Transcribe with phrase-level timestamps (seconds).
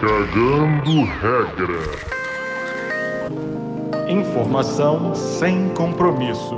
[0.00, 1.82] Cagando regra.
[4.08, 6.54] Informação sem compromisso.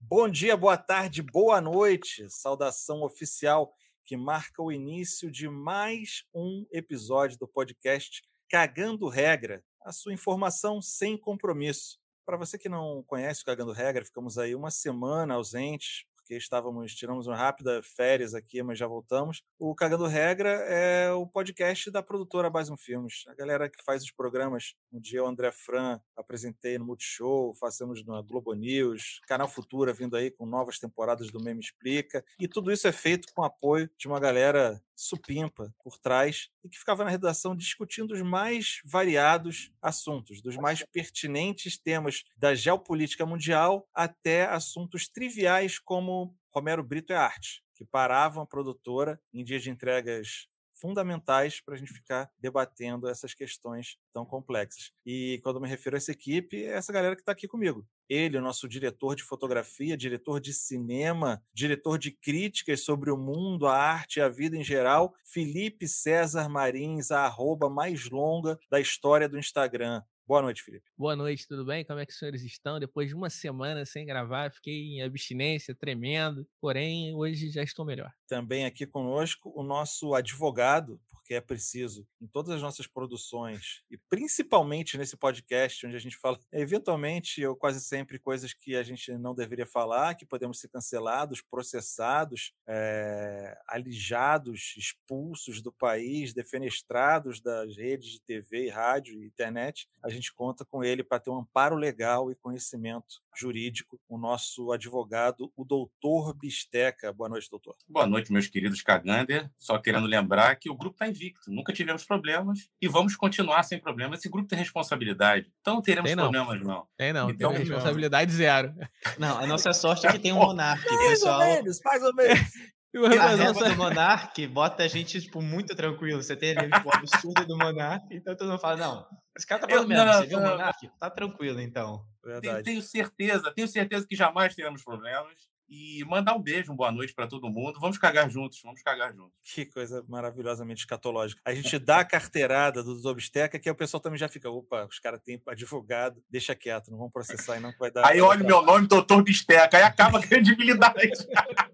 [0.00, 2.26] Bom dia, boa tarde, boa noite.
[2.30, 9.92] Saudação oficial que marca o início de mais um episódio do podcast Cagando Regra, a
[9.92, 11.98] sua informação sem compromisso.
[12.24, 16.94] Para você que não conhece o Cagando Regra, ficamos aí uma semana ausentes, porque estávamos,
[16.94, 19.42] tiramos uma rápida férias aqui, mas já voltamos.
[19.58, 23.24] O Cagando Regra é o podcast da produtora Mais Um Filmes.
[23.28, 28.02] A galera que faz os programas, um dia o André Fran apresentei no Multishow, fazemos
[28.06, 32.24] na Globo News, Canal Futura vindo aí com novas temporadas do Meme Explica.
[32.40, 36.78] E tudo isso é feito com apoio de uma galera supimpa por trás e que
[36.78, 43.88] ficava na redação discutindo os mais variados assuntos, dos mais pertinentes temas da geopolítica mundial
[43.94, 49.70] até assuntos triviais como Romero Brito é arte, que paravam a produtora em dias de
[49.70, 54.92] entregas fundamentais para a gente ficar debatendo essas questões tão complexas.
[55.06, 57.86] E quando me refiro a essa equipe, é essa galera que está aqui comigo.
[58.08, 63.66] Ele, o nosso diretor de fotografia, diretor de cinema, diretor de críticas sobre o mundo,
[63.66, 68.80] a arte e a vida em geral, Felipe César Marins, a arroba mais longa da
[68.80, 70.02] história do Instagram.
[70.26, 70.86] Boa noite, Felipe.
[70.96, 71.84] Boa noite, tudo bem?
[71.84, 72.80] Como é que os senhores estão?
[72.80, 78.10] Depois de uma semana sem gravar, fiquei em abstinência, tremendo, porém hoje já estou melhor.
[78.26, 83.98] Também aqui conosco o nosso advogado, porque é preciso em todas as nossas produções e
[84.10, 89.10] principalmente nesse podcast onde a gente fala eventualmente ou quase sempre coisas que a gente
[89.18, 97.76] não deveria falar, que podemos ser cancelados, processados, é, alijados, expulsos do país, defenestrados das
[97.76, 99.88] redes de TV, rádio e internet.
[100.02, 104.72] A gente conta com ele para ter um amparo legal e conhecimento jurídico, o nosso
[104.72, 107.12] advogado, o doutor Bisteca.
[107.12, 107.74] Boa noite, doutor.
[107.88, 109.50] Boa noite, meus queridos Cagander.
[109.58, 113.78] Só querendo lembrar que o grupo está invicto, nunca tivemos problemas e vamos continuar sem
[113.78, 114.20] problemas.
[114.20, 116.30] Esse grupo tem responsabilidade, então não teremos Tem não.
[116.30, 116.86] problemas, não.
[116.96, 118.72] Tem não, Então, tem responsabilidade zero.
[119.18, 120.84] Não, a nossa sorte é que tem um monarca.
[120.94, 122.40] O pessoal, menos, mais ou menos.
[122.94, 126.22] a A régua nossa- do monarca bota a gente, tipo, muito tranquilo.
[126.22, 129.06] Você tem ali tipo, o absurdo do monarca, então todo mundo fala, não,
[129.36, 130.98] esse cara tá falando mesmo, não, você viu o?
[130.98, 132.06] Tá tranquilo, então.
[132.22, 132.64] Tenho, Verdade.
[132.64, 135.52] tenho certeza, tenho certeza que jamais teremos problemas.
[135.66, 137.80] E mandar um beijo, uma boa noite para todo mundo.
[137.80, 139.32] Vamos cagar juntos, vamos cagar juntos.
[139.42, 141.40] Que coisa maravilhosamente escatológica.
[141.44, 144.48] A gente dá a carteirada do doutor Bisteca, que aí o pessoal também já fica,
[144.50, 148.06] opa, os caras têm advogado, deixa quieto, não vão processar e não vai dar.
[148.06, 151.00] Aí olha o meu nome, doutor Bisteca, aí acaba a credibilidade.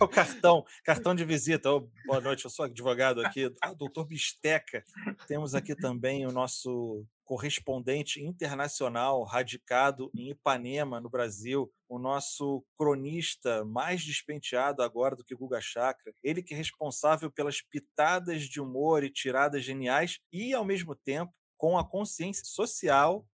[0.00, 1.70] É o cartão, cartão de visita.
[1.70, 4.84] Ô, boa noite, eu sou advogado aqui, ah, doutor Bisteca.
[5.26, 13.64] Temos aqui também o nosso correspondente internacional radicado em Ipanema, no Brasil, o nosso cronista
[13.64, 19.04] mais despenteado agora do que Guga Chakra, ele que é responsável pelas pitadas de humor
[19.04, 23.26] e tiradas geniais e, ao mesmo tempo, com a consciência social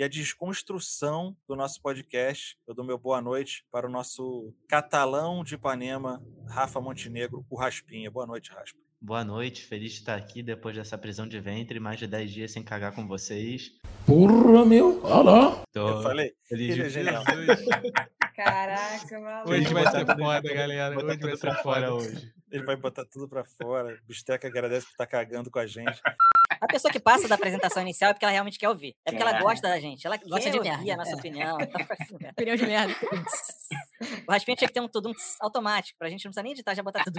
[0.00, 2.56] e a desconstrução do nosso podcast.
[2.66, 8.10] Eu dou meu boa noite para o nosso catalão de Ipanema, Rafa Montenegro, o Raspinha.
[8.10, 8.78] Boa noite, Raspa.
[8.98, 12.50] Boa noite, feliz de estar aqui depois dessa prisão de ventre, mais de 10 dias
[12.50, 13.72] sem cagar com vocês.
[14.06, 15.04] Porra, meu.
[15.04, 15.62] Olha lá.
[15.70, 17.22] Tô Eu falei, feliz de genial.
[18.34, 19.52] Caraca, maluco.
[19.52, 20.94] Hoje vai botar ser tudo- foda, galera.
[20.94, 22.32] botar Hoje vai tudo ser pra fora hoje.
[22.50, 24.00] Ele vai botar tudo para fora.
[24.08, 26.00] Bisteca agradece por estar cagando com a gente.
[26.60, 28.94] A pessoa que passa da apresentação inicial é porque ela realmente quer ouvir.
[29.04, 29.40] É porque ela É.
[29.40, 30.06] gosta da gente.
[30.06, 31.14] Ela gosta de ouvir a nossa é.
[31.14, 31.56] opinião.
[32.32, 32.94] Opinião de merda.
[34.28, 35.98] O Raspinha tinha que ter um tudo automático.
[35.98, 37.16] Pra gente não precisar nem editar, já botar tudo.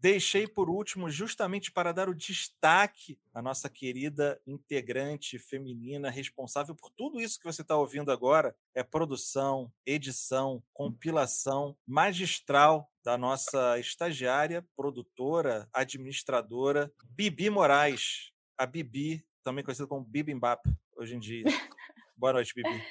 [0.00, 6.90] Deixei por último, justamente para dar o destaque à nossa querida integrante feminina responsável por
[6.90, 8.56] tudo isso que você está ouvindo agora.
[8.74, 18.32] É produção, edição, compilação magistral da nossa estagiária, produtora, administradora, Bibi Moraes.
[18.56, 20.62] A Bibi, também conhecida como Bibimbap,
[20.96, 21.44] hoje em dia.
[22.16, 22.82] Boa noite, Bibi.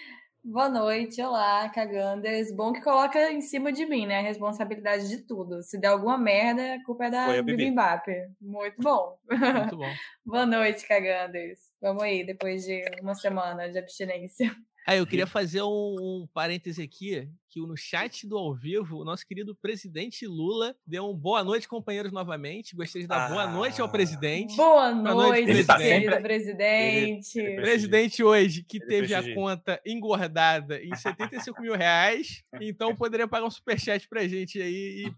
[0.51, 2.51] Boa noite, olá, Caganders.
[2.51, 4.17] Bom que coloca em cima de mim, né?
[4.17, 5.61] A responsabilidade de tudo.
[5.61, 7.57] Se der alguma merda, a culpa é da Foi a Bibi.
[7.57, 8.07] Bibimbap.
[8.41, 9.15] Muito bom.
[9.29, 9.85] Muito bom.
[10.25, 11.59] Boa noite, Caganders.
[11.79, 14.51] Vamos aí, depois de uma semana de abstinência.
[14.87, 15.67] Ah, eu queria fazer um,
[15.99, 21.09] um parêntese aqui, que no chat do ao vivo, o nosso querido presidente Lula deu
[21.09, 22.75] um boa noite, companheiros, novamente.
[22.75, 23.91] Gostaria de dar boa noite ao Ah.
[23.91, 24.55] presidente.
[24.55, 27.39] Boa noite, noite, Ele tá querido sempre- presidente.
[27.39, 33.27] ele- Presidente hoje, que Ele teve a conta engordada em 75 mil reais, então poderia
[33.27, 35.05] pagar um superchat pra gente aí.
[35.07, 35.13] E,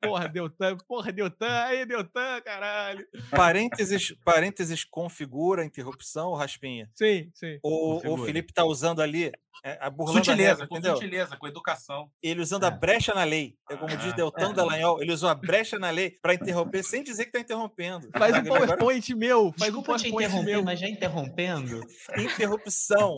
[0.00, 3.06] porra, Deltan, porra, Deltan, aí, Deltan, caralho.
[3.30, 6.90] Parênteses, parênteses configura a interrupção, Raspinha?
[6.94, 7.58] Sim, sim.
[7.62, 8.18] O, o.
[8.24, 9.30] Felipe tá usando ali,
[9.64, 10.94] é, a burlando a Sutileza, regra, com entendeu?
[10.96, 12.10] sutileza, com educação.
[12.22, 12.70] Ele usando a É.
[12.70, 13.54] brecha na lei.
[13.70, 14.16] É como diz Ah.
[14.16, 14.52] Deltan É.
[14.52, 18.08] Dallagnol, ele usou a brecha na lei para interromper sem dizer que está interrompendo.
[18.16, 19.52] Faz um Agora, PowerPoint meu.
[19.58, 20.62] Faz um Desculpa te PowerPoint interromper, meu.
[20.64, 21.80] mas já interrompendo.
[22.18, 23.14] interrupção.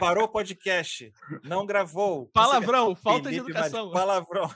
[0.00, 1.12] Parou o podcast.
[1.44, 2.26] Não gravou.
[2.32, 3.90] Palavrão, falta de Felipe Mares, educação.
[3.92, 4.50] Palavrão.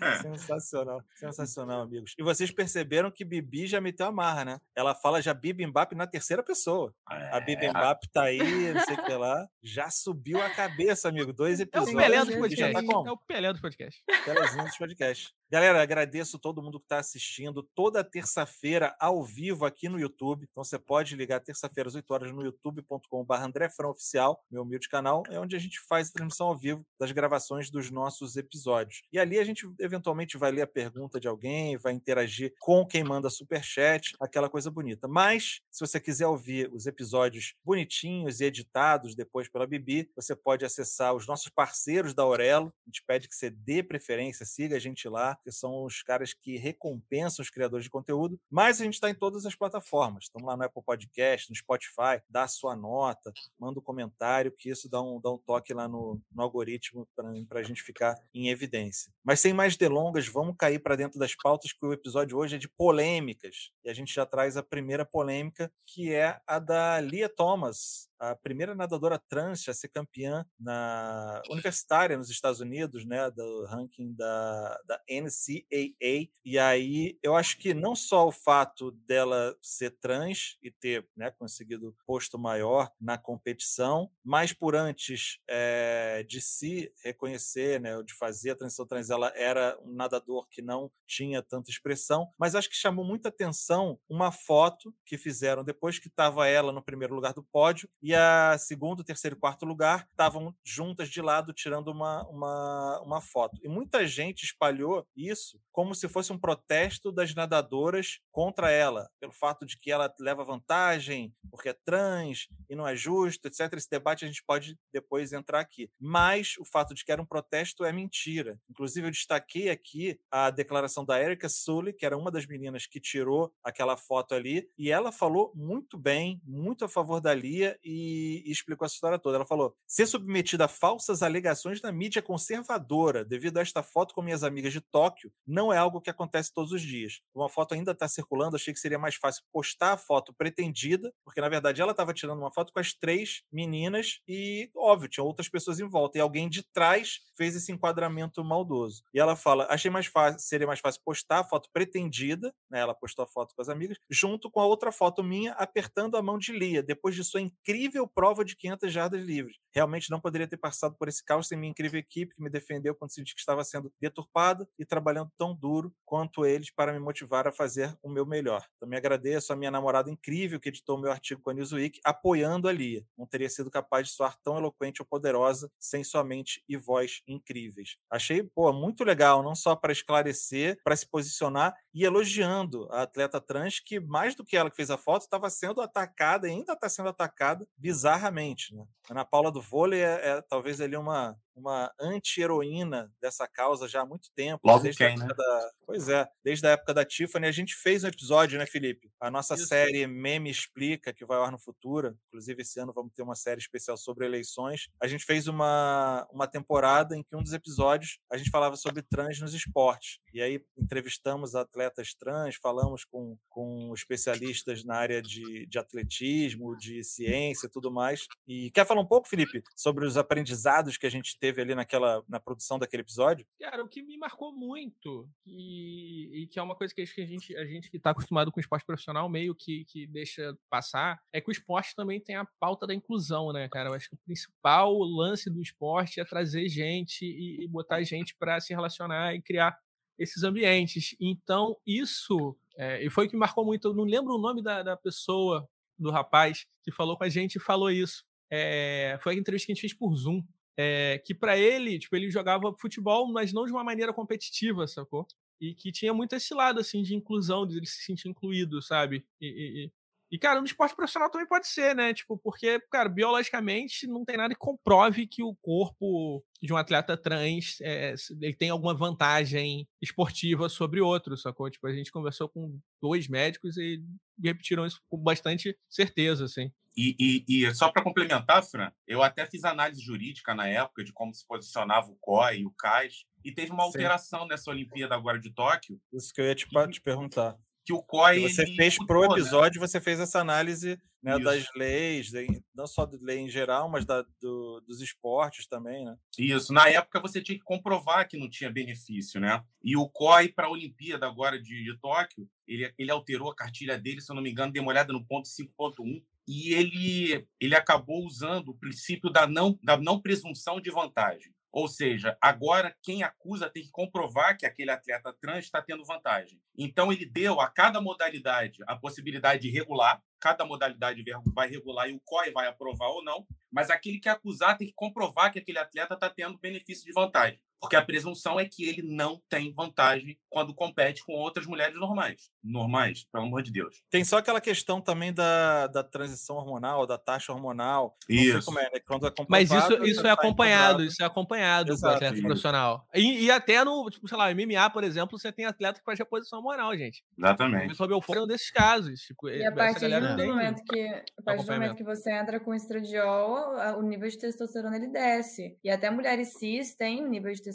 [0.00, 0.16] É.
[0.22, 2.14] Sensacional, sensacional, amigos.
[2.18, 4.60] E vocês perceberam que Bibi já meteu a marra, né?
[4.74, 6.94] Ela fala já Bibimbap na terceira pessoa.
[7.06, 9.46] A É, Bibimbap tá aí, não sei o que lá.
[9.62, 11.32] Já subiu a cabeça, amigo.
[11.32, 11.94] Dois É o episódios.
[11.96, 12.72] Pelé dos e já podcasts.
[12.72, 13.08] tá como?
[13.08, 14.02] É o Pelé dos podcasts.
[14.24, 15.32] Telezinho dos podcasts.
[15.52, 20.48] Galera, agradeço todo mundo que está assistindo toda terça-feira ao vivo aqui no YouTube.
[20.50, 25.22] Então você pode ligar terça-feira às 8 horas no youtube.com.br André Oficial, meu humilde canal,
[25.28, 29.02] é onde a gente faz a transmissão ao vivo das gravações dos nossos episódios.
[29.12, 33.04] E ali a gente eventualmente vai ler a pergunta de alguém, vai interagir com quem
[33.04, 35.06] manda superchat, aquela coisa bonita.
[35.06, 40.64] Mas, se você quiser ouvir os episódios bonitinhos e editados depois pela Bibi, você pode
[40.64, 42.72] acessar os nossos parceiros da Aurelo.
[42.86, 46.32] A gente pede que você dê preferência, siga a gente lá, que são os caras
[46.32, 48.38] que recompensam os criadores de conteúdo.
[48.50, 50.24] Mas a gente está em todas as plataformas.
[50.24, 54.88] Estamos lá no Apple Podcast, no Spotify, dá sua nota, manda um comentário, que isso
[54.88, 57.06] dá um, dá um toque lá no, no algoritmo
[57.48, 59.12] para a gente ficar em evidência.
[59.24, 62.58] Mas sem mais delongas, vamos cair para dentro das pautas, que o episódio hoje é
[62.58, 63.72] de polêmicas.
[63.84, 68.36] E a gente já traz a primeira polêmica, que é a da Lia Thomas, a
[68.36, 74.80] primeira nadadora trans a ser campeã na universitária nos Estados Unidos, né, do ranking da,
[74.86, 76.30] da NCAA.
[76.44, 81.32] E aí eu acho que não só o fato dela ser trans e ter né,
[81.32, 88.50] conseguido posto maior na competição, mas por antes é, de se reconhecer, né, de fazer
[88.50, 92.76] a transição trans, ela era um nadador que não tinha tanta expressão, mas acho que
[92.76, 97.42] chamou muita atenção uma foto que fizeram depois que estava ela no primeiro lugar do
[97.42, 103.00] pódio e a segundo, terceiro e quarto lugar estavam juntas de lado tirando uma, uma,
[103.00, 103.58] uma foto.
[103.62, 109.32] E muita gente espalhou isso como se fosse um protesto das nadadoras contra ela, pelo
[109.32, 113.72] fato de que ela leva vantagem, porque é trans e não é justo, etc.
[113.74, 115.90] Esse debate a gente pode depois entrar aqui.
[115.98, 118.60] Mas o fato de que era um protesto é mentira.
[118.70, 123.00] Inclusive, eu destaquei aqui a declaração da Erika Sully, que era uma das meninas que
[123.00, 127.91] tirou aquela foto ali, e ela falou muito bem, muito a favor da Lia e,
[127.92, 129.36] e explicou essa história toda.
[129.36, 134.22] Ela falou: ser submetida a falsas alegações na mídia conservadora devido a esta foto com
[134.22, 137.20] minhas amigas de Tóquio não é algo que acontece todos os dias.
[137.34, 141.40] Uma foto ainda está circulando, achei que seria mais fácil postar a foto pretendida, porque
[141.40, 145.48] na verdade ela estava tirando uma foto com as três meninas e, óbvio, tinha outras
[145.48, 146.18] pessoas em volta.
[146.18, 149.02] E alguém de trás fez esse enquadramento maldoso.
[149.12, 152.80] E ela fala: achei mais fácil, seria mais fácil postar a foto pretendida, né?
[152.80, 156.22] Ela postou a foto com as amigas, junto com a outra foto minha apertando a
[156.22, 157.81] mão de Lia, depois de sua incrível
[158.14, 159.56] prova de 500 jardas livres.
[159.74, 162.94] Realmente não poderia ter passado por esse caos sem minha incrível equipe que me defendeu
[162.94, 167.48] quando senti que estava sendo deturpada e trabalhando tão duro quanto eles para me motivar
[167.48, 168.64] a fazer o meu melhor.
[168.78, 172.72] Também agradeço a minha namorada incrível que editou meu artigo com a Newsweek, apoiando a
[172.72, 173.06] Lia.
[173.16, 177.22] Não teria sido capaz de soar tão eloquente ou poderosa sem sua mente e voz
[177.26, 177.96] incríveis.
[178.10, 183.40] Achei, pô, muito legal, não só para esclarecer, para se posicionar e elogiando a atleta
[183.40, 186.72] trans que, mais do que ela que fez a foto, estava sendo atacada e ainda
[186.74, 188.74] está sendo atacada bizarramente.
[188.74, 188.84] Né?
[189.10, 194.06] Ana Paula do vôlei é, é talvez ali uma, uma anti-heroína dessa causa já há
[194.06, 194.60] muito tempo.
[194.64, 195.26] Logo desde quem, né?
[195.26, 199.10] da- Pois é, desde a época da Tiffany, a gente fez um episódio, né, Felipe?
[199.20, 199.66] A nossa Isso.
[199.66, 202.16] série Meme Explica, que vai ao ar no futuro.
[202.28, 204.88] Inclusive, esse ano vamos ter uma série especial sobre eleições.
[205.00, 209.02] A gente fez uma, uma temporada em que um dos episódios a gente falava sobre
[209.02, 210.18] trans nos esportes.
[210.32, 217.02] E aí entrevistamos atletas trans, falamos com, com especialistas na área de, de atletismo, de
[217.04, 218.26] ciência e tudo mais.
[218.46, 222.22] E quer falar um pouco, Felipe, sobre os aprendizados que a gente teve ali naquela,
[222.28, 223.46] na produção daquele episódio?
[223.60, 227.56] Cara, o que me marcou muito, e, e que é uma coisa que a gente,
[227.56, 231.40] a gente que está acostumado com o esporte profissional meio que, que deixa passar, é
[231.40, 233.90] que o esporte também tem a pauta da inclusão, né, cara?
[233.90, 238.34] Eu acho que o principal lance do esporte é trazer gente e, e botar gente
[238.36, 239.78] para se relacionar e criar
[240.18, 241.16] esses ambientes.
[241.20, 243.88] Então, isso, é, e foi o que marcou muito.
[243.88, 245.68] Eu não lembro o nome da, da pessoa,
[245.98, 248.24] do rapaz, que falou com a gente e falou isso.
[248.50, 250.42] É, foi a entrevista que a gente fez por Zoom.
[250.76, 255.26] É, que para ele, tipo, ele jogava futebol, mas não de uma maneira competitiva, sacou?
[255.60, 259.24] E que tinha muito esse lado, assim, de inclusão, de ele se sentir incluído, sabe?
[259.40, 259.46] E,
[259.86, 259.92] e-
[260.32, 262.14] E, cara, no esporte profissional também pode ser, né?
[262.14, 267.18] Tipo, porque, cara, biologicamente não tem nada que comprove que o corpo de um atleta
[267.18, 271.68] trans é, ele tem alguma vantagem esportiva sobre outro, sacou?
[271.68, 274.02] Tipo, a gente conversou com dois médicos e
[274.42, 276.72] repetiram isso com bastante certeza, assim.
[276.96, 281.12] E, e, e só para complementar, Fran, eu até fiz análise jurídica na época de
[281.12, 284.48] como se posicionava o COI e o CAIS, e teve uma alteração Sim.
[284.48, 286.00] nessa Olimpíada agora de Tóquio.
[286.10, 288.40] Isso que eu ia te, te perguntar que o COI.
[288.40, 289.28] você fez pro né?
[289.28, 289.86] episódio, né?
[289.86, 292.32] você fez essa análise né, das leis,
[292.74, 296.16] não só da lei em geral, mas da, do, dos esportes também, né?
[296.36, 296.72] Isso.
[296.72, 299.62] Na época você tinha que comprovar que não tinha benefício, né?
[299.82, 303.96] E o COI para a Olimpíada agora de, de Tóquio, ele, ele alterou a cartilha
[303.96, 308.70] dele, se eu não me engano, olhada no ponto 5.1, e ele, ele acabou usando
[308.70, 311.51] o princípio da não, da não presunção de vantagem.
[311.72, 316.60] Ou seja, agora quem acusa tem que comprovar que aquele atleta trans está tendo vantagem.
[316.76, 321.24] Então, ele deu a cada modalidade a possibilidade de regular, cada modalidade
[321.54, 324.92] vai regular e o COI vai aprovar ou não, mas aquele que acusar tem que
[324.92, 327.58] comprovar que aquele atleta está tendo benefício de vantagem.
[327.82, 332.48] Porque a presunção é que ele não tem vantagem quando compete com outras mulheres normais.
[332.62, 334.04] Normais, pelo amor de Deus.
[334.08, 338.16] Tem só aquela questão também da, da transição hormonal, da taxa hormonal.
[338.28, 338.70] Isso.
[338.78, 339.00] É, né?
[339.04, 343.04] Quando é Mas isso, isso é tá acompanhado, isso é acompanhado Exato, do atleta profissional.
[343.12, 346.16] E, e, até no, tipo, sei lá, MMA, por exemplo, você tem atleta que faz
[346.20, 347.24] reposição hormonal, gente.
[347.36, 348.00] Exatamente.
[348.00, 349.22] O Belfort é um desses casos.
[349.22, 351.00] Tipo, e a partir, do momento, que,
[351.36, 355.76] a partir do momento que você entra com estradiol, o nível de testosterona ele desce.
[355.82, 357.71] E até mulheres cis têm um nível de testosterona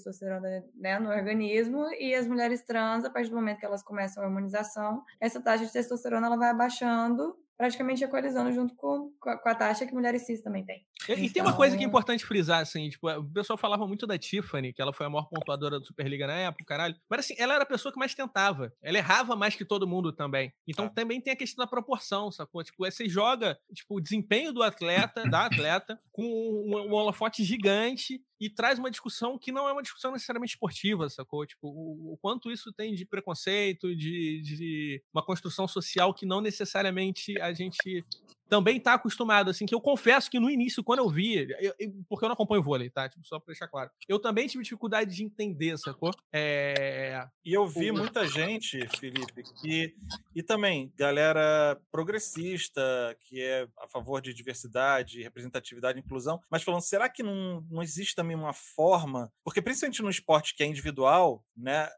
[0.76, 4.28] né, no organismo e as mulheres trans, a partir do momento que elas começam a
[4.28, 9.86] hormonização, essa taxa de testosterona ela vai abaixando praticamente equalizando junto com, com a taxa
[9.86, 10.86] que mulheres cis também têm.
[11.10, 11.24] E, então...
[11.26, 14.06] e, tem uma coisa que é então importante frisar, assim, tipo, o pessoal falava muito
[14.06, 16.96] da Tiffany, que ela foi a maior pontuadora do Superliga na época, caralho.
[17.10, 18.72] Mas assim, ela era a pessoa que mais tentava.
[18.82, 20.54] Ela errava mais que todo mundo também.
[20.68, 20.90] Então ah.
[20.90, 22.64] também tem a questão da proporção, sacou?
[22.64, 28.22] Tipo, você joga tipo, o desempenho do atleta, da atleta, com um, um holofote gigante
[28.40, 31.46] e traz uma discussão que não é uma discussão necessariamente esportiva, sacou?
[31.46, 36.42] Tipo, o, o quanto isso tem de preconceito, de, de uma construção social que não
[36.42, 38.04] necessariamente a gente
[38.50, 41.94] também tá acostumado, assim, que eu confesso que no início, quando eu vi, eu, eu,
[42.10, 43.08] porque eu não acompanho vôlei, tá?
[43.08, 43.90] Tipo, só pra deixar claro.
[44.08, 46.12] Eu também tive dificuldade de entender, sacou?
[46.34, 47.28] É...
[47.46, 49.96] E eu vi muita gente, Felipe, que.
[50.36, 52.82] E também, galera progressista,
[53.28, 57.82] que é a favor de diversidade, representatividade e inclusão, mas falando, será que não, não
[57.82, 59.32] existe também uma forma?
[59.44, 61.90] Porque principalmente no esporte que é individual, né,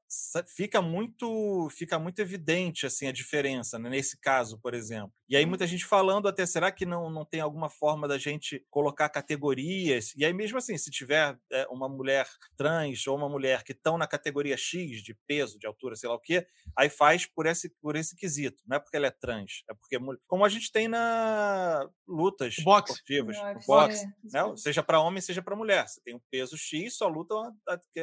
[0.56, 5.13] fica muito, fica muito evidente assim a diferença, né, nesse caso, por exemplo.
[5.27, 8.65] E aí muita gente falando até, será que não, não tem alguma forma da gente
[8.69, 10.13] colocar categorias?
[10.15, 12.27] E aí mesmo assim, se tiver é, uma mulher
[12.58, 16.15] trans ou uma mulher que estão na categoria X de peso, de altura, sei lá
[16.15, 18.62] o quê, aí faz por esse, por esse quesito.
[18.67, 22.93] Não é porque ela é trans, é porque como a gente tem na lutas boxe.
[22.93, 24.55] esportivas, no boxe, né?
[24.58, 25.88] seja para homem, seja para mulher.
[25.88, 27.36] Você tem um peso X, só luta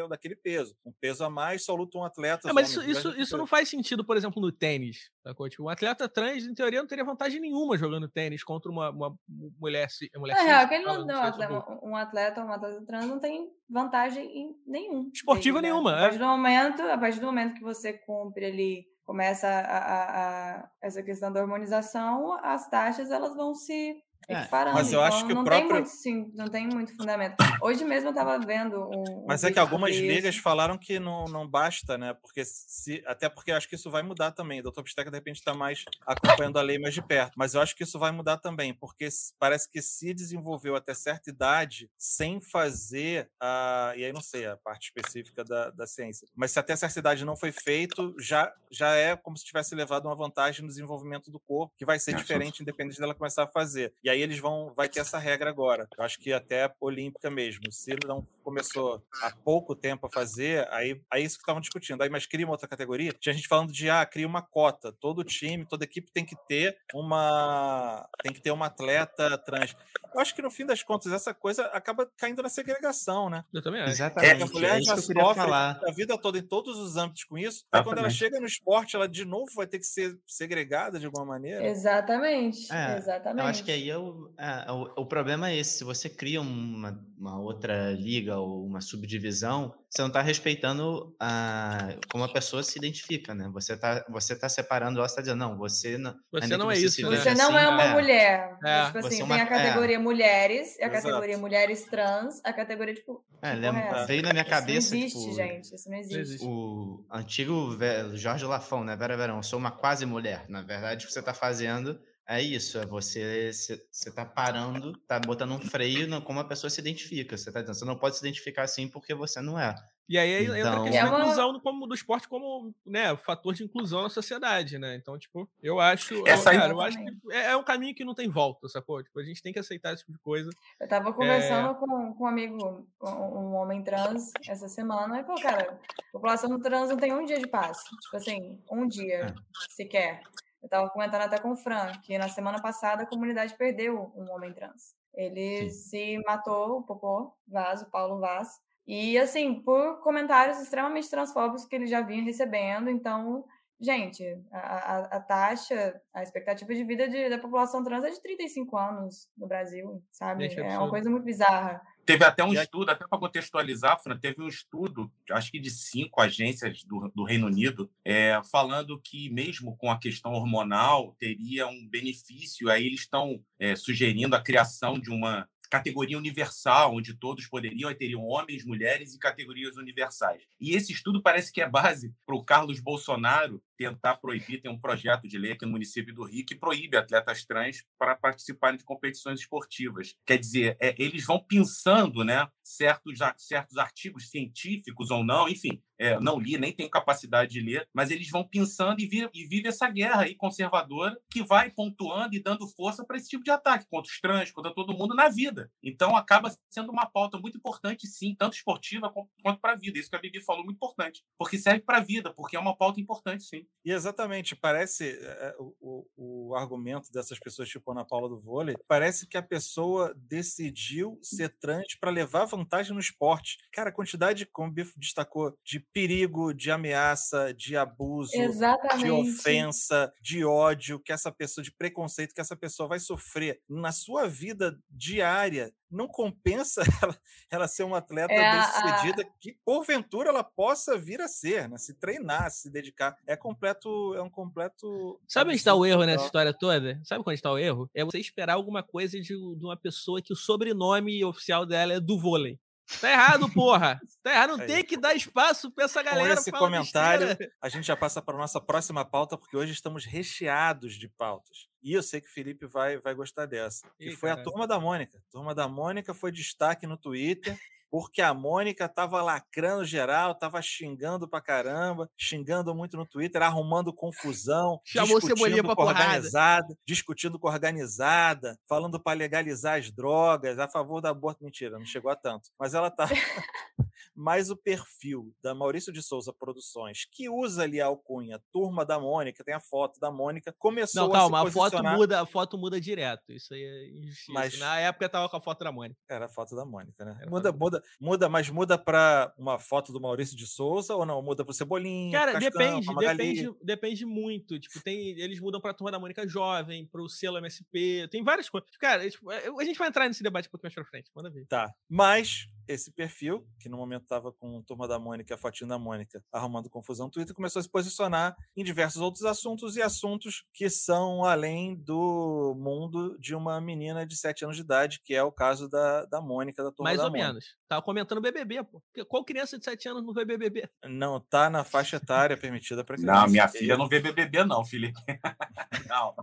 [0.09, 0.76] daquele peso.
[0.85, 2.49] Um peso a mais, só luta um atleta.
[2.49, 5.11] É, mas isso, isso, isso não faz sentido, por exemplo, no tênis.
[5.26, 5.49] Sacou?
[5.49, 9.18] Tipo, um atleta trans, em teoria, não teria vantagem nenhuma jogando tênis contra uma, uma
[9.59, 11.52] mulher, mulher é, real, que não, não, atleta,
[11.83, 15.11] um atleta ou uma atleta trans não tem vantagem em nenhum.
[15.12, 15.90] Esportiva dele, nenhuma.
[15.90, 15.99] Né?
[15.99, 20.59] A, partir do momento, a partir do momento que você cumpre ali, começa a, a,
[20.61, 23.97] a, essa questão da hormonização, as taxas elas vão se
[24.28, 25.68] é, mas eu acho então, que não o próprio...
[25.68, 27.37] tem muito, sim, não tem muito fundamento.
[27.61, 30.42] Hoje mesmo eu estava vendo um, Mas um é que algumas ligas isso.
[30.42, 32.12] falaram que não, não basta, né?
[32.14, 34.61] Porque se até porque eu acho que isso vai mudar também.
[34.61, 34.83] O Dr.
[34.83, 37.85] Pisteca de repente está mais acompanhando a lei mais de perto, mas eu acho que
[37.85, 43.92] isso vai mudar também, porque parece que se desenvolveu até certa idade sem fazer a
[43.97, 47.25] e aí não sei a parte específica da, da ciência, mas se até certa idade
[47.25, 51.38] não foi feito, já já é como se tivesse levado uma vantagem no desenvolvimento do
[51.38, 53.95] corpo, que vai ser é, diferente independente dela começar a fazer.
[54.02, 55.87] E aí aí eles vão, vai ter essa regra agora.
[55.97, 57.71] Eu acho que até olímpica mesmo.
[57.71, 62.03] Se não começou há pouco tempo a fazer, aí, aí isso que estavam discutindo.
[62.03, 63.13] Aí, mas cria uma outra categoria.
[63.13, 64.93] Tinha gente falando de, ah, cria uma cota.
[64.93, 69.75] Todo time, toda equipe tem que ter uma, tem que ter uma atleta trans.
[70.15, 73.45] Eu acho que no fim das contas essa coisa acaba caindo na segregação, né?
[73.53, 73.93] Eu também acho.
[73.93, 74.41] Exatamente.
[74.41, 75.81] É, a mulher é já sofre falar.
[75.85, 77.65] a vida toda em todos os âmbitos com isso.
[77.71, 81.05] Aí quando ela chega no esporte, ela de novo vai ter que ser segregada de
[81.05, 81.67] alguma maneira.
[81.67, 82.73] Exatamente.
[82.73, 83.43] É, Exatamente.
[83.43, 84.06] Eu acho que aí eu
[84.39, 88.81] é, o, o, problema é esse: se você cria uma, uma, outra liga ou uma
[88.81, 93.49] subdivisão, você não está respeitando a, como a pessoa se identifica, né?
[93.53, 96.15] Você está você tá separando ela, está dizendo, não, você não.
[96.33, 97.09] Você não é isso.
[97.09, 97.17] Né?
[97.17, 97.93] Você não é uma é.
[97.93, 98.59] mulher.
[98.65, 98.87] É.
[98.87, 101.41] Tipo assim, é uma, tem a categoria mulheres, a categoria Exato.
[101.41, 103.25] mulheres trans, a categoria, tipo.
[103.41, 104.97] É, lembra, veio na minha cabeça.
[104.97, 105.75] Isso não existe, tipo, gente.
[105.75, 106.45] Isso não existe.
[106.45, 107.79] O antigo
[108.15, 108.97] Jorge Lafão, né?
[108.97, 110.45] Vera Verão, eu sou uma quase mulher.
[110.49, 115.21] Na verdade, o que você está fazendo É isso, é você, você tá parando, tá
[115.21, 117.37] botando um freio no como a pessoa se identifica.
[117.37, 119.75] Você tá dizendo, você não pode se identificar assim porque você não é.
[120.09, 123.54] E aí Então entra a questão É da inclusão como, do esporte como né, fator
[123.54, 124.97] de inclusão na sociedade, né?
[124.97, 126.14] Então, tipo, eu acho.
[126.14, 128.68] eu- Essa aí- cara, eu acho que é, é um caminho que não tem volta,
[128.68, 129.02] sacou?
[129.02, 130.50] Tipo, a gente tem que aceitar esse tipo de coisa.
[130.80, 135.78] Eu tava conversando com, com um amigo, um homem trans, essa semana, e falou, cara,
[136.09, 137.78] a população trans não tem um dia de paz.
[138.02, 139.33] Tipo assim, um dia
[139.71, 140.23] sequer.
[140.63, 144.31] Eu tava comentando até com o Fran, que na semana passada a comunidade perdeu um
[144.33, 144.95] homem trans.
[145.15, 148.49] Ele se matou, o Popô Vaz, o Paulo Vaz.
[148.87, 152.89] E, assim, por comentários extremamente transfóbicos que ele já vinha recebendo.
[152.91, 153.45] Então,
[153.81, 154.23] gente,
[154.53, 158.77] a, a, a taxa, a expectativa de vida de- da população trans é de 35
[158.77, 160.45] anos no Brasil, sabe?
[160.49, 160.91] Gente, é uma absurdo.
[160.91, 161.83] coisa muito bizarra.
[162.07, 166.21] Teve até um estudo, até para contextualizar, Fran, teve um estudo, acho que de cinco
[166.21, 171.89] agências do, do Reino Unido, é, falando que mesmo com a questão hormonal teria um
[171.89, 172.71] benefício.
[172.71, 177.95] Aí eles estão é, sugerindo a criação de uma categoria universal, onde todos poderiam, aí
[177.95, 180.43] teriam homens, mulheres e categorias universais.
[180.61, 184.78] E esse estudo parece que é base para o Carlos Bolsonaro tentar proibir, tem um
[184.78, 188.85] projeto de lei aqui no município do Rio que proíbe atletas trans para participarem de
[188.85, 190.14] competições esportivas.
[190.26, 196.18] Quer dizer, é, eles vão pensando né, certos, certos artigos científicos ou não, enfim, é,
[196.21, 199.68] não li, nem tenho capacidade de ler, mas eles vão pensando e, vira, e vive
[199.68, 203.87] essa guerra aí conservadora que vai pontuando e dando força para esse tipo de ataque
[203.88, 205.71] contra os trans, contra todo mundo na vida.
[205.83, 209.99] Então acaba sendo uma pauta muito importante, sim, tanto esportiva quanto para a vida.
[209.99, 211.25] Isso que a Bibi falou, muito importante.
[211.38, 213.66] Porque serve para a vida, porque é uma pauta importante, sim.
[213.87, 215.77] E exatamente, parece é, o,
[216.17, 221.17] o, o argumento dessas pessoas, tipo Ana Paula do vôlei, parece que a pessoa decidiu
[221.23, 223.59] ser trans para levar vantagem no esporte.
[223.73, 229.11] Cara, a quantidade, como o Bifo destacou, de perigo, de ameaça, de abuso, de Exatamente.
[229.11, 234.27] ofensa, de ódio, que essa pessoa, de preconceito que essa pessoa vai sofrer na sua
[234.27, 237.16] vida diária, não compensa ela,
[237.50, 241.78] ela ser uma atleta É a- bem-sucedida que, porventura, ela possa vir a ser, né?
[241.78, 243.16] Se treinar, se dedicar.
[243.26, 245.21] É completo, é um completo.
[245.28, 247.00] Sabe onde está o erro nessa história toda?
[247.05, 247.88] Sabe onde está o erro?
[247.95, 252.00] É você esperar alguma coisa de, de uma pessoa que o sobrenome oficial dela é
[252.00, 252.59] do vôlei.
[253.00, 254.00] Tá errado, porra!
[254.23, 254.66] Tá errado, não Aí.
[254.69, 257.52] tem que dar espaço pra essa Com galera esse falar comentário, besteira.
[257.61, 261.67] a gente já passa para a nossa próxima pauta, porque hoje estamos recheados de pautas.
[261.87, 263.87] E eu sei que o Felipe vai, vai gostar dessa.
[264.01, 265.19] Ih, foi a turma da Mônica.
[265.19, 267.57] A turma da Mônica foi destaque no Twitter.
[267.91, 273.93] Porque a Mônica tava lacrando geral, tava xingando pra caramba, xingando muito no Twitter, arrumando
[273.93, 276.01] confusão, Chamou discutindo com a porrada.
[276.01, 281.45] organizada, discutindo com a organizada, falando para legalizar as drogas, a favor do aborto.
[281.45, 282.51] Mentira, não chegou a tanto.
[282.59, 283.07] Mas ela tá.
[284.15, 288.99] Mas o perfil da Maurício de Souza Produções, que usa ali a alcunha Turma da
[288.99, 291.97] Mônica, tem a foto da Mônica, começou Não, calma, a a se foto posicionar...
[291.97, 293.31] muda, a foto muda direto.
[293.33, 294.33] Isso aí é injustiça.
[294.33, 296.01] Mas- Na época tava com a foto da Mônica.
[296.09, 297.17] Era a foto da Mônica, né?
[297.19, 300.95] Era a Muda, foto muda, muda, mas muda para uma foto do Maurício de Souza
[300.95, 301.23] ou não?
[301.23, 304.58] Muda para Cebolinha, pro Cara, Cascão, depende, depende, depende muito.
[304.58, 308.69] Tipo, tem, eles mudam pra turma da Mônica Jovem, pro selo MSP, tem várias coisas.
[308.78, 311.30] Cara, tipo, é, a gente vai entrar nesse debate um pouquinho mais pra frente, manda
[311.30, 311.47] ver.
[311.47, 311.73] Tá.
[311.89, 316.23] Mas esse perfil, que no momento estava com Turma da Mônica, a fotinho da Mônica,
[316.33, 320.69] arrumando confusão no Twitter, começou a se posicionar em diversos outros assuntos e assuntos que
[320.69, 325.33] são além do mundo de uma menina de 7 anos de idade, que é o
[325.33, 327.29] caso da, da Mônica, da Turma Mais da ou Mônica.
[327.29, 327.57] menos.
[327.69, 328.83] Tava comentando BBB, pô.
[329.09, 330.69] Qual criança de 7 anos não vê BBB?
[330.85, 333.21] Não tá na faixa etária permitida para criança.
[333.21, 334.99] Não, minha filha não vê BBB, não, Felipe.
[335.89, 336.15] não.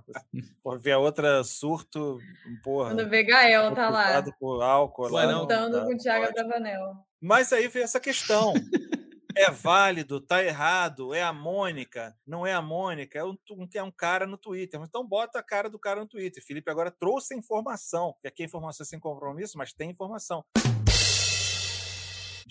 [0.64, 2.20] Por ver a outra surto,
[2.64, 2.90] porra.
[2.90, 5.26] Quando vê Gael tá lá, por álcool lá.
[5.26, 5.48] não.
[5.48, 6.33] tá, com o Thiago.
[7.22, 8.54] Mas aí vem essa questão.
[9.36, 13.36] É válido, tá errado, é a Mônica, não é a Mônica, é um,
[13.74, 14.80] é um cara no Twitter.
[14.84, 16.44] Então bota a cara do cara no Twitter.
[16.46, 20.46] Felipe agora trouxe a informação, que aqui é informação sem compromisso, mas tem informação.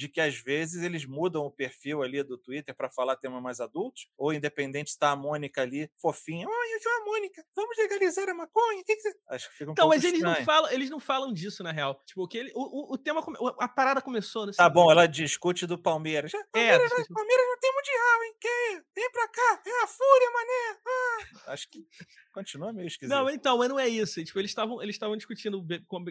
[0.02, 3.60] De que às vezes eles mudam o perfil ali do Twitter para falar temas mais
[3.60, 6.44] adultos, ou independente está a Mônica ali, fofinha.
[6.48, 8.82] Oi, eu sou a Mônica, vamos legalizar a maconha?
[8.84, 10.98] Que que você-" Acho que fica um Então, pouco mas eles não, falam, eles não
[10.98, 12.02] falam disso, na real.
[12.04, 13.22] Tipo, que ele, o, o, tema.
[13.60, 14.56] A parada começou nesse.
[14.56, 16.32] Tá bom, ela discute do Palmeiras.
[16.32, 18.34] Já, É, Palmeiras, não- Palmeiras não tem mundial, hein?
[18.40, 18.82] Quem?
[18.96, 20.80] Vem pra cá, é a fúria, mané.
[21.46, 21.52] Ah.
[21.52, 21.86] Acho que
[22.32, 23.14] continua meio esquisito.
[23.14, 24.24] Não, então, mas não é isso.
[24.24, 25.64] Tipo, eles estavam eles estavam discutindo.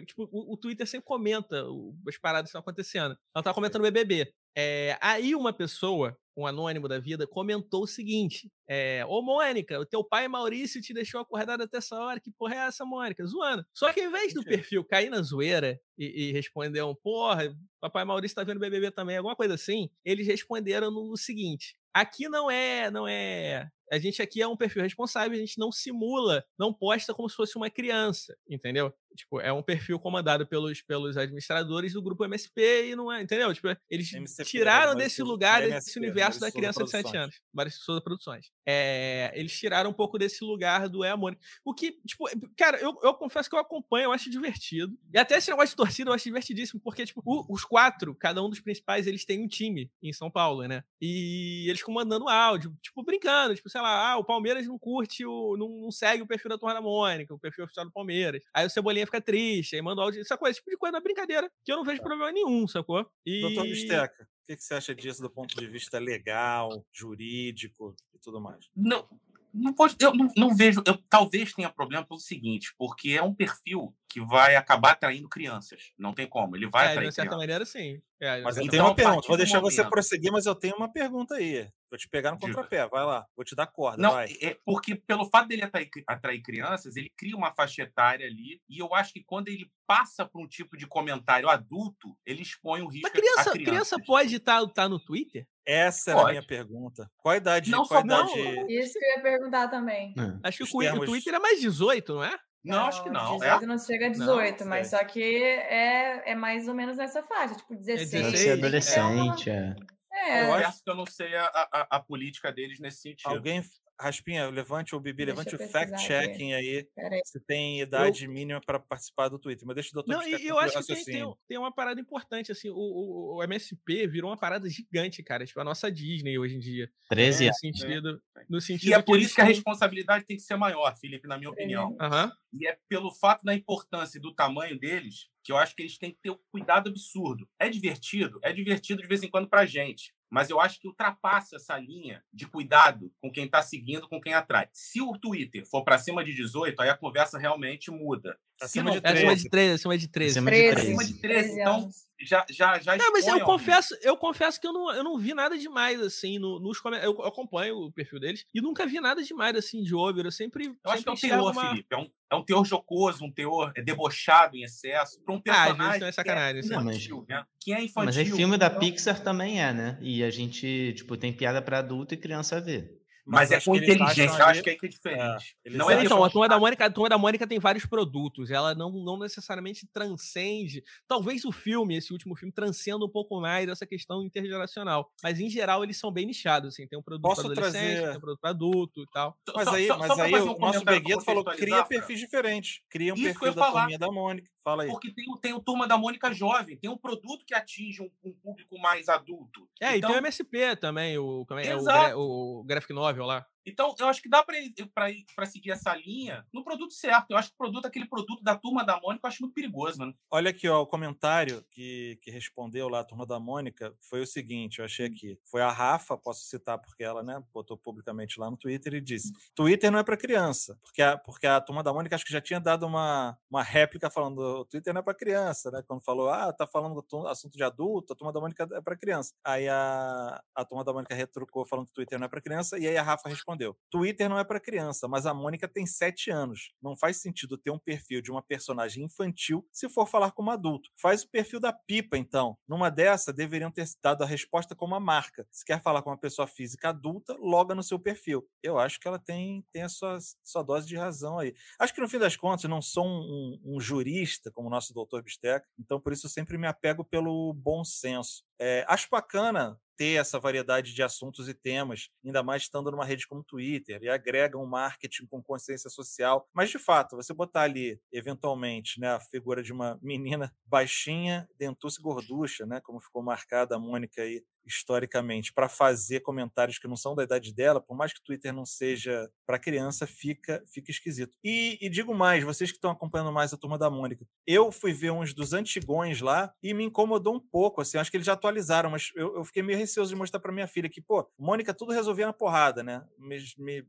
[0.06, 1.64] Tipo, o, o Twitter sempre comenta
[2.08, 3.16] as paradas que estão acontecendo.
[3.34, 4.32] Ela tava comentando o BBB.
[4.56, 9.86] É, aí uma pessoa um anônimo da vida, comentou o seguinte: é, Ô Mônica, o
[9.86, 12.20] teu pai Maurício te deixou acordado até essa hora.
[12.20, 13.24] Que porra é essa, Mônica?
[13.24, 13.64] Zoando.
[13.72, 18.04] Só que ao invés do perfil cair na zoeira e, e responder um, porra, papai
[18.04, 22.90] Maurício tá vendo BBB também, alguma coisa assim, eles responderam no seguinte: aqui não é,
[22.90, 27.12] não é a gente aqui é um perfil responsável, a gente não simula, não posta
[27.12, 28.90] como se fosse uma criança, entendeu?
[29.14, 33.52] Tipo, é um perfil comandado pelos, pelos administradores do grupo MSP e não é, entendeu?
[33.54, 37.40] Tipo, eles MCP, tiraram desse lugar, MSP, desse universo da criança de 7 anos.
[37.52, 38.50] Várias Souza Produções.
[38.66, 41.36] É, eles tiraram um pouco desse lugar do É Amor.
[41.64, 42.24] O que, tipo,
[42.56, 44.96] cara, eu, eu confesso que eu acompanho, eu acho divertido.
[45.12, 48.42] E até esse negócio de torcida eu acho divertidíssimo, porque, tipo, o, os quatro, cada
[48.42, 50.82] um dos principais, eles têm um time em São Paulo, né?
[51.00, 55.56] E eles comandando áudio, tipo, brincando, tipo, sei lá, ah, o Palmeiras não curte, o,
[55.56, 58.42] não, não segue o perfil da Turma da Mônica, o perfil oficial do Palmeiras.
[58.54, 60.48] Aí o Cebolinha fica triste, aí manda áudio, sacou?
[60.48, 62.04] Esse tipo de coisa é brincadeira, que eu não vejo é.
[62.04, 63.06] problema nenhum, sacou?
[63.24, 63.40] E...
[63.40, 68.18] Doutor Bisteca, o que, que você acha disso do ponto de vista legal, jurídico e
[68.18, 68.68] tudo mais?
[68.74, 69.08] Não,
[69.52, 73.34] não pode, eu não, não vejo, eu talvez tenha problema pelo seguinte, porque é um
[73.34, 75.92] perfil que vai acabar atraindo crianças.
[75.98, 77.38] Não tem como, ele vai é, atrair de certa crianças.
[77.38, 78.02] maneira, sim.
[78.20, 79.74] É, mas eu então, tenho uma pergunta, vou deixar momento...
[79.74, 81.68] você prosseguir, mas eu tenho uma pergunta aí.
[81.92, 84.34] Vou te pegar no contrapé, vai lá, vou te dar corda, não, vai.
[84.40, 88.78] É porque pelo fato dele atrair, atrair crianças, ele cria uma faixa etária ali, e
[88.78, 92.88] eu acho que quando ele passa para um tipo de comentário adulto, ele expõe o
[92.88, 95.46] risco mas criança, a criança pode estar tá, tá no Twitter?
[95.66, 97.10] Essa era a minha pergunta.
[97.18, 97.70] Qual a idade?
[97.70, 98.42] Não, qual idade...
[98.42, 98.70] Não.
[98.70, 100.14] Isso que eu ia perguntar também.
[100.16, 100.48] É.
[100.48, 101.02] Acho que o, termos...
[101.02, 102.38] o, Twitter é mais 18, não é?
[102.64, 103.36] Não, não acho que não.
[103.36, 103.66] 18 é?
[103.66, 107.54] não chega a 18, não, mas só que é, é mais ou menos nessa faixa,
[107.54, 108.14] tipo 16.
[108.14, 109.76] É 16 adolescente, é.
[110.12, 110.44] É.
[110.44, 113.30] Eu acho que eu não sei a, a, a política deles nesse sentido.
[113.30, 113.62] Alguém,
[113.98, 116.86] Raspinha, levante o Bibi, levante o fact-checking aí,
[117.24, 118.30] se tem idade eu...
[118.30, 119.66] mínima para participar do Twitter.
[119.66, 122.50] Mas deixa o doutor Não, e eu acho que tem, tem, tem, uma parada importante,
[122.50, 126.56] assim, o, o, o, MSP virou uma parada gigante, cara, tipo a nossa Disney hoje
[126.56, 126.90] em dia.
[127.08, 127.56] 13 anos.
[127.62, 128.44] No sentido, é.
[128.48, 131.38] no sentido e é por isso que a responsabilidade tem que ser maior, Felipe, na
[131.38, 131.90] minha opinião.
[131.90, 132.32] Uhum.
[132.52, 135.98] E é pelo fato da importância e do tamanho deles que eu acho que eles
[135.98, 137.48] têm que ter um cuidado absurdo.
[137.58, 138.38] É divertido?
[138.42, 142.24] É divertido de vez em quando pra gente mas eu acho que ultrapassa essa linha
[142.32, 144.66] de cuidado com quem está seguindo, com quem atrai.
[144.72, 148.38] Se o Twitter for para cima de 18, aí a conversa realmente muda.
[148.58, 149.18] Acima, não, de 13.
[149.18, 149.74] acima de 13.
[149.74, 150.30] Acima de 13.
[150.38, 150.80] Acima de 13.
[150.80, 151.60] Acima de 13.
[151.60, 151.90] Então,
[152.22, 155.34] já, já, já Não, mas eu confesso, eu confesso que eu não, eu não vi
[155.34, 157.14] nada demais, assim, no, nos comentários.
[157.14, 160.24] Eu acompanho o perfil deles e nunca vi nada demais, assim, de over.
[160.24, 160.66] Eu sempre.
[160.66, 161.70] Eu acho que é um teor, uma...
[161.70, 161.88] Felipe.
[161.90, 165.20] É um, é um teor jocoso, um teor é debochado em excesso.
[165.22, 165.80] Para um personagem.
[165.80, 166.62] Ah, isso é sacanagem.
[166.62, 167.44] Que é, infantil, né?
[167.62, 168.04] que é infantil.
[168.04, 169.98] Mas é filme da Pixar também é, né?
[170.00, 173.02] E a gente, tipo, tem piada para adulto e criança ver.
[173.24, 175.56] Mas, mas é com inteligência, eu acho que é, que é diferente.
[175.64, 178.50] É, não é então, a turma, da Mônica, a turma da Mônica tem vários produtos,
[178.50, 180.82] ela não, não necessariamente transcende.
[181.06, 185.08] Talvez o filme, esse último filme, transcenda um pouco mais essa questão intergeracional.
[185.22, 186.86] Mas em geral eles são bem nichados, assim.
[186.88, 188.08] Tem um produto para adolescente, trazer...
[188.08, 189.38] tem um produto para adulto e tal.
[189.54, 192.80] Mas aí, só, mas aí o nosso Begueto falou cria perfis diferentes.
[192.90, 194.48] Cria um Isso perfil da turminha da Mônica.
[194.62, 194.88] Fala aí.
[194.88, 198.32] Porque tem, tem o Turma da Mônica jovem, tem um produto que atinge um, um
[198.32, 199.68] público mais adulto.
[199.80, 199.98] É, então...
[199.98, 203.44] e tem o então MSP também, o, é, o, o Graphic Novel lá.
[203.66, 207.30] Então, eu acho que dá para seguir essa linha no produto certo.
[207.30, 209.98] Eu acho que o produto, aquele produto da turma da Mônica, eu acho muito perigoso,
[209.98, 210.14] mano.
[210.30, 214.26] Olha aqui, ó, o comentário que, que respondeu lá a turma da Mônica foi o
[214.26, 215.38] seguinte: eu achei aqui.
[215.44, 219.32] Foi a Rafa, posso citar porque ela, né, botou publicamente lá no Twitter e disse:
[219.54, 220.78] Twitter não é para criança.
[220.82, 224.10] Porque a, porque a turma da Mônica acho que já tinha dado uma, uma réplica
[224.10, 225.82] falando: o Twitter não é para criança, né?
[225.86, 228.96] Quando falou, ah, tá falando do assunto de adulto, a turma da Mônica é para
[228.96, 229.34] criança.
[229.44, 232.78] Aí a, a turma da Mônica retrucou falando que o Twitter não é para criança,
[232.78, 235.86] e aí a Rafa respondeu respondeu: Twitter não é para criança, mas a Mônica tem
[235.86, 236.72] 7 anos.
[236.82, 240.90] Não faz sentido ter um perfil de uma personagem infantil se for falar como adulto.
[240.96, 242.56] Faz o perfil da Pipa, então.
[242.66, 245.46] Numa dessa, deveriam ter dado a resposta como a marca.
[245.50, 248.46] Se quer falar com uma pessoa física adulta, loga no seu perfil.
[248.62, 251.54] Eu acho que ela tem, tem a sua, sua dose de razão aí.
[251.78, 255.22] Acho que no fim das contas, não sou um, um, jurista como o nosso doutor
[255.22, 258.44] Bisteca, então por isso eu sempre me apego pelo bom senso.
[258.58, 263.26] É, acho bacana ter essa variedade de assuntos e temas, ainda mais estando numa rede
[263.26, 266.48] como o Twitter, e agrega um marketing com consciência social.
[266.54, 272.00] Mas, de fato, você botar ali, eventualmente, né, a figura de uma menina baixinha, dentuça
[272.00, 276.96] e gorducha, né, como ficou marcada a Mônica aí historicamente para fazer comentários que não
[276.96, 280.90] são da idade dela, por mais que o Twitter não seja para criança, fica fica
[280.90, 281.36] esquisito.
[281.42, 284.92] E, e, digo mais, vocês que estão acompanhando mais a turma da Mônica, eu fui
[284.92, 288.32] ver uns dos antigões lá e me incomodou um pouco, assim, acho que eles já
[288.32, 291.74] atualizaram, mas eu, eu fiquei meio receoso de mostrar para minha filha que, pô, Mônica
[291.74, 293.04] tudo resolvia na porrada, né?
[293.18, 293.84] Me, me,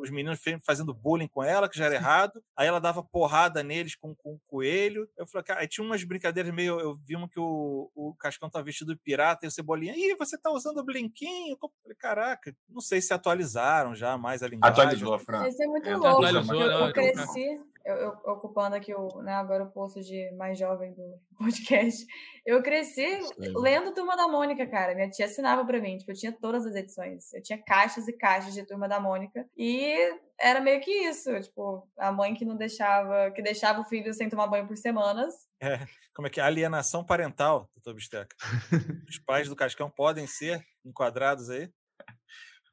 [0.00, 3.94] os meninos fazendo bullying com ela, que já era errado, aí ela dava porrada neles
[3.94, 5.08] com, com o coelho.
[5.16, 8.50] Eu falei, cara, aí tinha umas brincadeiras meio, eu vi uma que o, o Cascão
[8.50, 11.56] tá vestido de pirata e o Cebolinha, ih, você tá usando o blinquinho?
[11.62, 14.72] Eu falei, caraca, não sei se atualizaram já mais a linguagem.
[14.82, 15.46] Atualizou, Fran.
[15.48, 16.24] Isso é muito É, louco.
[16.24, 20.00] atualizou, eu, não, eu não, cresci, eu, eu- ocupando aqui o, né, agora o posto
[20.00, 21.02] de mais jovem do
[21.38, 22.04] podcast.
[22.44, 23.06] Eu cresci
[23.56, 24.94] lendo Turma da Mônica, cara.
[24.94, 25.96] Minha tia assinava pra mim.
[25.98, 27.32] Tipo, eu tinha todas as edições.
[27.32, 29.44] Eu tinha caixas e caixas de Turma da Mônica.
[29.56, 29.94] E
[30.38, 31.30] era meio que isso.
[31.40, 35.34] Tipo, a mãe que não deixava, que deixava o filho sem tomar banho por semanas.
[36.14, 36.42] Como é que é?
[36.44, 38.34] Alienação parental, doutor Bisteca.
[39.08, 41.68] Os pais do Cascão podem ser enquadrados aí?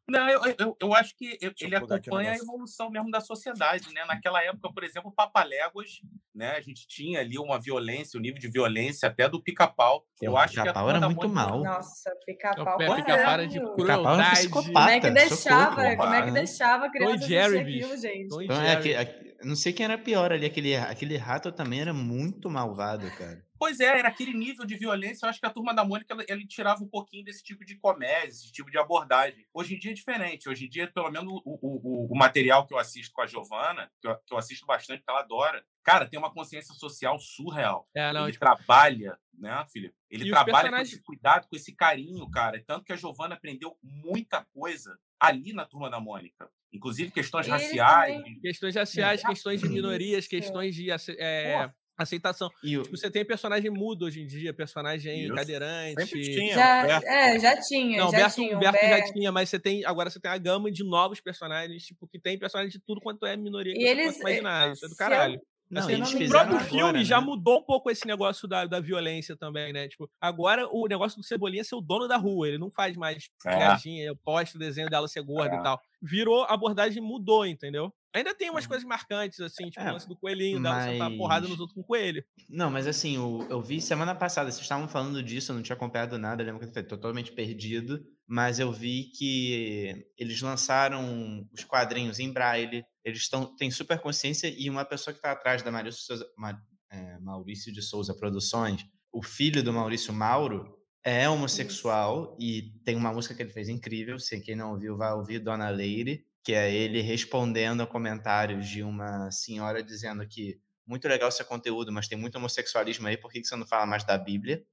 [0.10, 3.22] Não, eu, eu, eu acho que eu- eu ele aqui acompanha a evolução mesmo da
[3.22, 4.04] sociedade, né?
[4.06, 6.02] Naquela época, por exemplo, o Papaléguas,
[6.36, 6.52] né?
[6.58, 10.06] A gente tinha ali uma violência, o nível de violência até do pica-pau.
[10.22, 11.64] Eu Pô, acho que a Pica-Pau era muito mal.
[11.64, 12.78] Nossa, É pica-pau.
[12.78, 14.32] pé Pau, pica-para de era um crueldade.
[14.36, 14.72] psicopata.
[14.74, 15.72] Como é que deixava?
[15.76, 15.96] socorro.
[15.98, 18.44] Como é que deixava a criança Jerry, assistir aquilo, gente?
[18.44, 18.96] Então, é, Jerry.
[18.96, 23.10] aque- aque- não sei quem era pior ali, aquele, aquele rato também era muito malvado,
[23.18, 23.46] cara.
[23.60, 25.26] Pois é, era aquele nível de violência.
[25.26, 27.78] Eu acho que a turma da Mônica ela- ele tirava um pouquinho desse tipo de
[27.78, 29.46] comédia, esse tipo de abordagem.
[29.54, 30.50] Hoje em dia é diferente.
[30.50, 33.26] Hoje em dia, pelo menos o, o, o- o material que eu assisto com a
[33.28, 37.18] Giovana, que eu, que eu assisto bastante, que ela adora, cara, tem uma consciência social
[37.20, 37.88] surreal.
[37.96, 39.96] É, não, ele tipo, trabalha, né, Felipe?
[40.10, 42.62] Ele E trabalha com personagens- esse cuidado, com esse carinho, cara.
[42.68, 46.50] Tanto que a Giovana aprendeu muita coisa ali na turma da Mônica.
[46.74, 48.16] Inclusive questões eles raciais.
[48.18, 49.28] também- questões raciais, É.
[49.28, 52.50] questões de minorias, questões de é, aceitação.
[52.64, 55.34] E o, Tipo, Você tem personagem mudo hoje em dia, personagem Isso.
[55.36, 56.02] cadeirante.
[56.02, 56.56] Sempre tinha.
[56.56, 57.06] Já, Humberto.
[57.08, 58.58] é, já tinha, Não, já Humberto, tinha.
[58.58, 59.14] Humberto já Humberto.
[59.14, 59.86] tinha, mas você tem.
[59.86, 63.26] Agora você tem a gama de novos personagens, tipo, que tem personagens de tudo quanto
[63.26, 64.72] é minoria que E você eles, imaginar.
[64.74, 65.40] Isso é do caralho.
[65.74, 67.26] Não, Assim, não o próprio agora, filme já né?
[67.26, 69.88] mudou um pouco esse negócio da, da violência também, né?
[69.88, 72.48] Tipo, agora o negócio do Cebolinha é ser o dono da rua.
[72.48, 73.58] Ele não faz mais É.
[73.58, 75.60] piadinha, eu posto o desenho dela ser gorda É.
[75.60, 75.82] e tal.
[76.02, 77.94] Virou, a abordagem mudou, entendeu?
[78.16, 78.70] Ainda tem umas Uhum.
[78.70, 81.60] coisas marcantes, assim, tipo É, o lance do coelhinho, dela sentar a porrada mas- nos
[81.60, 82.24] outros com coelho.
[82.48, 85.76] Não, mas assim, o- eu vi semana passada, vocês estavam falando disso, eu não tinha
[85.76, 91.48] acompanhado nada, eu lembro que eu fui totalmente perdido, mas eu vi que eles lançaram
[91.54, 95.62] os quadrinhos em braille, eles tão, têm super consciência e uma pessoa que está atrás
[95.62, 101.28] da Maurício, Souza- Ma- é, Maurício de Souza Produções, o filho do Maurício Mauro, é
[101.30, 105.40] homossexual e tem uma música que ele fez incrível, se quem não ouviu vai ouvir,
[105.40, 111.32] Dona Leire, que é ele respondendo a comentários de uma senhora dizendo que muito legal
[111.32, 114.64] seu conteúdo, mas tem muito homossexualismo aí, por que você não fala mais da Bíblia?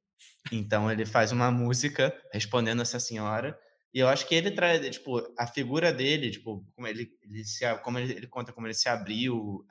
[0.52, 3.58] Então ele faz uma música respondendo essa senhora.
[3.92, 7.64] E eu acho que ele traz, tipo, a figura dele, tipo, como ele, ele se,
[7.78, 9.64] como ele, ele conta como ele se abriu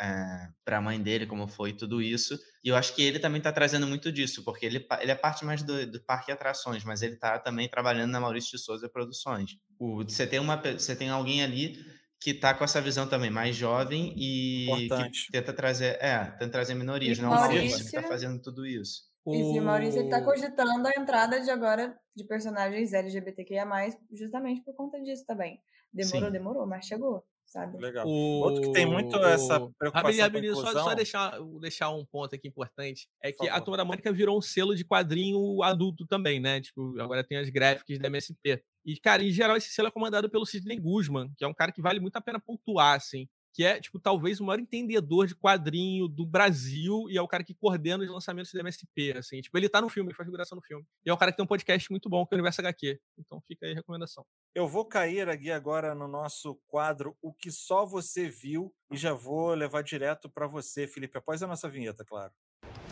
[0.65, 2.37] para a mãe dele, como foi tudo isso.
[2.61, 5.45] E eu acho que ele também está trazendo muito disso, porque ele, ele é parte
[5.45, 9.51] mais do, do parque atrações, mas ele está também trabalhando na Maurício de Souza Produções.
[9.79, 11.77] O, você tem uma, você tem alguém ali
[12.19, 15.27] que tá com essa visão também mais jovem e Importante.
[15.27, 18.07] que tenta trazer, é, tenta trazer minorias, E não é o Maurício que Maurício- tá
[18.09, 19.03] fazendo tudo isso.
[19.27, 23.65] E o Maurício ele tá O- cogitando a entrada de agora de personagens LGBTQIA+,
[24.11, 25.59] justamente por conta disso também.
[25.91, 26.31] Demorou, Sim.
[26.31, 27.77] demorou, mas chegou, sabe?
[27.77, 28.07] Legal.
[28.07, 28.11] O...
[28.11, 32.05] Outro que tem muito essa preocupação Rapidinho, com a rapidinho, só, só deixar, deixar um
[32.05, 33.09] ponto aqui importante.
[33.23, 33.59] É Por que a.
[33.59, 36.61] Turma da Mônica virou um selo de quadrinho adulto também, né?
[36.61, 38.63] Tipo, agora tem as gráficas da MSP.
[38.85, 41.71] E, cara, em geral, esse selo é comandado pelo Sidney Guzman, que é um cara
[41.71, 43.27] que vale muito a pena pontuar, assim.
[43.59, 47.43] Que é, tipo, talvez o maior entendedor de quadrinho do Brasil e é o cara
[47.43, 49.41] que coordena os lançamentos da MSP, assim.
[49.41, 50.85] Tipo, ele tá no filme, ele faz figuração no filme.
[51.05, 53.01] E é um cara que tem um podcast muito bom, que é o Universo HQ.
[53.17, 54.25] Então fica aí a recomendação.
[54.55, 59.13] Eu vou cair aqui agora no nosso quadro O que só você viu e já
[59.13, 62.31] vou levar direto para você, Felipe, após a nossa vinheta, claro.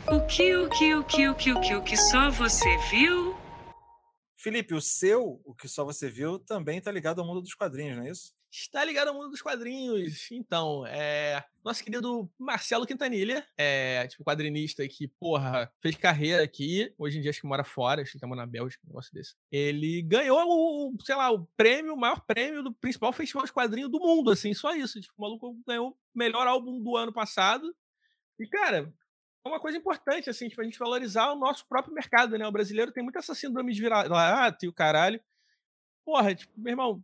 [0.06, 3.34] O que, o que, o que, o que, o que, o que só você viu?
[4.36, 7.96] Felipe, o seu O que só você viu também tá ligado ao mundo dos quadrinhos,
[7.96, 8.36] não é isso?
[8.50, 10.32] Está ligado ao mundo dos quadrinhos.
[10.32, 11.44] Então, é.
[11.64, 16.94] Nosso querido Marcelo Quintanilha, é, tipo, quadrinista que, porra, fez carreira aqui.
[16.98, 19.36] Hoje em dia acho que mora fora, acho que tá na Bélgica, um negócio desse.
[19.52, 23.90] Ele ganhou o, sei lá, o prêmio, o maior prêmio do principal festival de quadrinho
[23.90, 25.02] do mundo, assim, só isso.
[25.02, 27.76] Tipo, o maluco ganhou o melhor álbum do ano passado.
[28.40, 28.94] E, cara,
[29.46, 32.48] é uma coisa importante, assim, tipo, a gente valorizar o nosso próprio mercado, né?
[32.48, 35.20] O brasileiro tem muito essa síndrome de vira-lata e o caralho.
[36.06, 37.04] Porra, tipo, meu irmão,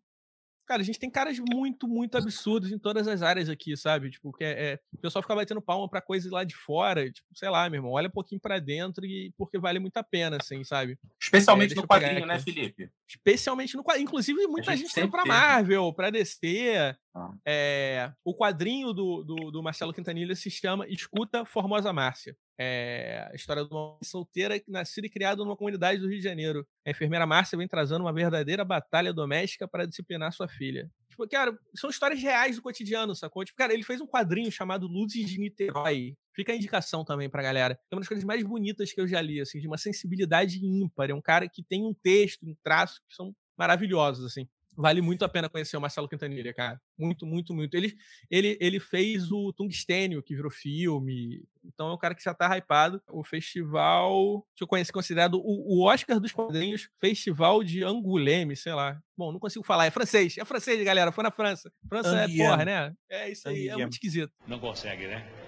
[0.65, 4.09] Cara, a gente tem caras muito, muito absurdos em todas as áreas aqui, sabe?
[4.09, 7.27] Tipo, que é, é- o pessoal fica batendo palma pra coisas lá de fora, tipo,
[7.35, 10.37] sei lá, meu irmão, olha um pouquinho pra dentro e porque vale muito a pena,
[10.39, 10.97] assim, sabe?
[11.21, 12.39] Especialmente deixa no quadrinho, né.
[12.39, 12.89] Felipe?
[13.07, 14.05] Especialmente no quadrinho.
[14.05, 15.25] Inclusive, muita gente gente tem pra.
[15.25, 16.95] Marvel, pra DC.
[17.15, 17.31] Ah.
[17.45, 22.35] É, o quadrinho do, do, do Marcelo Quintanilha se chama Escuta Formosa Márcia.
[22.57, 26.67] É a história de uma solteira nascida e criada numa comunidade do Rio de Janeiro.
[26.85, 30.89] A enfermeira Márcia vem trazendo uma verdadeira batalha doméstica para disciplinar sua filha.
[31.09, 33.45] Tipo, cara, são histórias reais do cotidiano, sacou?
[33.45, 36.15] Tipo, cara, ele fez um quadrinho chamado Luzes de Niterói.
[36.35, 37.79] Fica a indicação também pra galera.
[37.91, 41.11] É uma das coisas mais bonitas que eu já li, assim, de uma sensibilidade ímpar.
[41.11, 44.47] É um cara que tem um texto, um traço que são maravilhosos, assim.
[44.75, 46.81] Vale muito a pena conhecer o Marcelo Quintanilha, cara.
[46.97, 47.75] Muito, muito, muito.
[47.75, 47.95] Ele,
[48.29, 51.43] ele, ele fez o Tungstênio, que virou filme.
[51.63, 53.01] Então é um cara que já tá hypado.
[53.09, 58.73] O festival, que eu conheço, considerado o, o Oscar dos quadrinhos, Festival de Angoulême, sei
[58.73, 58.99] lá.
[59.15, 59.85] Bom, não consigo falar.
[59.85, 60.37] É francês.
[60.37, 61.11] É francês, galera.
[61.11, 61.71] Foi na França.
[61.87, 62.93] França é porra, né?
[63.09, 63.69] É isso aí.
[63.69, 64.33] É muito esquisito.
[64.47, 65.42] Não consegue, né?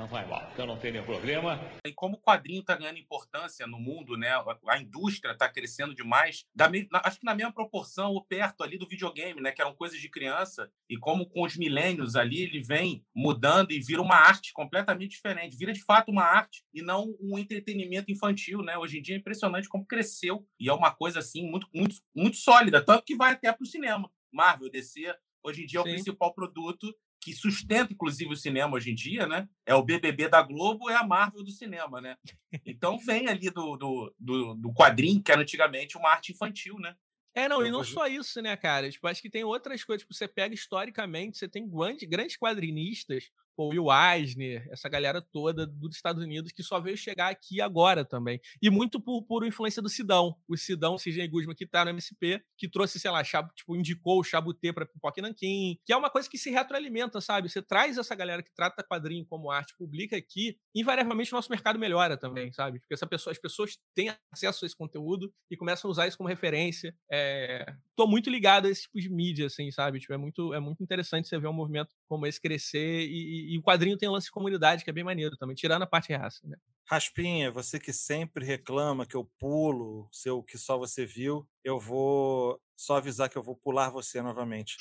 [0.00, 1.60] Não vai mal, eu não tenho nenhum problema.
[1.86, 4.30] E como o quadrinho está ganhando importância no mundo, né?
[4.30, 6.46] a- indústria está crescendo demais.
[6.54, 6.70] Da
[7.04, 9.52] acho que na mesma proporção, ou perto ali do videogame, né?
[9.52, 10.72] Que eram coisas de criança.
[10.88, 15.54] E como com os milênios ali, ele vem mudando e vira uma arte completamente diferente.
[15.54, 18.78] Vira de fato uma arte e não um entretenimento infantil, né?
[18.78, 20.48] Hoje em dia é impressionante como cresceu.
[20.58, 23.66] E é uma coisa assim muito, muito, muito sólida, tanto que vai até para o
[23.66, 24.10] cinema.
[24.32, 25.92] Marvel, DC, hoje em dia é o Sim.
[25.92, 29.48] principal produto que sustenta, inclusive, o cinema hoje em dia, né?
[29.66, 32.16] É o BBB da Globo, é a Marvel do cinema, né?
[32.64, 36.94] Então vem ali do, do, do, do quadrinho, que era antigamente uma arte infantil, né?
[37.34, 38.90] É, não, e não só isso, né, cara?
[38.90, 40.02] Tipo, acho que tem outras coisas.
[40.02, 45.66] Tipo, você pega historicamente, você tem grande, grandes quadrinistas, pô, Will Eisner, essa galera toda
[45.66, 48.40] dos Estados Unidos, que só veio chegar aqui agora também.
[48.62, 50.36] E muito por, por influência do Sidão.
[50.48, 54.20] O Sidão, Sidney Guzman, que tá no MSP, que trouxe, sei lá, chab- tipo, indicou
[54.20, 57.48] o Chabutê pra Pipoca e Nanquim, que é uma coisa que se retroalimenta, sabe?
[57.48, 61.78] Você traz essa galera que trata quadrinho como arte, publica aqui, invariavelmente o nosso mercado
[61.78, 62.80] melhora também, sabe?
[62.80, 66.16] Porque essa pessoa, as pessoas têm acesso a esse conteúdo e começam a usar isso
[66.16, 66.94] como referência.
[67.10, 67.66] É...
[67.96, 70.00] Tô muito ligado a esse tipo de mídia, assim, sabe?
[70.00, 73.54] Tipo, é muito, é muito interessante você ver um movimento como esse crescer e, e-
[73.54, 75.86] e o quadrinho tem um lance de comunidade que é bem maneiro também, tirando a
[75.86, 76.56] parte raça, né?
[76.84, 82.60] Raspinha, você que sempre reclama que eu pulo, seu que só você viu, eu vou
[82.76, 84.76] só avisar que eu vou pular você novamente.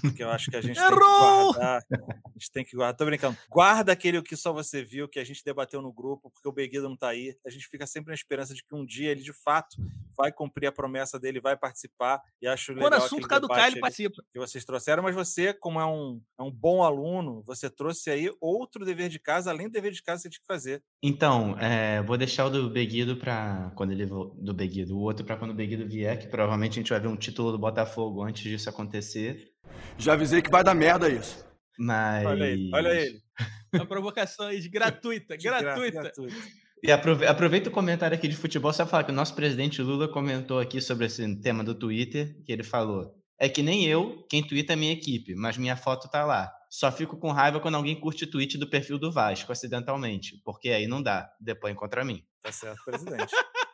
[0.00, 1.52] Porque eu acho que a gente tem que Errou!
[1.52, 1.82] guardar.
[1.90, 2.96] A gente tem que guardar.
[2.96, 3.36] Tô brincando.
[3.50, 6.88] Guarda aquele que só você viu, que a gente debateu no grupo, porque o Beguido
[6.88, 7.36] não tá aí.
[7.46, 9.76] A gente fica sempre na esperança de que um dia ele, de fato,
[10.16, 12.20] vai cumprir a promessa dele, vai participar.
[12.40, 14.22] E acho legal Quando o assunto aquele caducar, debate ele participa.
[14.32, 18.30] que vocês trouxeram, mas você, como é um, é um bom aluno, você trouxe aí
[18.40, 20.82] outro dever de casa, além do dever de casa que você tinha que fazer.
[21.02, 25.36] Então, é, vou deixar o do Beguido para quando ele do Beguido, o outro para
[25.36, 28.42] quando o Beguido vier, que provavelmente a gente vai ver um título do Botafogo antes
[28.42, 29.52] disso acontecer.
[29.98, 31.44] Já avisei que vai dar merda isso.
[31.78, 33.20] Mas Olha ele, olha ele.
[33.74, 36.02] Uma provocação aí de gratuita, De gratuita.
[36.02, 36.34] gratuito.
[36.82, 40.08] E aprove- aproveita o comentário aqui de futebol só falar que o nosso presidente Lula
[40.08, 44.42] comentou aqui sobre esse tema do Twitter, que ele falou: "É que nem eu, quem
[44.46, 46.50] twitta é minha equipe, mas minha foto tá lá.
[46.70, 50.86] Só fico com raiva quando alguém curte tweet do perfil do Vasco acidentalmente, porque aí
[50.86, 53.32] não dá, depois contra mim." Tá certo, presidente.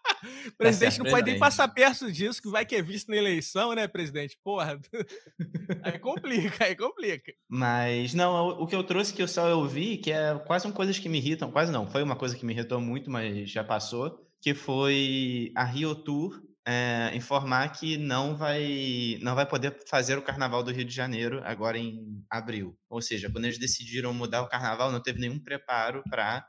[0.47, 1.39] O presidente certo, não pode nem presidente.
[1.39, 4.39] passar perto disso, que vai que é visto na eleição, né, presidente?
[4.43, 4.81] Porra.
[5.83, 7.33] Aí complica, aí complica.
[7.49, 10.99] Mas não, o que eu trouxe que eu só ouvi, que é quase uma coisas
[10.99, 14.27] que me irritam, quase não, foi uma coisa que me irritou muito, mas já passou,
[14.41, 20.22] que foi a Rio Tour eh, informar que não vai, não vai poder fazer o
[20.22, 22.77] Carnaval do Rio de Janeiro agora em abril.
[22.88, 26.46] Ou seja, quando eles decidiram mudar o Carnaval, não teve nenhum preparo para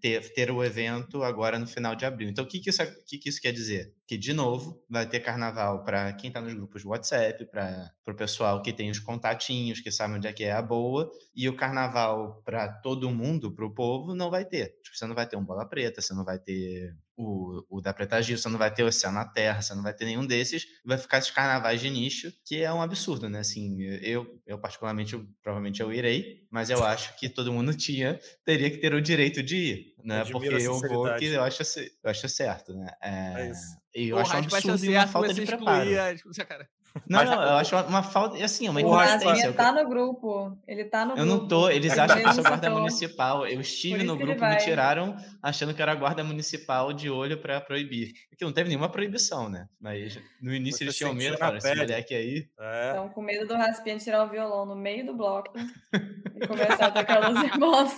[0.00, 2.28] ter, ter o evento agora no final de abril.
[2.28, 3.92] Então, o que, que, isso, que, que isso quer dizer?
[4.06, 8.14] Que, de novo, vai ter Carnaval para quem está nos grupos de WhatsApp, para o
[8.14, 11.56] pessoal que tem os contatinhos, que sabe onde é que é a boa, e o
[11.56, 14.78] Carnaval para todo mundo, para o povo, não vai ter.
[14.82, 17.92] Tipo, você não vai ter um Bola Preta, você não vai ter o, o da
[17.92, 20.26] Preta Gil, você não vai ter o Céu na Terra, você não vai ter nenhum
[20.26, 23.40] desses, vai ficar esses carnavais de nicho, que é um absurdo, né?
[23.40, 28.18] Assim, eu, eu particularmente, eu, provavelmente eu irei, mas eu acho que todo mundo tinha,
[28.44, 30.20] teria que ter o direito de ir, né?
[30.20, 32.88] Admiro Porque eu vou que eu acho, eu acho certo, né?
[33.00, 33.76] É, É isso.
[33.94, 35.90] e eu Porra, acho um acho que vai ser absurdo e uma falta de preparo.
[35.90, 36.68] excluir tipo, cara.
[37.08, 38.90] Não, Mas- não, eu acho uma, uma falta, e assim, é uma O.
[38.92, 40.56] Raspinha tá no grupo.
[40.66, 41.30] Ele tá no Eu grupo.
[41.40, 42.78] não tô, eles Ele acham que eu sou guarda citou.
[42.78, 43.46] municipal.
[43.48, 47.36] Eu estive no que ele grupo, me tiraram achando que era guarda municipal de olho
[47.40, 48.12] pra proibir.
[48.30, 49.66] Porque não teve nenhuma proibição, né?
[49.80, 52.48] Mas no início Você eles tinham medo, falaram, esse moleque aí.
[52.60, 52.90] É.
[52.92, 55.50] Então, com medo do Raspinha tirar o violão no meio do bloco
[56.40, 57.90] e começar a tocar os irmãos.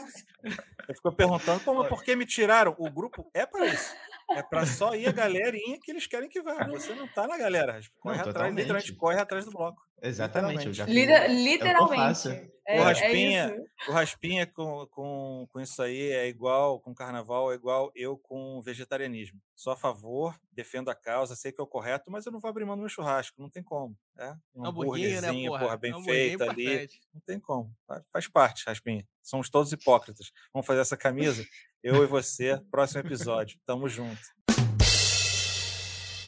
[0.88, 2.74] Eu fico perguntando, mas por que me tiraram?
[2.78, 3.94] O grupo é para isso.
[4.30, 6.64] É para só ir a galerinha que eles querem que vá.
[6.66, 7.80] Você não tá na galera.
[8.00, 8.58] Corre Não, atrás, totalmente.
[8.58, 9.80] literalmente corre atrás do bloco.
[10.02, 10.68] Exatamente.
[10.84, 12.28] Lira- É o literalmente.
[12.68, 17.52] É, o é Raspinha, o Raspinha com, com, com isso aí é igual, com carnaval,
[17.52, 19.40] é igual eu com vegetarianismo.
[19.54, 22.48] Sou a favor, defendo a causa, sei que é o correto, mas eu não vou
[22.48, 23.96] abrir mão do meu churrasco, não tem como.
[24.18, 24.34] É?
[24.52, 25.62] Um né, hambúrguerzinho, porra?
[25.64, 26.64] porra, bem Hamburguinho feito ali.
[26.64, 27.00] importante.
[27.14, 27.72] Não tem como.
[28.12, 29.06] Faz parte, Raspinha.
[29.22, 30.32] Somos todos hipócritas.
[30.52, 31.44] Vamos fazer essa camisa?
[31.88, 33.60] Eu e você, próximo episódio.
[33.64, 34.18] Tamo junto.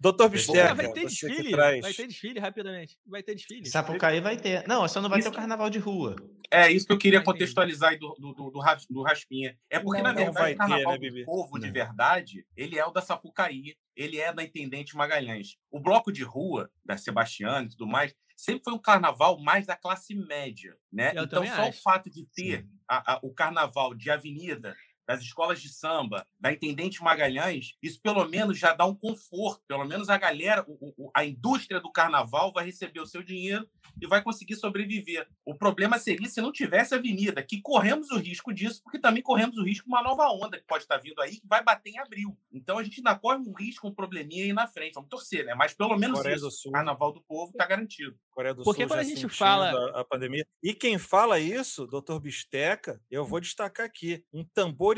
[0.00, 1.80] Doutor Bisteca, vai ter desfile, traz...
[1.80, 2.96] vai ter desfile rapidamente.
[3.04, 3.66] Vai ter desfile.
[3.66, 4.64] Sapucaí vai ter.
[4.68, 6.14] Não, só não vai ter o Isso- carnaval de rua.
[6.48, 9.58] É isso que eu queria contextualizar aí do, do, do, do Ras- do Raspinha.
[9.68, 11.72] É porque, Não, na verdade, vai o carnaval ter, né, do povo de Não.
[11.72, 15.56] verdade, ele é o da Sapucaí, ele é da Intendente Magalhães.
[15.72, 19.74] O bloco de rua, da Sebastiana e tudo mais, sempre foi um carnaval mais da
[19.74, 21.12] classe média, né?
[21.16, 21.80] Eu então, só acho.
[21.80, 24.76] o fato de ter a- a- o carnaval de avenida,
[25.08, 29.62] das escolas de samba, da Intendente Magalhães, isso pelo menos já dá um conforto.
[29.66, 33.66] Pelo menos a galera, o- o- a indústria do carnaval vai receber o seu dinheiro
[34.00, 35.26] e vai conseguir sobreviver.
[35.46, 39.56] O problema seria se não tivesse avenida, que corremos o risco disso, porque também corremos
[39.56, 41.98] o risco de uma nova onda que pode estar vindo aí, que vai bater em
[41.98, 42.36] abril.
[42.52, 44.92] Então a gente ainda corre um risco, um probleminha aí na frente.
[44.94, 45.54] Vamos torcer, né?
[45.54, 46.70] Mas pelo menos Coreia isso, Sul.
[46.70, 48.14] o Carnaval do Povo está garantido.
[48.30, 50.46] Coreia do Porque Sul quando já a gente fala- a, a pandemia.
[50.62, 54.44] E quem fala isso, doutor Bisteca, eu vou destacar aqui, um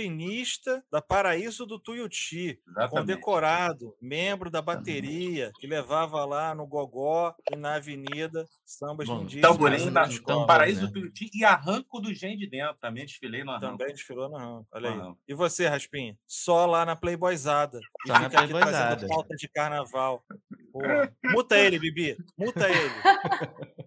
[0.01, 2.91] tamborinista da Paraíso do Tuiuti, Exatamente.
[2.91, 9.51] condecorado, membro da bateria, que levava lá no Gogó e na Avenida sambas Bom, indígenas.
[9.51, 10.47] Tamborim da escola.
[10.47, 10.87] Paraíso né?
[10.87, 12.77] do Tuiuti e Arranco do Gen de Dentro.
[12.81, 13.79] Também desfilei no Arranco.
[13.79, 14.67] Também desfilou na rampa.
[14.73, 15.15] Olha aí.
[15.29, 16.17] E você, Raspinha?
[16.27, 17.79] Só lá na Playboyzada.
[18.05, 18.87] E Só na fica aqui Playboyzada.
[18.97, 20.25] trazendo pauta de carnaval.
[20.73, 21.13] Porra.
[21.25, 22.17] Muta ele, Bibi.
[22.39, 22.91] Muta ele.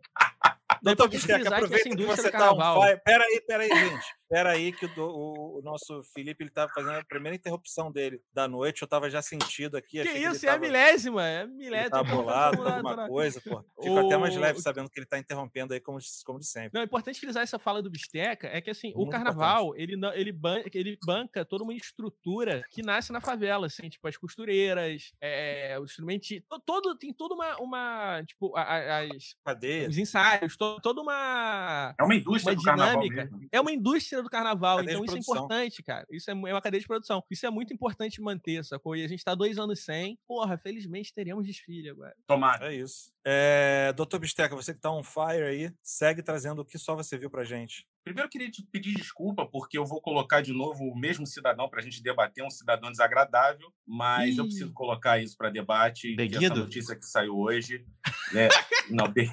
[0.83, 3.01] Doutor Bisteca, que aproveita que indústria você do tá on fire.
[3.05, 4.05] Pera aí, pera aí, gente.
[4.33, 8.19] Pera aí que o, o- o nosso Felipe ele tá fazendo a primeira interrupção dele
[8.33, 8.81] da noite.
[8.81, 10.01] Eu tava já sentido aqui.
[10.01, 11.23] Que isso, é a tava- milésima.
[11.27, 11.89] É milésima.
[11.91, 13.63] tá bolado na- alguma na- coisa, pô.
[13.81, 16.71] Fico até mais O- leve sabendo que ele tá interrompendo aí, como, como de sempre.
[16.73, 19.95] Não, é importante frisar essa fala do Bisteca, é que assim, o Muito carnaval, ele,
[19.95, 24.17] não- ele, ban- ele banca toda uma estrutura que nasce na favela, assim, tipo, as
[24.17, 29.87] costureiras, é, o instrumentinho, to- todo, tem toda uma, uma tipo, as, Cadeia.
[29.87, 33.23] os ensaios, to- toda uma, É uma indústria uma do carnaval dinâmica.
[33.31, 33.47] mesmo.
[33.51, 36.05] É uma indústria do carnaval, Cadeia de então isso é importante, cara.
[36.11, 37.23] Isso é, é uma cadeia de produção.
[37.29, 38.95] Isso é muito importante manter, sacou?
[38.95, 42.15] E a gente tá dois anos sem, porra, felizmente teremos desfile agora.
[42.25, 42.71] Tomara.
[42.73, 43.11] É isso.
[43.25, 47.17] É, Doutor Bisteca, você que tá on fire aí, segue trazendo o que só você
[47.17, 47.85] viu pra gente.
[48.03, 51.69] Primeiro, eu queria te pedir desculpa, porque eu vou colocar de novo o mesmo cidadão
[51.69, 54.47] para a gente debater, um cidadão desagradável, mas eu Ih.
[54.47, 56.13] preciso colocar isso para debate.
[56.19, 57.85] essa notícia que saiu hoje.
[58.33, 58.49] Né?
[58.91, 59.31] Não, Be-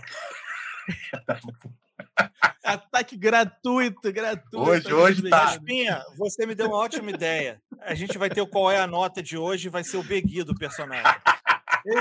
[2.64, 4.58] Ataque gratuito, gratuito.
[4.60, 5.38] Hoje- hoje tá.
[5.38, 5.54] Beguido.
[5.58, 7.60] Raspinha, você me deu uma ótima ideia.
[7.80, 10.42] A gente vai ter o qual é a nota de hoje, vai ser o Begui
[10.44, 11.04] do personagem.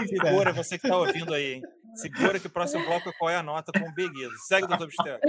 [0.08, 1.62] Segura, você que tá ouvindo aí, hein?
[1.96, 4.28] Segura que o próximo bloco é qual é a nota com o Begui.
[4.48, 5.20] Segue, doutor Bisteca.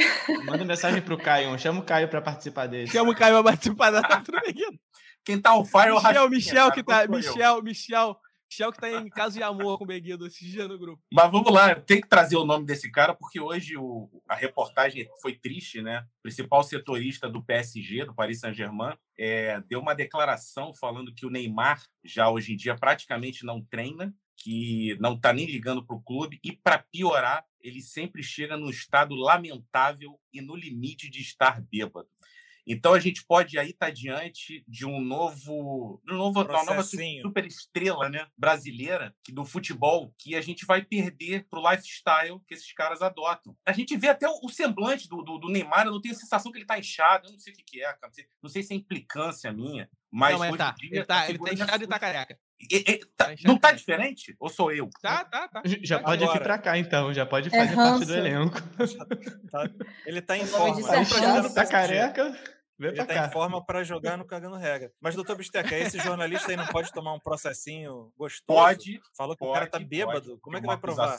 [0.44, 2.88] Manda mensagem pro Caio, chama o Caio pra participar dele.
[2.90, 4.78] Chama o Caio pra participar da nota do Beguido.
[5.24, 7.06] Quem tá on fire é o Michel, Rafinha, Michel cara, que tá.
[7.06, 8.16] Michel, Michel.
[8.50, 11.00] Michel que tá em caso de amor com o Beguido esse dia no grupo.
[11.12, 15.08] Mas vamos lá, tem que trazer o nome desse cara, porque hoje o- a reportagem
[15.22, 16.00] foi triste, né?
[16.18, 21.30] O principal setorista do PSG, do Paris Saint-Germain, é, deu uma declaração falando que o
[21.30, 26.02] Neymar já hoje em dia praticamente não treina, que não está nem ligando para o
[26.02, 31.60] clube, e para piorar, ele sempre chega num estado lamentável e no limite de estar
[31.60, 32.08] bêbado.
[32.72, 37.44] Então a gente pode aí estar diante de um novo, um novo uma nova super
[37.44, 42.72] estrela, né, brasileira, que do futebol, que a gente vai perder pro lifestyle que esses
[42.72, 43.56] caras adotam.
[43.66, 46.52] A gente vê até o, semblante do, do, do Neymar, eu não tenho a sensação
[46.52, 48.12] que ele tá inchado, eu não sei o que, que é, cara,
[48.42, 50.70] não sei, se é implicância minha, mas, não, mas hoje tá.
[50.78, 52.38] dia Ele tá, a ele tá já inchado e foi- tá careca.
[52.70, 54.36] E- e- tá- Tá inchado não tá diferente?
[54.38, 54.90] Ou sou eu?
[55.00, 55.62] Tá, tá, tá.
[55.82, 56.38] Já Tá pode agora.
[56.38, 57.14] vir pra cá, então.
[57.14, 58.60] Já pode É fazer parte do elenco.
[59.50, 59.70] Tá?
[60.04, 60.76] Ele tá em forma.
[60.76, 61.14] é Ele ranço.
[61.14, 62.38] jogar no Tá careca,
[62.80, 63.26] vem Ele tá cá.
[63.26, 64.90] em forma para jogar no Cagando Regra.
[65.00, 68.44] Mas, doutor Bisteca, esse jornalista aí não pode tomar um processinho gostoso?
[68.46, 69.50] Pode, Falou que pode.
[69.50, 70.28] o cara tá bêbado.
[70.30, 70.40] pode.
[70.40, 71.18] Como é que vai provar?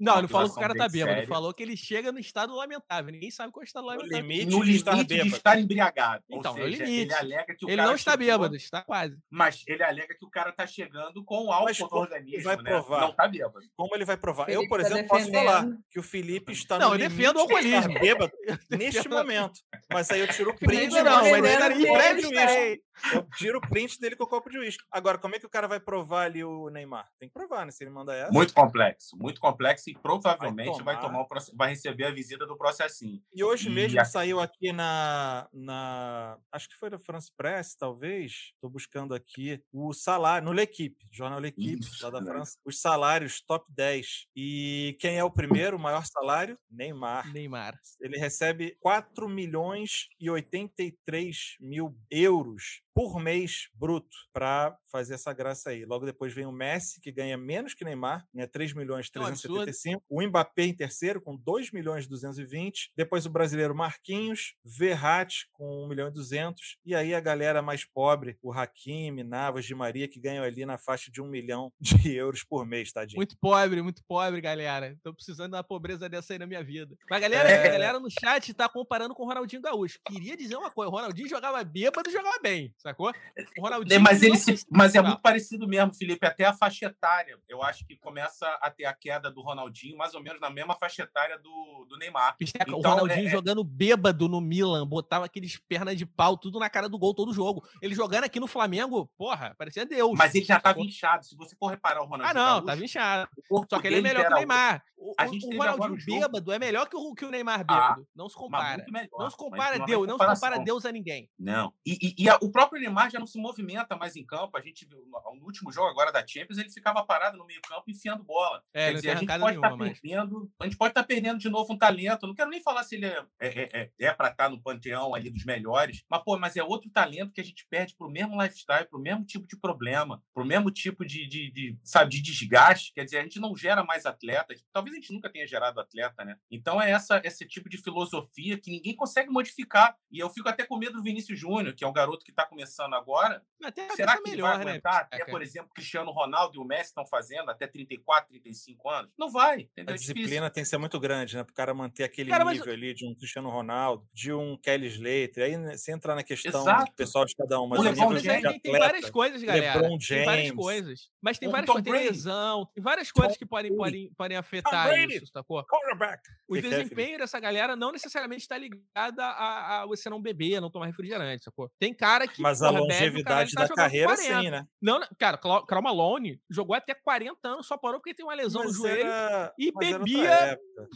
[0.00, 1.12] Não, ele falou que o cara tá bêbado.
[1.14, 1.28] séria.
[1.28, 3.12] Falou que ele chega no estado lamentável.
[3.12, 4.20] Ninguém sabe qual é o estado No lamentável.
[4.26, 5.36] limite no de estar limite de bêbado.
[5.36, 6.24] estar embriagado.
[6.30, 6.92] Então, seja, limite.
[7.02, 9.18] ele alega que o Ele cara não está chegou- bêbado, está quase.
[9.30, 12.62] Mas ele alega que o cara tá chegando com álcool Mas no organismo, vai né?
[12.62, 13.00] provar?
[13.02, 13.60] Não tá bêbado.
[13.76, 14.48] Como ele vai provar?
[14.48, 17.16] eu, Felipe por tá exemplo, posso falar que o Felipe está Não, no eu limite
[17.16, 18.00] defendo o de estar alcoolismo.
[18.00, 18.32] bêbado
[18.70, 19.60] neste momento.
[19.92, 22.24] Mas aí eu tiro o print não, mas estarei, em juiz.
[22.24, 22.80] estarei.
[23.14, 24.84] Eu tiro o print dele com o copo de uísque.
[24.90, 27.08] Agora, como é que o cara vai provar ali o Neymar?
[27.18, 27.72] Tem que provar, né?
[27.72, 28.32] Se ele manda essa.
[28.32, 31.24] Muito complexo, muito complexo e provavelmente vai, tomar.
[31.26, 33.20] tomar o vai receber a visita do processinho.
[33.34, 36.38] E hoje E mesmo a- saiu aqui na, na.
[36.52, 38.52] Acho que foi da France Press, talvez.
[38.54, 42.30] Estou buscando aqui o salário, no L'Equipe, jornal L'Equipe, lá da né?
[42.30, 42.58] França.
[42.64, 44.26] Os salários top 10.
[44.36, 46.58] E quem é o primeiro, o maior salário?
[46.70, 47.32] Neymar.
[47.32, 47.78] Neymar.
[48.00, 55.70] Ele recebe 4 milhões e 83 mil euros por mês bruto para fazer essa graça
[55.70, 55.84] aí.
[55.84, 59.20] Logo depois vem o Messi, que ganha menos que Neymar, ganha 3 milhões e É
[59.20, 59.64] um absurdo.
[59.64, 60.04] 375.
[60.08, 62.92] O Mbappé em terceiro, com 2 milhões e 220.
[62.96, 66.78] Depois o brasileiro Marquinhos, Verratti com 1 milhão e 200.
[66.84, 70.76] E aí a galera mais pobre, o Hakimi, Navas, de Maria, que ganham ali na
[70.78, 73.16] faixa de 1 milhão de euros por mês, tadinho.
[73.18, 74.96] Muito pobre, muito pobre, galera.
[75.02, 76.94] Tô precisando de uma pobreza dessa aí na minha vida.
[77.08, 77.68] Mas a galera, É.
[77.68, 79.98] a galera no chat tá comparando com o Ronaldinho Gaúcho.
[80.06, 83.12] Queria dizer uma coisa: o Ronaldinho jogava bêbado e jogava bem, sacou?
[83.58, 83.96] O Ronaldinho.
[83.96, 86.86] É, Mas, ele não se- mas é Ah, muito parecido mesmo, Felipe, até a faixa
[86.86, 87.38] etária.
[87.48, 90.74] Eu acho que começa a ter a queda do Ronaldinho, mais ou menos na mesma
[90.74, 92.36] faixa etária do, do Neymar.
[92.38, 96.36] Bicheca, o Então, Ronaldinho é- é- jogando bêbado no Milan, botava aqueles pernas de pau,
[96.36, 97.64] tudo na cara do gol todo jogo.
[97.80, 100.16] Ele jogando aqui no Flamengo, porra, parecia Deus.
[100.16, 100.84] Mas ele já estava sacou?
[100.84, 101.24] inchado.
[101.24, 103.30] Se você for reparar o Ah, Ronaldinho não, Gaúcho, tava inchado.
[103.70, 104.36] Só que ele é melhor que o.
[104.36, 104.82] Neymar.
[105.04, 107.60] O, A gente o Ronaldinho o jogo- bêbado é melhor que o, que o Neymar
[107.62, 108.06] Ah, bêbado.
[108.14, 108.84] não se compara.
[108.88, 111.28] melhor, Não se compara não é Deus, não se compara Deus a ninguém.
[111.36, 111.72] Não.
[111.84, 114.56] E, e- e a- o próprio Neymar já não se movimenta mais em campo.
[114.56, 118.24] A gente viu no, último jogo agora da Champions, ele ficava parado no meio-campo enfiando
[118.24, 118.62] bola.
[118.72, 120.00] É, Quer dizer, a gente pode estar nenhuma mais.
[120.00, 120.50] perdendo.
[120.60, 122.26] A gente pode estar perdendo de novo um talento.
[122.26, 125.14] Não quero nem falar se ele é, é, é, é, é para estar no panteão
[125.14, 128.40] ali dos melhores, mas, pô, mas é outro talento que a gente perde pro mesmo
[128.40, 132.92] lifestyle, pro mesmo tipo de problema, pro mesmo tipo de, de, de, sabe, de desgaste.
[132.94, 134.64] Quer dizer, a gente não gera mais atletas.
[134.72, 136.36] Talvez a gente nunca tenha gerado atleta, né?
[136.50, 139.96] Então é essa, esse tipo de filosofia que ninguém consegue modificar.
[140.10, 142.44] E eu fico até com medo do Vinícius Júnior, que é um garoto que está
[142.44, 142.61] começando
[142.94, 143.42] agora.
[143.62, 144.96] Até Será tá que ele melhor, vai né, aguentar?
[145.02, 145.30] até, Bicheca?
[145.30, 149.12] por exemplo, Cristiano Ronaldo e o Messi estão fazendo até 34, 35 anos?
[149.18, 149.60] Não vai.
[149.60, 149.92] Entendeu?
[149.92, 151.44] A É disciplina tem que ser muito grande, né?
[151.44, 154.56] Para o cara manter aquele Cara, mas- nível ali de um Cristiano Ronaldo, de um
[154.56, 155.44] Kelly Slater.
[155.44, 156.90] Aí né, você entrar na questão Exato.
[156.90, 158.72] do pessoal de cada um, mas O o LeBron nível Mas de aí James, tem,
[158.72, 159.74] tem várias coisas, galera.
[159.80, 161.10] LeBron Tem várias James, coisas.
[161.22, 161.92] Mas tem o várias Tom coisas.
[162.00, 165.64] Tem lesão, tem várias coisas que podem, podem, podem afetar isso, sacou?
[165.64, 166.20] quarterback.
[166.48, 170.60] O Que é, desempenho dessa galera não necessariamente está ligado a, a você não beber,
[170.60, 171.70] não tomar refrigerante, sacou?
[171.78, 172.42] Tem cara que.
[172.60, 174.40] Mas a porra, bebe, o longevidade tá da carreira, 40.
[174.42, 174.66] sim, né?
[174.80, 178.62] Não, não, cara, Karl Malone jogou até 40 anos, só parou porque tem uma lesão
[178.62, 179.00] no Mas joelho.
[179.02, 180.88] era, e mas era outra bebia- época.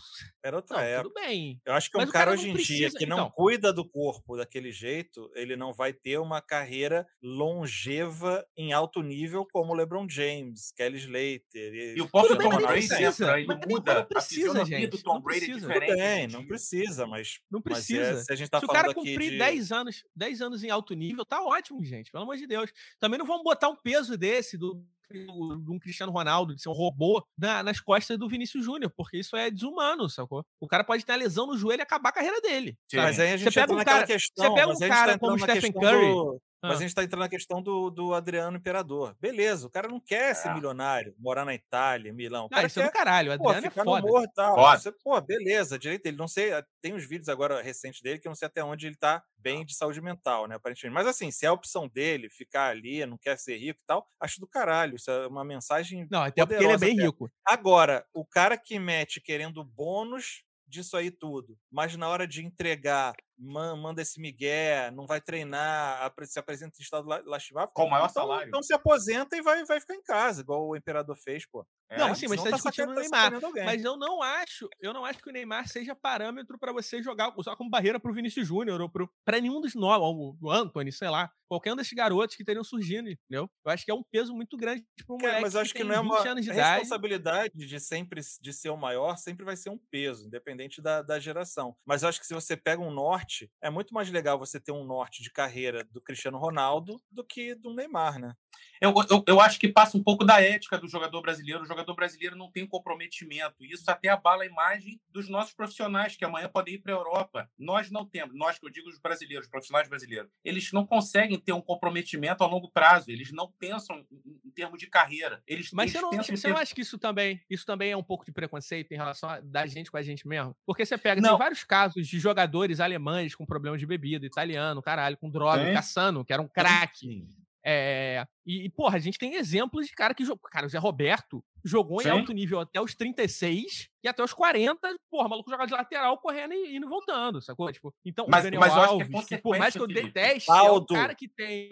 [0.44, 1.02] Era outra Não, época.
[1.11, 1.61] tudo bem.
[1.64, 3.30] Eu acho que um Mas o cara cara hoje em dia precisa- que não então.
[3.30, 9.46] cuida do corpo daquele jeito, ele não vai ter uma carreira longeva em alto nível
[9.52, 11.96] como o LeBron James, Kelly Slater.
[11.96, 13.24] E o próprio Tom Brady precisa.
[13.24, 13.94] entra e muda.
[13.94, 15.66] não a precisa, gente, do Tom não Brady é precisa.
[15.72, 16.30] Diferente.
[16.30, 18.24] em não precisa, mas, Não mas é- precisa.
[18.24, 19.38] se a gente tá Se o falando cara aqui cumprir de...
[19.38, 22.11] 10 anos, 10 anos em alto nível, tá ótimo, gente.
[22.11, 22.70] Pelo amor de Deus.
[22.99, 26.68] Também não vamos botar um peso desse do do- de um Cristiano Ronaldo, de ser
[26.68, 30.44] um robô, na- nas costas do Vinícius Júnior, porque isso é desumano, sacou?
[30.61, 32.76] O cara pode ter uma lesão no joelho e acabar a carreira dele.
[32.90, 32.97] Sim.
[32.97, 34.44] Mas aí a Você gente pega entra um naquela cara- questão.
[34.49, 36.09] você pega um a cara tá como Stephen Curry.
[36.12, 36.78] do- Mas Ah.
[36.78, 39.16] a gente está entrando na questão do, do Adriano Imperador.
[39.20, 40.54] Beleza, o cara não quer ser É.
[40.54, 42.44] milionário, morar na Itália, em Milão.
[42.46, 43.32] O Ah, cara isso é do caralho.
[43.32, 44.07] O pô, Adriano é ficar no foda.
[44.07, 44.54] morro e tal.
[44.54, 44.78] Foda.
[44.78, 46.16] Você, pô, beleza, direito dele.
[46.16, 46.50] Não sei,
[46.82, 49.64] tem uns vídeos agora recentes dele que eu não sei até onde ele tá bem
[49.64, 50.94] de saúde mental, né, aparentemente.
[50.94, 54.09] Mas assim, se é a opção dele ficar ali, não quer ser rico e tal,
[54.20, 54.96] acho do caralho.
[54.96, 57.02] Isso é uma mensagem Não, até porque ele é bem até.
[57.02, 57.30] rico.
[57.46, 63.14] Agora, o cara que mete querendo bônus disso aí tudo, mas na hora de entregar,
[63.39, 67.70] manda esse migué, não vai treinar, se apresenta em estado la- lastimável.
[67.74, 68.49] Com o maior então, salário.
[68.49, 71.66] Então se aposenta e vai, vai ficar em casa, igual o imperador fez, pô.
[71.89, 73.20] É, Não, sim, mas senão você tá discutindo saca- o tá Neymar.
[73.20, 73.64] sacaneando alguém.
[73.64, 77.32] Mas eu não acho, eu não acho que o Neymar seja parâmetro pra você jogar,
[77.39, 80.91] usar como barreira pro Vinícius Júnior ou pro, pra nenhum dos nós, ou o Anthony,
[80.91, 83.49] sei lá, qualquer um desses garotos que teriam surgindo, entendeu?
[83.64, 85.72] Eu acho que é um peso muito grande pra um Cara, moleque mas eu acho
[85.72, 86.80] que, tem não é 20 uma de a idade.
[86.80, 91.20] responsabilidade de sempre de ser o maior, sempre vai ser um peso, independente da, da
[91.20, 91.76] geração.
[91.87, 93.26] Mas eu acho que se você pega um norte,
[93.62, 97.55] é muito mais legal você ter um norte de carreira do Cristiano Ronaldo do que
[97.55, 98.35] do Neymar, né?
[98.81, 101.62] Eu, eu, eu acho que passa um pouco da ética do jogador brasileiro.
[101.62, 103.64] O jogador brasileiro não tem comprometimento.
[103.64, 107.51] Isso até abala a imagem dos nossos profissionais, que amanhã podem ir para a Europa.
[107.59, 111.39] Nós não temos, nós que eu digo os brasileiros, os profissionais brasileiros, eles não conseguem
[111.39, 113.11] ter um comprometimento a longo prazo.
[113.11, 115.43] Eles não pensam em, em termos de carreira.
[115.47, 117.97] Eles, Mas eles você não, você não ter- acha que isso também, isso também é
[117.97, 120.55] um pouco de preconceito em relação a, da gente com a gente mesmo?
[120.66, 121.31] Porque você pega, Não.
[121.31, 125.75] tem vários casos de jogadores alemães com problemas de bebida, italiano, caralho, com droga, Tem.
[125.75, 127.27] caçando, que era um craque.
[127.69, 130.49] É, e, e, porra, a gente tem exemplos de cara que jogou.
[130.49, 132.09] Cara, o Zé Roberto jogou Sim.
[132.09, 134.79] em alto nível até os 36 e até os 40,
[135.11, 137.73] porra, o maluco jogava de lateral, correndo e indo voltando, sacou?
[137.73, 139.81] Tipo, então, mas, o Daniel mas Alves, eu acho que, é que por mais que
[139.81, 140.12] eu Felipe.
[140.12, 140.95] deteste, Valdo.
[140.95, 141.69] é o cara que tem.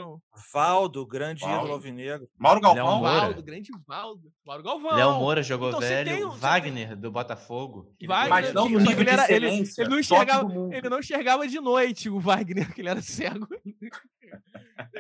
[0.53, 1.59] Valdo, grande Valdo.
[1.59, 2.29] ídolo alvinegro.
[2.37, 2.99] Mauro Léo Galvão.
[2.99, 3.21] Moura.
[3.21, 4.33] Valdo, grande Valdo.
[4.45, 4.95] Mauro Galvão.
[4.97, 6.11] Léo Moura jogou Então, velho.
[6.11, 7.95] tem Wagner, do Botafogo.
[8.05, 9.47] Wagner, Mas não nível ele, de era- ele-
[9.79, 13.47] ele não enxergava, ele não enxergava de noite o Wagner, que ele era cego.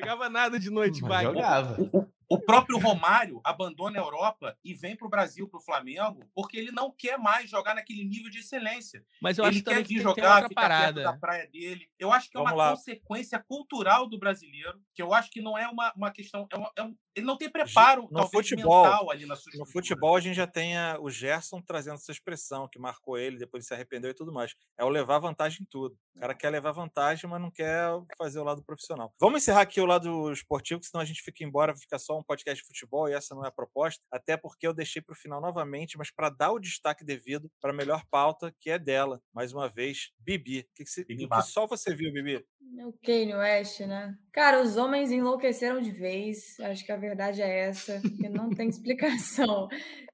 [0.04, 1.32] Não enxergava nada de noite, Wagner.
[1.34, 1.76] jogava.
[1.92, 6.20] O, o próprio Romário abandona a Europa e vem para o Brasil, para o Flamengo,
[6.34, 9.04] porque ele não quer mais jogar naquele nível de excelência.
[9.20, 11.02] Mas eu ele acho quer que vir tem jogar, ficar perto parada.
[11.02, 11.86] da praia dele.
[11.98, 12.70] Eu acho que é Vamos uma lá.
[12.70, 16.46] consequência cultural do brasileiro, que eu acho que não é uma, uma questão.
[16.50, 19.52] É uma- é um- ele não tem preparo No talvez, futebol, mental ali na sua
[19.56, 23.38] No futebol, a gente já tem a- o Gerson trazendo essa expressão, que marcou ele,
[23.38, 24.54] depois ele se arrependeu e tudo mais.
[24.78, 25.96] É o levar vantagem em tudo.
[26.16, 29.12] O cara quer levar vantagem, mas não quer fazer o lado profissional.
[29.20, 32.22] Vamos encerrar aqui o lado esportivo, que senão a gente fica embora, fica só um
[32.22, 34.00] podcast de futebol, e essa não é a proposta.
[34.12, 37.70] Até porque eu deixei para o final novamente, mas para dar o destaque devido para
[37.72, 40.60] a melhor pauta, que é dela, mais uma vez, Bibi.
[40.60, 42.44] O que, que, você- que só você viu, Bibi?
[42.86, 44.14] O Kanye West, né?
[44.32, 46.58] Cara, os homens enlouqueceram de vez.
[46.60, 48.00] Acho que a verdade é essa.
[48.00, 49.68] Que não tem explicação.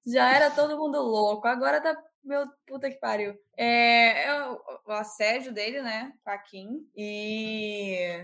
[0.07, 1.47] Já era todo mundo louco.
[1.47, 1.97] Agora tá.
[2.23, 3.35] Meu puta que pariu.
[3.57, 6.13] É, é o, o assédio dele, né?
[6.25, 6.87] Com a Kim.
[6.97, 8.23] E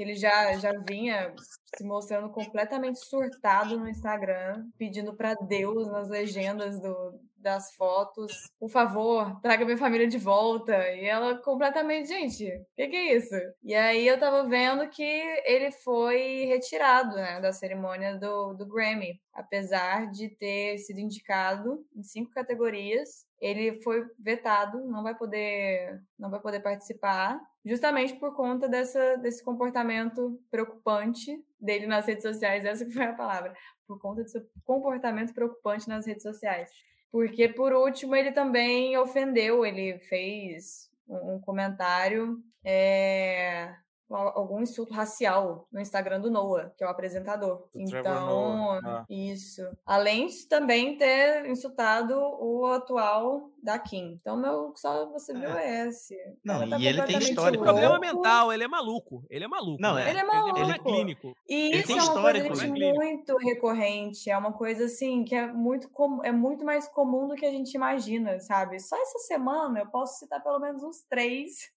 [0.00, 1.34] que ele já, já vinha
[1.76, 8.70] se mostrando completamente surtado no Instagram, pedindo pra Deus nas legendas do, das fotos, por
[8.70, 10.72] favor, traga minha família de volta.
[10.94, 13.34] E ela completamente, gente, o que, que é isso?
[13.62, 15.02] E aí eu tava vendo que
[15.44, 22.02] ele foi retirado né, da cerimônia do, do Grammy, apesar de ter sido indicado em
[22.02, 23.26] cinco categorias.
[23.40, 29.42] Ele foi vetado, não vai poder, não vai poder participar, justamente por conta dessa, desse
[29.42, 32.64] comportamento preocupante dele nas redes sociais.
[32.64, 33.54] Essa que foi a palavra,
[33.86, 36.70] por conta desse comportamento preocupante nas redes sociais.
[37.10, 43.74] Porque, por último, ele também ofendeu, ele fez um, comentário, é,
[44.10, 47.68] algum insulto racial no Instagram do Noah, que é o apresentador.
[47.72, 49.04] Do então, ah.
[49.08, 49.62] isso.
[49.86, 54.18] Além de também ter insultado o atual da Kim.
[54.20, 56.14] Então, meu, só você viu esse.
[56.14, 57.80] O Não, tá e ele tem histórico, louco.
[57.80, 57.86] né?
[57.88, 59.24] Problema mental, ele é maluco.
[59.30, 59.80] Ele é maluco.
[59.80, 60.06] Não, né?
[60.06, 60.10] é.
[60.10, 60.84] Ele é Ele é maluco.
[60.84, 61.36] clínico.
[61.48, 62.92] E Ele isso tem é uma coisa gente, né?
[62.92, 67.34] muito recorrente, é uma coisa assim que é muito, com, é muito mais comum do
[67.34, 68.80] que a gente imagina, sabe?
[68.80, 71.70] Só essa semana eu posso citar pelo menos uns três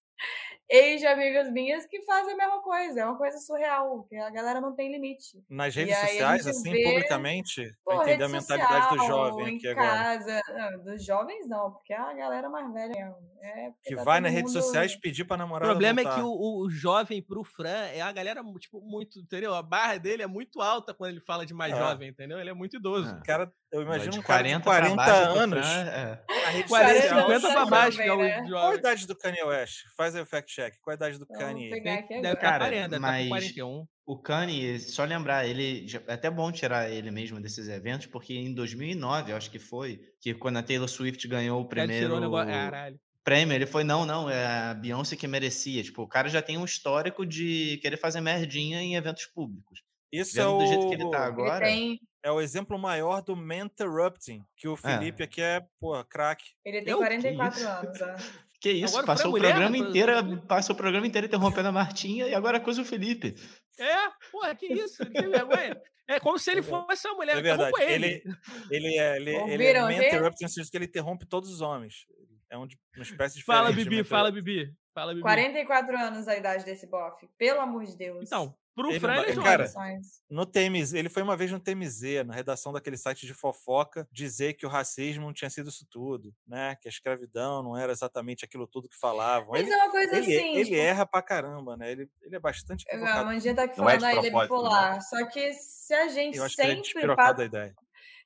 [0.68, 4.30] ex de amigas minhas que fazem a mesma coisa, é uma coisa surreal, que a
[4.30, 5.42] galera não tem limite.
[5.48, 9.56] Nas redes sociais, assim, vê, publicamente, Pô, para entender a mentalidade do social, jovem em
[9.58, 9.86] aqui agora.
[9.88, 13.34] casa, não, dos jovens não, porque é a galera mais velha mesmo.
[13.42, 15.68] É Que tá vai nas redes mundo- sociais pedir para O namorar.
[15.68, 19.54] problema é que o, o jovem pro Fran é a galera, tipo, muito, entendeu?
[19.54, 21.76] A barra dele é muito alta quando ele fala de mais É.
[21.76, 22.38] jovem, entendeu?
[22.40, 23.14] Ele é muito idoso.
[23.14, 23.20] É.
[23.26, 25.66] Cara, eu imagino de um cara de 40 pra 40 baixo pro anos.
[25.66, 26.22] É.
[26.28, 27.20] na rede 40, social.
[27.20, 28.42] 50 pra jovem, baixo, que é o né?
[28.48, 29.78] Qual a idade do Kanye West?
[29.96, 30.74] Faz aí o fact check.
[30.80, 31.70] Qual a idade do Kanye?
[31.70, 33.86] Deve Cara, 40, deve estar mas- com 41.
[34.06, 38.52] O Kanye, só lembrar, ele é até bom tirar ele mesmo desses eventos, porque em
[38.52, 42.30] 2009, eu acho que foi, que quando a Taylor Swift ganhou o primeiro.
[42.30, 43.00] Caralho.
[43.24, 45.82] prêmio, ele foi, não, não, é a Beyoncé que merecia.
[45.82, 49.82] Tipo, o cara já tem um histórico de querer fazer merdinha em eventos públicos.
[50.12, 52.78] Isso é Vendo o, do jeito que ele tá Ele agora, tem, é o exemplo
[52.78, 56.44] maior do Interrupting, que o Felipe aqui é, pô, craque.
[56.64, 56.98] ele tem Eu?
[56.98, 57.68] Que 44 isso?
[57.68, 58.00] anos.
[58.00, 58.14] ó.
[58.60, 61.72] que isso, Agora passou o é mulher, programa inteiro, passou o programa inteiro interrompendo a
[61.72, 63.34] Martinha e agora acusa o Felipe.
[63.78, 63.94] É,
[64.32, 65.04] porra, que isso?
[65.10, 65.78] Tem vergonha.
[66.08, 66.86] É como se ele É verdade.
[66.86, 67.36] fosse uma mulher.
[67.36, 67.70] É verdade.
[67.70, 68.06] interrompa ele.
[68.06, 68.22] Ele,
[68.70, 72.06] ele é, ele, ele é Ouviram man interrupting, no que ele interrompe todos os homens.
[72.50, 74.72] É um de- uma espécie de Fala, Bibi, fala, Bibi.
[74.94, 75.22] Fala, Bibi.
[75.22, 77.28] 44 anos a idade desse bofe.
[77.36, 78.22] Pelo amor de Deus.
[78.26, 80.00] Então, pro Ele ele é cara, jovem.
[80.28, 84.54] No TMZ, ele foi uma vez no TMZ, na redação daquele site de fofoca, dizer
[84.54, 86.76] que o racismo não tinha sido isso tudo, né?
[86.76, 89.54] Que a escravidão não era exatamente aquilo tudo que falavam.
[89.54, 90.56] Mas Ele, é uma coisa ele, assim.
[90.56, 91.92] ele tipo, erra pra caramba, né?
[91.92, 93.24] Ele, ele é bastante A equivocado.
[93.24, 95.02] Mandinha tá aqui Não é falando, ah, ele é propósito, bipolar.
[95.02, 97.74] Só que se a gente Eu acho que ele é sempre, é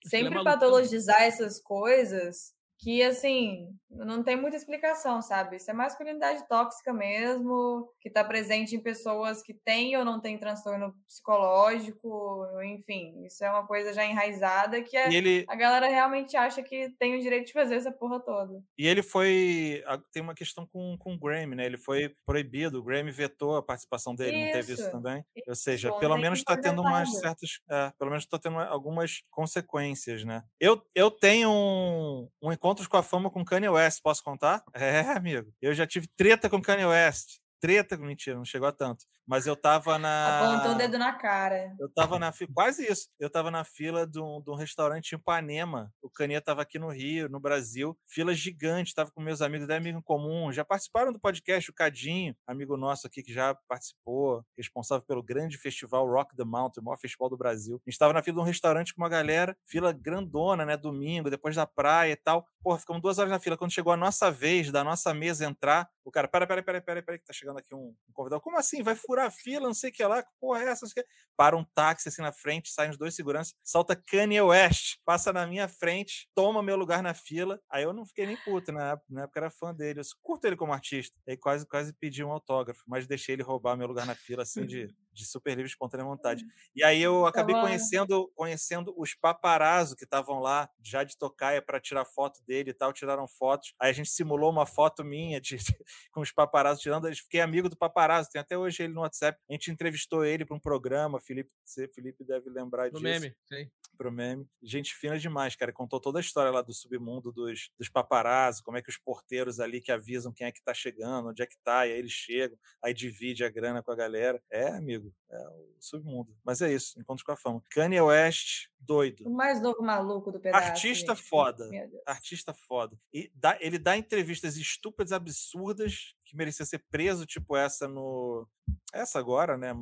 [0.09, 0.45] sempre malucão.
[0.45, 5.57] patologizar essas coisas, que assim, não tem muita explicação, sabe?
[5.57, 10.39] Isso é masculinidade tóxica mesmo, que tá presente em pessoas que têm ou não têm
[10.39, 15.89] transtorno psicológico, enfim, isso é uma coisa já enraizada que a, E ele, a galera
[15.89, 18.63] realmente acha que tem o direito de fazer essa porra toda.
[18.77, 19.83] e ele foi.
[20.13, 21.67] Tem uma questão com, com o Grammy, né?
[21.67, 25.25] Ele foi proibido, o Grammy vetou a participação dele, não teve isso Isso, também?
[25.49, 27.59] Ou seja, Isso, pelo menos está tendo umas certas.
[27.69, 30.43] é, pelo menos está tendo algumas consequências, né?
[30.61, 34.63] Eu, eu tenho um, um encontro com a fama com Kanye West, posso contar?
[34.75, 35.53] É, amigo.
[35.61, 37.39] Eu já tive treta com Kanye West.
[37.61, 39.05] Treta, mentira, não chegou a tanto.
[39.29, 40.55] Mas eu tava na.
[40.55, 41.77] Apontou o dedo na cara.
[41.79, 43.11] Eu tava na fila, quase isso.
[43.21, 45.93] Eu tava na fila de um, de um restaurante em Ipanema.
[46.01, 47.97] O Caninha tava aqui no Rio, no Brasil.
[48.07, 50.51] Fila gigante, tava com meus amigos, da amigo em comum.
[50.51, 55.59] Já participaram do podcast, o Cadinho, amigo nosso aqui que já participou, responsável pelo grande
[55.59, 57.81] festival Rock the Mountain, o maior festival do Brasil.
[57.87, 60.75] A gente tava na fila de um restaurante com uma galera, fila grandona, né?
[60.75, 62.47] Domingo, depois da praia e tal.
[62.63, 63.59] Porra, ficamos duas horas na fila.
[63.59, 67.03] Quando chegou a nossa vez, da nossa mesa entrar, o cara, pera, pera, pera, pera,
[67.03, 68.41] pera, que tá chegando aqui um, um convidado.
[68.41, 68.83] Como assim?
[68.83, 70.85] Vai furar a fila, não sei o que lá, porra é essa?
[70.85, 71.11] Não sei o que.
[71.37, 75.47] Para um táxi assim na frente, saem os dois seguranças, salta Kanye West, passa na
[75.47, 77.61] minha frente, toma meu lugar na fila.
[77.71, 80.01] Aí eu não fiquei nem puto, na época, na época era fã dele.
[80.01, 81.17] Eu curto ele como artista.
[81.29, 84.67] Aí quase, quase pedi um autógrafo, mas deixei ele roubar meu lugar na fila, assim,
[84.67, 84.89] de,
[85.19, 86.45] de super livre espontânea vontade.
[86.75, 91.61] E aí eu acabei Tava- conhecendo, conhecendo os paparazzo que estavam lá, já de tocaia,
[91.61, 93.75] para tirar foto dele e tal, tiraram fotos.
[93.81, 95.57] Aí a gente simulou uma foto minha de,
[96.13, 97.09] com os paparazzo tirando.
[97.09, 99.39] Eu fiquei amigo do paparazzo, tem até hoje ele no WhatsApp.
[99.49, 101.53] A gente entrevistou ele para um programa, Felipe,
[101.95, 103.69] Felipe deve lembrar No disso meme, sim.
[103.99, 104.47] Pro meme.
[104.63, 105.73] Gente fina demais, cara.
[105.73, 109.59] Contou toda a história lá do submundo dos, dos paparazzi, como é que os porteiros
[109.59, 112.13] ali que avisam quem é que tá chegando, onde é que tá, e aí eles
[112.13, 114.41] chegam, aí divide a grana com a galera.
[114.51, 116.35] É, amigo, é o submundo.
[116.45, 117.63] Mas é isso, encontros com a fama.
[117.71, 119.27] Kanye West, doido.
[119.27, 120.69] O mais novo maluco do pedaço.
[120.69, 121.27] Artista gente.
[121.29, 121.69] foda.
[122.07, 122.97] Artista foda.
[123.13, 128.47] E dá- ele dá entrevistas estúpidas, absurdas, que merecia ser preso, tipo essa no.
[128.93, 129.75] Essa agora, né?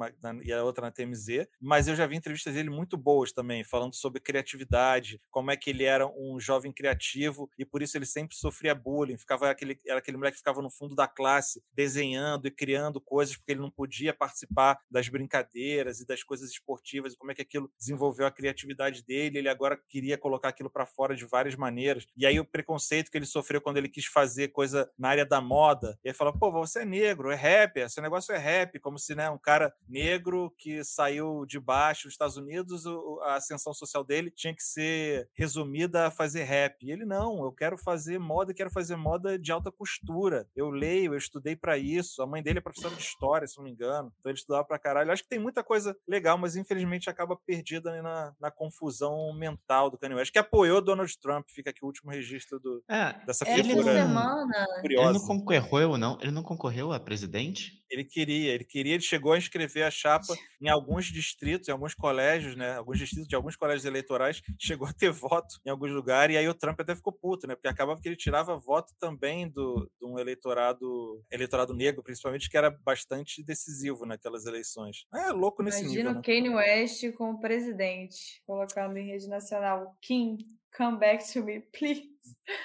[0.45, 1.47] E a outra na TMZ.
[1.61, 5.71] Mas eu já vi entrevistas dele muito boas também, falando sobre criatividade, como é que
[5.71, 9.17] ele era um jovem criativo e por isso ele sempre sofria bullying.
[9.17, 13.37] Ficava aquele, era aquele moleque que ficava no fundo da classe, desenhando e criando coisas,
[13.37, 17.43] porque ele não podia participar das brincadeiras e das coisas esportivas, e como é que
[17.43, 19.39] aquilo desenvolveu a criatividade dele.
[19.39, 22.07] Ele agora queria colocar aquilo para fora de várias maneiras.
[22.17, 25.41] E aí o preconceito que ele sofreu quando ele quis fazer coisa na área da
[25.41, 25.99] moda.
[26.05, 29.15] E aí fala, pô, você é negro, é rapper, seu negócio é rap, como se
[29.15, 32.85] né, um cara negro que saiu de baixo nos Estados Unidos,
[33.23, 36.77] a ascensão social dele tinha que ser resumida a fazer rap.
[36.83, 40.47] E ele não, eu quero fazer moda, quero fazer moda de alta costura.
[40.55, 42.23] Eu leio, eu estudei para isso.
[42.23, 44.13] A mãe dele é professora de história, se não me engano.
[44.19, 45.09] Então ele estudava pra caralho.
[45.09, 49.33] Eu acho que tem muita coisa legal, mas infelizmente acaba perdida ali na, na confusão
[49.35, 51.47] mental do Kanye West, que apoiou Donald Trump.
[51.49, 54.67] Fica aqui o último registro do, É, dessa Essa figura semana.
[54.69, 55.13] ele curiosa.
[55.19, 56.19] não concorreu, não?
[56.27, 57.81] Ele não concorreu a presidente?
[57.89, 61.95] Ele queria, ele queria, ele chegou a inscrever a chapa em alguns distritos, em alguns
[61.95, 62.75] colégios, né?
[62.75, 66.49] Alguns distritos de alguns colégios eleitorais, chegou a ter voto em alguns lugares, e aí
[66.49, 67.55] o Trump até ficou puto, né?
[67.55, 72.57] Porque acabava que ele tirava voto também do, de um eleitorado, eleitorado negro, principalmente, que
[72.57, 75.07] era bastante decisivo naquelas eleições.
[75.15, 76.19] É louco nesse Imagina nível, né?
[76.19, 79.97] o Kanye West como presidente, colocando em rede nacional.
[80.03, 80.39] Kim,
[80.77, 82.16] come back to me, please.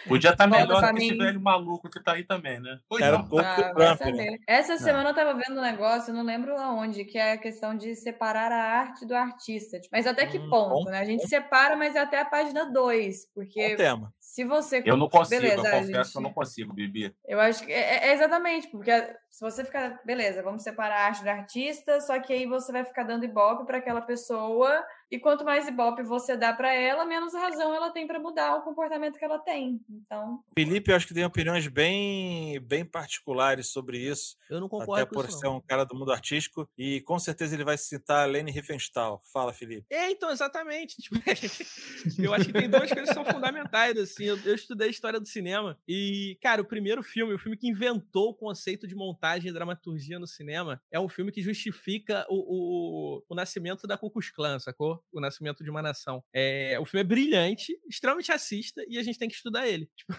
[0.07, 2.79] Podia estar Volta melhor que esse velho maluco que tá aí também, né?
[2.89, 3.25] Pois Era não.
[3.25, 4.37] um pouco Ah, Trump, né?
[4.47, 7.95] Essa semana eu tava vendo um negócio, não lembro aonde, que é a questão de
[7.95, 9.79] separar a arte do artista.
[9.79, 10.99] Tipo, Mas até que Hum, ponto, bom, né?
[10.99, 11.27] A gente bom.
[11.27, 13.25] separa, mas é até a página 2.
[13.25, 14.13] Bom Porque tema.
[14.31, 14.81] Se você.
[14.85, 17.13] Eu não consigo, Beleza, eu confesso que eu gente- não consigo, Bibi.
[17.27, 18.89] Eu acho que é, é exatamente, porque
[19.29, 22.85] se você ficar, beleza, vamos separar a arte do artista, só que aí você vai
[22.85, 27.33] ficar dando ibope para aquela pessoa, e quanto mais ibope você dá para ela, menos
[27.33, 29.81] razão ela tem para mudar o comportamento que ela tem.
[29.89, 34.37] Então, Felipe, eu acho que tem opiniões bem, bem particulares sobre isso.
[34.49, 35.57] Eu não Até concordo com por isso, ser não.
[35.57, 36.69] um cara do mundo artístico.
[36.77, 39.21] E com certeza ele vai citar a Lene Riefenstahl.
[39.33, 39.85] Fala, Felipe.
[39.89, 40.95] É, então, exatamente.
[41.01, 44.20] Tipo, eu acho que tem duas coisas que são fundamentais, assim.
[44.25, 48.29] Eu, eu estudei história do cinema e, cara, o primeiro filme, o filme que inventou
[48.29, 53.23] o conceito de montagem e dramaturgia no cinema, é um filme que justifica o, o,
[53.29, 55.03] o nascimento da Ku Klux Klan, sacou?
[55.11, 56.23] O nascimento de uma nação.
[56.33, 59.89] É, o filme é brilhante, extremamente racista e a gente tem que estudar ele.
[59.95, 60.13] Tipo,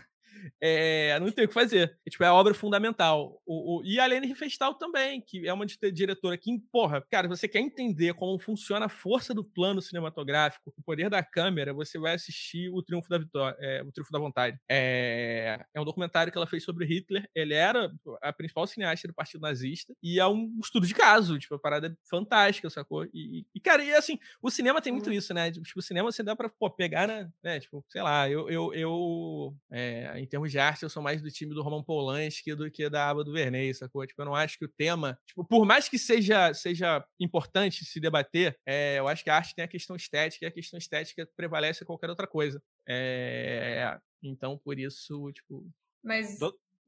[0.60, 1.98] é, não tem o que fazer.
[2.06, 3.40] É, tipo, é a obra fundamental.
[3.46, 7.28] O, o- e a Lene Riefenstahl também, que é uma di- diretora que, porra, cara,
[7.28, 11.98] você quer entender como funciona a força do plano cinematográfico, o poder da câmera, você
[11.98, 14.58] vai assistir O Triunfo da Vitória, é, O Triunfo da Vontade.
[14.70, 17.28] É, é um documentário que ela fez sobre Hitler.
[17.34, 17.90] Ele era
[18.22, 21.88] a principal cineasta do Partido Nazista e é um estudo de caso, tipo, a parada
[21.88, 23.04] é fantástica, sacou?
[23.12, 25.50] E, e, cara, e assim, o cinema tem muito isso, né?
[25.50, 27.30] Tipo, o cinema você dá pra pô, pegar, né?
[27.42, 27.60] né?
[27.60, 31.30] Tipo, sei lá, eu, eu, eu é, em termos de arte, eu sou mais do
[31.30, 34.06] time do Roman Polanski do que da aba do Verney, sacou?
[34.06, 37.98] Tipo, eu não acho que o tema, tipo, por mais que seja, seja importante se
[37.98, 41.28] debater, é, eu acho que a arte tem a questão estética e a questão estética
[41.36, 42.62] prevalece a qualquer outra coisa.
[42.88, 45.68] É, então, por isso, tipo.
[46.02, 46.38] mas.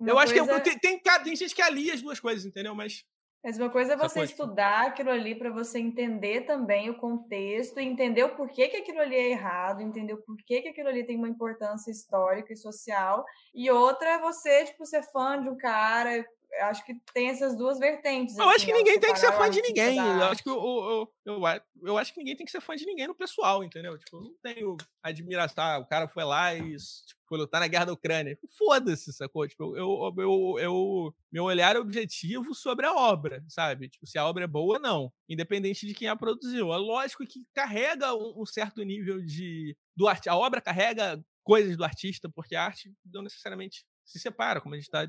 [0.00, 2.74] Eu acho que coisa- eu- tem, tem, tem gente que alia as duas coisas, entendeu?
[2.74, 3.04] Mas.
[3.44, 7.78] Mas uma coisa é você tipo- estudar aquilo ali para você entender também o contexto,
[7.78, 11.18] entender o porquê que aquilo ali é errado, entender o porquê que aquilo ali tem
[11.18, 13.22] uma importância histórica e social.
[13.54, 16.24] E outra é você, tipo, ser fã de um cara.
[16.60, 18.36] Eu acho que tem essas duas vertentes.
[18.38, 19.96] Eu acho assim, que ao ninguém tem que ser fã de artista ninguém.
[19.96, 21.42] da Eu acho que eu, eu, eu,
[21.84, 23.96] eu acho que ninguém tem que ser fã de ninguém no pessoal, entendeu?
[23.98, 25.64] Tipo, eu não tenho admiração.
[25.64, 28.38] ah, O cara foi lá e tipo, foi lutar na guerra da Ucrânia.
[28.56, 29.46] Foda-se, sacou?
[29.48, 33.88] Tipo, eu, eu, eu, eu- meu olhar é objetivo sobre a obra, sabe?
[33.88, 36.72] Tipo, se a obra é boa ou não, independente de quem a produziu.
[36.72, 39.76] É lógico que carrega um, um certo nível de.
[39.96, 44.60] Do arte, a obra carrega coisas do artista, porque a arte não necessariamente se separa,
[44.60, 45.06] como a gente está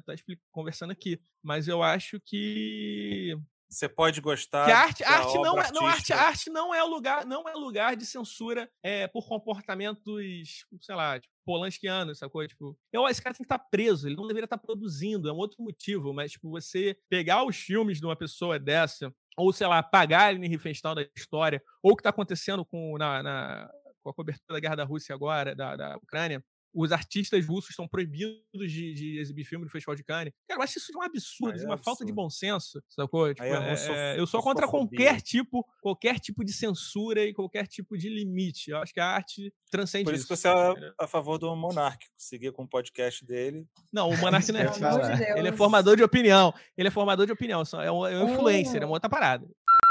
[0.52, 1.20] conversando aqui.
[1.44, 3.38] Mas eu acho que
[3.70, 4.66] Você pode gostar.
[4.66, 7.96] que a arte, arte não é, não, arte, arte não é lugar, não é lugar
[7.96, 12.48] de censura é, por comportamentos, sei lá, tipo, polanskianos, sacou?
[12.48, 15.38] Tipo, eu, esse cara tem que estar preso, ele não deveria estar produzindo, é um
[15.38, 19.80] outro motivo, mas tipo, você pegar os filmes de uma pessoa dessa, ou sei lá,
[19.80, 23.70] apagar Aline Riefenstahl da história, ou o que está acontecendo com, na, na-
[24.02, 26.44] com a cobertura da guerra da Rússia agora, da, da Ucrânia,
[26.76, 30.34] os artistas russos estão proibidos de, de exibir filme no Festival de Cannes.
[30.48, 32.16] Cara, eu acho isso de um absurdo, Aí de é uma falta de absurdo.
[32.16, 33.30] bom senso, sacou?
[33.34, 37.66] Tipo, é é- é- eu sou contra qualquer tipo, qualquer tipo de censura e qualquer
[37.68, 38.72] tipo de limite.
[38.72, 40.42] Eu acho que a arte transcende Por isso que isso.
[40.42, 40.94] você é entendeu?
[41.00, 43.66] a favor do Monark, seguir com o podcast dele.
[43.92, 44.66] Não, o Monark não é
[45.40, 46.54] Ele é formador de opinião.
[46.78, 47.64] Ele é formador de opinião.
[47.64, 49.48] só É um, é um influencer, é uma outra parada.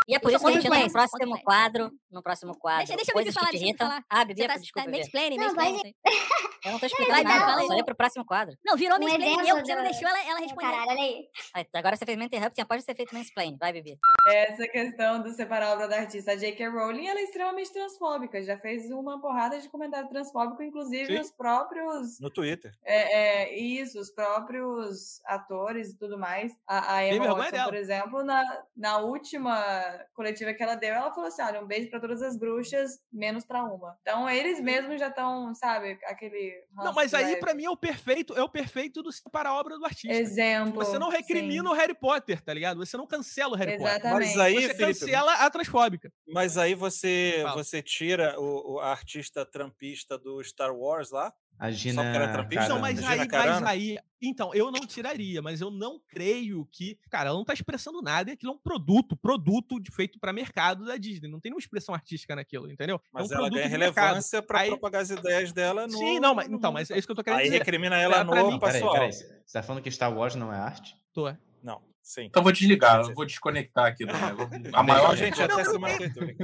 [0.06, 2.86] E é por Eu isso que a gente entra no próximo quadro, no próximo quadro,
[2.86, 3.88] Deixa, deixa eu falar, te deixa eu irritam.
[3.88, 4.04] falar.
[4.10, 5.94] Ah, Bibi, tá, desculpa, tá mansplaining, Não, mansplaining.
[6.64, 7.66] Eu não tô explicando dar, nada, fala aí.
[7.66, 8.54] só ia pro próximo quadro.
[8.64, 9.48] Não, virou Um mansplaining.
[9.48, 10.70] Eu, você não deixou ela, ela responder.
[10.70, 11.28] Caralho, olha aí.
[11.74, 13.56] Agora você fez interrupting, pode ter feito mansplain.
[13.58, 13.98] Vai, Bibi.
[14.28, 16.32] Essa questão do separar a obra da artista.
[16.32, 16.68] A J.K.
[16.68, 18.42] Rowling ela é extremamente transfóbica.
[18.42, 21.20] Já fez uma porrada de comentário transfóbico, inclusive Sim.
[21.20, 22.18] os próprios.
[22.20, 22.72] No Twitter.
[22.84, 26.52] É, é, isso, os próprios atores e tudo mais.
[26.66, 31.12] A, a Emma vergonha Watson, por exemplo, na, na última coletiva que ela deu, ela
[31.12, 33.96] falou assim: olha, um beijo pra todas as bruxas, menos pra uma.
[34.02, 36.54] Então eles mesmos já estão, sabe, aquele.
[36.74, 37.40] Não, mas aí, leve.
[37.40, 40.12] pra mim, é o perfeito, é o perfeito do separar a obra do artista.
[40.12, 40.74] Exemplo.
[40.84, 41.74] Você não recrimina sim.
[41.74, 42.84] o Harry Potter, tá ligado?
[42.84, 43.94] Você não cancela o Harry Potter.
[43.96, 44.36] Exatamente.
[44.36, 46.12] Mas aí, Você Felipe, cancela a transfóbica.
[46.28, 47.62] mas aí você, Fala.
[47.62, 51.32] você tira o, o artista trampista do Star Wars lá?
[51.58, 52.02] A Gina.
[52.04, 52.68] era trampista?
[52.68, 52.80] Não, Carano.
[52.82, 53.98] mas Gina aí, mas aí.
[54.20, 56.98] Então, eu não tiraria, mas eu não creio que.
[57.10, 60.84] Cara, ela não tá expressando nada e aquilo é um produto, produto feito para mercado
[60.84, 61.28] da Disney.
[61.28, 63.00] Não tem nenhuma expressão artística naquilo, entendeu?
[63.12, 65.96] Mas é um ela produto ganha relevância para Aí- propagar as ideias dela no.
[65.98, 67.58] Sim, não, mas, então, mas é isso que eu tô querendo Aí dizer.
[67.58, 68.92] recrimina ela pra no mim- Peraí, pessoal.
[68.94, 69.12] peraí.
[69.12, 70.96] Você tá falando que Star Wars não é arte?
[71.12, 71.32] Tô.
[71.62, 72.26] Não, sim.
[72.26, 74.12] Então vou desligar, eu vou desconectar aqui do.
[74.76, 76.36] A maior gente, Não, até não semana tem- que vem.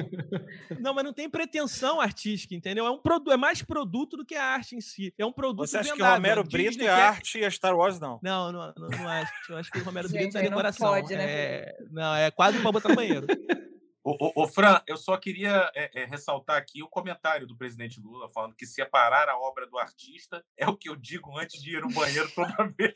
[0.81, 2.87] Não, mas não tem pretensão artística, entendeu?
[2.87, 5.13] É um produto, é mais produto do que a arte em si.
[5.19, 6.17] É um produto Você acha que o vendável.
[6.17, 8.19] Romero Brito é arte e a Star Wars não?
[8.23, 9.33] Não, não, não, não acho.
[9.51, 10.89] Eu acho que o Romero Gente, Brito é aí não decoração.
[10.91, 11.77] pode, né, é...
[11.91, 13.27] Não, é quadro pra botar no banheiro.
[14.03, 18.01] Ô, ô, ô, Fran, eu só queria é, é, ressaltar aqui o comentário do presidente
[18.01, 21.77] Lula falando que separar a obra do artista é o que eu digo antes de
[21.77, 22.95] ir no banheiro toda vez.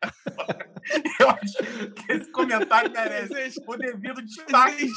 [1.20, 4.88] Eu acho que esse comentário merece o devido destaque.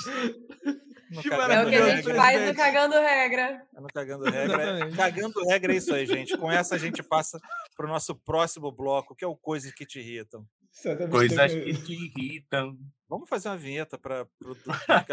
[1.27, 2.55] Cagando É o que a gente faz no.
[2.55, 3.67] Cagando Regra.
[3.73, 4.63] Tá no Cagando Regra.
[4.63, 4.97] Exatamente.
[4.97, 6.37] Cagando Regra é isso aí, gente.
[6.37, 7.39] Com essa a gente passa
[7.75, 10.45] para o nosso próximo bloco, que é o Coisas que te irritam.
[11.09, 12.77] Coisas que te irritam.
[13.09, 14.55] Vamos fazer uma vinheta para o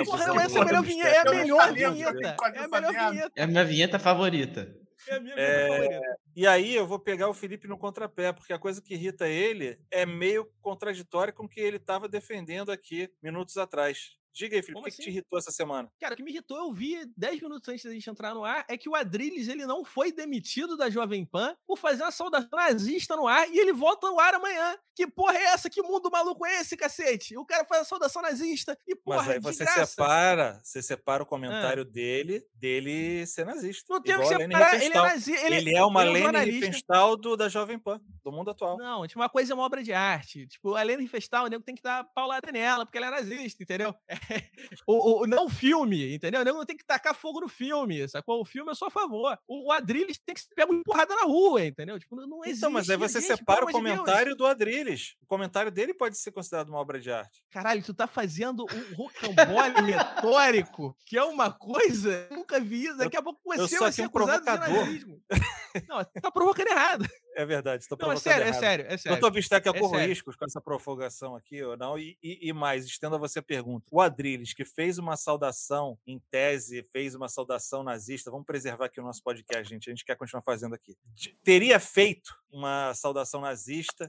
[0.04, 1.08] Porra, essa é a melhor vinheta.
[1.08, 3.10] É a melhor É a essa melhor merda.
[3.10, 3.32] vinheta.
[3.34, 4.76] É a minha vinheta favorita.
[5.08, 6.00] É a minha É.
[6.34, 9.78] E aí eu vou pegar o Felipe no contrapé, porque a coisa que irrita ele
[9.90, 14.16] é meio contraditória com o que ele estava defendendo aqui minutos atrás.
[14.36, 15.10] Diga aí, Felipe, o que, que te assim?
[15.10, 15.90] irritou essa semana?
[15.98, 18.66] Cara, o que me irritou, eu vi 10 minutos antes da gente entrar no ar,
[18.68, 22.50] é que o Adrilles ele não foi demitido da Jovem Pan por fazer uma saudação
[22.52, 24.76] nazista no ar e ele volta ao ar amanhã.
[24.94, 25.70] Que porra é essa?
[25.70, 27.36] Que mundo maluco é esse, cacete?
[27.36, 29.82] O cara faz a saudação nazista e porra, Mas aí você graça.
[29.82, 29.86] Ah.
[29.86, 33.84] separa, você separa o comentário dele, dele ser nazista.
[33.92, 35.04] Não tem que separar, ele é Riefenstahl.
[35.06, 36.50] nazi, ele, Ele é uma ele é um Lene.
[36.50, 38.76] Riefenstahl da Jovem Pan, do mundo atual.
[38.76, 40.46] Não, tipo, uma coisa é uma obra de arte.
[40.46, 43.62] Tipo, a Helena Infestal, o nego tem que dar paulada nela, porque ela é nazista,
[43.62, 43.94] entendeu?
[44.86, 46.44] O, o- não o filme, entendeu?
[46.44, 48.40] Não tem que tacar fogo no filme, sacou?
[48.40, 49.36] O filme eu sou a favor.
[49.48, 51.98] O, o Adrilles tem que ser pego empurrada na rua, entendeu?
[51.98, 52.58] Tipo, não existe.
[52.58, 53.72] Então, mas aí você gente, separa o Deus.
[53.72, 55.14] comentário do Adrilles.
[55.22, 57.42] O comentário dele pode ser considerado uma obra de arte.
[57.50, 62.26] Caralho, tu tá fazendo um rocambole retórico, que é uma coisa.
[62.30, 62.96] eu Nunca vi isso.
[62.98, 65.22] Daqui a pouco você vai ser um acusado de nazismo.
[65.88, 67.06] Não, você tá provocando errado.
[67.36, 68.60] É verdade, estou Não, é provocando sério, é errado.
[68.60, 69.18] sério, é sério.
[69.20, 70.08] Doutor Bistec, eu É corro sério.
[70.08, 71.98] riscos com essa provocação aqui ou não?
[71.98, 73.86] E, e- e mais, estendo a você a pergunta.
[73.90, 79.00] O Adrilles, que fez uma saudação, em tese, fez uma saudação nazista, vamos preservar aqui
[79.00, 80.96] o nosso podcast, gente, a gente quer continuar fazendo aqui.
[81.44, 84.08] Teria feito uma saudação nazista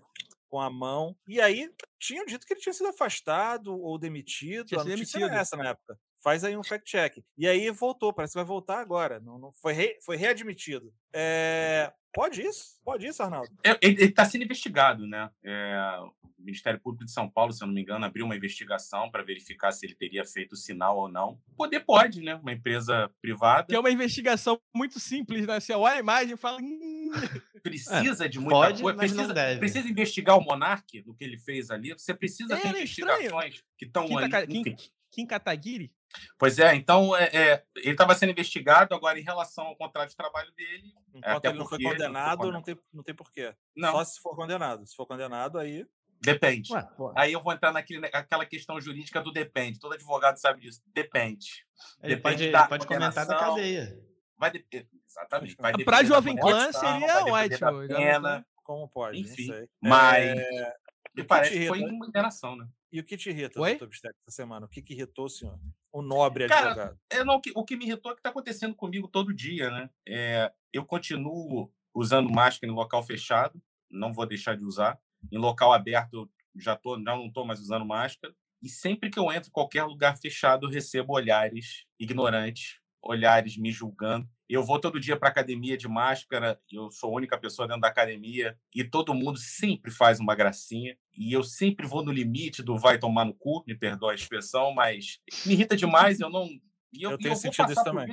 [0.50, 4.66] com a mão, e aí tinham dito que ele tinha sido afastado ou demitido.
[4.68, 5.26] Tinha a sido demitido.
[5.30, 6.00] essa na época.
[6.24, 7.24] Faz aí um fact-check.
[7.38, 9.20] E aí voltou, parece que vai voltar agora.
[9.20, 10.92] Não, não- foi, re- foi readmitido.
[11.14, 12.80] É, Pode isso?
[12.84, 13.48] Pode isso, Arnaldo?
[13.64, 15.30] É, Ele está sendo investigado, né?
[15.46, 16.12] É, o
[16.44, 19.72] Ministério Público de São Paulo, se eu não me engano, abriu uma investigação para verificar
[19.72, 21.40] se ele teria feito sinal ou não.
[21.56, 22.34] Poder pode, né?
[22.36, 23.68] Uma empresa privada.
[23.68, 25.60] Que é uma investigação muito simples, né?
[25.60, 26.58] Você olha a imagem e fala.
[26.60, 27.12] "Hum".
[27.62, 28.98] precisa de muita pode, coisa.
[28.98, 29.60] mas não Precisa, deve.
[29.60, 31.94] precisa investigar o Monark no que ele fez ali.
[31.94, 33.12] Você precisa É, ter é estranho.
[33.20, 34.48] investigações que estão ali.
[34.48, 34.64] Kim.
[35.12, 35.92] Kim Kataguiri?
[36.38, 40.16] Pois é, então é, é, ele estava sendo investigado agora em relação ao contrato de
[40.16, 40.94] trabalho dele.
[41.14, 43.56] Enquanto até ele não foi porque ele não foi condenado, não tem, não tem porquê.
[43.76, 43.92] Não.
[43.92, 44.86] Só se for condenado.
[44.86, 45.86] Se for condenado, aí.
[46.22, 46.74] Depende.
[46.74, 49.80] Ué, Aí eu vou entrar naquele, naquela questão jurídica do depende.
[49.80, 50.82] Todo advogado sabe disso.
[50.94, 51.66] Depende.
[52.02, 54.00] ele Depende pode, da pode comentar da cadeia.
[54.38, 54.66] Vai de...
[55.08, 55.56] Exatamente.
[55.60, 58.46] Vai depender da Jovem Clã seria depender ótimo, pena.
[58.64, 59.20] Como pode?
[59.20, 59.50] Enfim.
[59.82, 60.76] Mas É,
[61.16, 62.68] me parece que foi uma enganação, né?
[62.92, 63.72] E o que te irrita, Oi?
[63.72, 64.66] doutor Bisteca, essa semana?
[64.66, 65.60] O que, que irritou o senhor?
[65.92, 67.00] O nobre Cara, advogado.
[67.10, 69.70] É, não, o, que, o que me irritou é que está acontecendo comigo todo dia,
[69.70, 69.90] né?
[70.08, 75.00] É, eu continuo usando máscara em local fechado, não vou deixar de usar.
[75.32, 78.34] Em local aberto, eu já, tô, já não estou mais usando máscara.
[78.62, 83.72] E sempre que eu entro em qualquer lugar fechado, eu recebo olhares ignorantes, olhares me
[83.72, 84.28] julgando.
[84.50, 87.90] Eu vou todo dia para academia de máscara, eu sou a única pessoa dentro da
[87.90, 90.98] academia, e todo mundo sempre faz uma gracinha.
[91.14, 94.74] E eu sempre vou no limite do vai tomar no cu, me perdoa a expressão,
[94.74, 96.48] mas me irrita demais, eu não.
[96.94, 98.08] E eu, Eu tenho vou sentido isso também.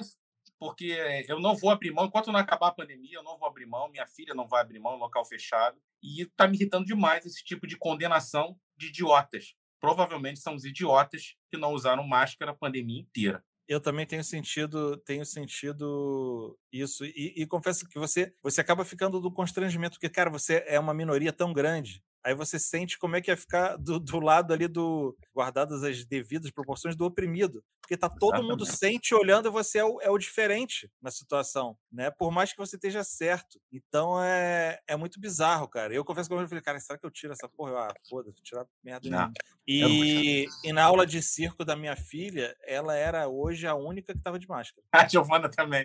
[0.59, 3.47] porque eh, eu não vou abrir mão, enquanto não acabar a pandemia, eu não vou
[3.49, 5.79] abrir mão, minha filha não vai abrir mão local fechado.
[6.03, 9.55] E está me irritando demais esse tipo de condenação de idiotas.
[9.81, 13.45] Provavelmente são os idiotas que não usaram máscara a pandemia inteira.
[13.67, 17.05] Eu também tenho sentido, tenho sentido isso.
[17.05, 20.93] E, e confesso que você, você acaba ficando do constrangimento, porque, cara, você é uma
[20.95, 22.03] minoria tão grande.
[22.25, 25.15] Aí você sente como é que é ficar do, do lado ali do.
[25.35, 27.63] guardadas as devidas proporções do oprimido.
[27.85, 28.79] Porque tá todo mundo Exatamente.
[28.79, 32.11] sente olhando e você é o, é o diferente na situação, né?
[32.11, 33.61] Por mais que você esteja certo.
[33.71, 35.93] Então é, é muito bizarro, cara.
[35.93, 37.73] Eu confesso que eu falei, cara, será que eu tiro essa porra?
[37.73, 39.31] Eu, ah, foda-se, tirar merda Não,
[39.69, 44.19] E, e na aula de circo da minha filha, ela era hoje a única que
[44.19, 44.83] estava de máscara.
[44.91, 45.85] A Giovana também.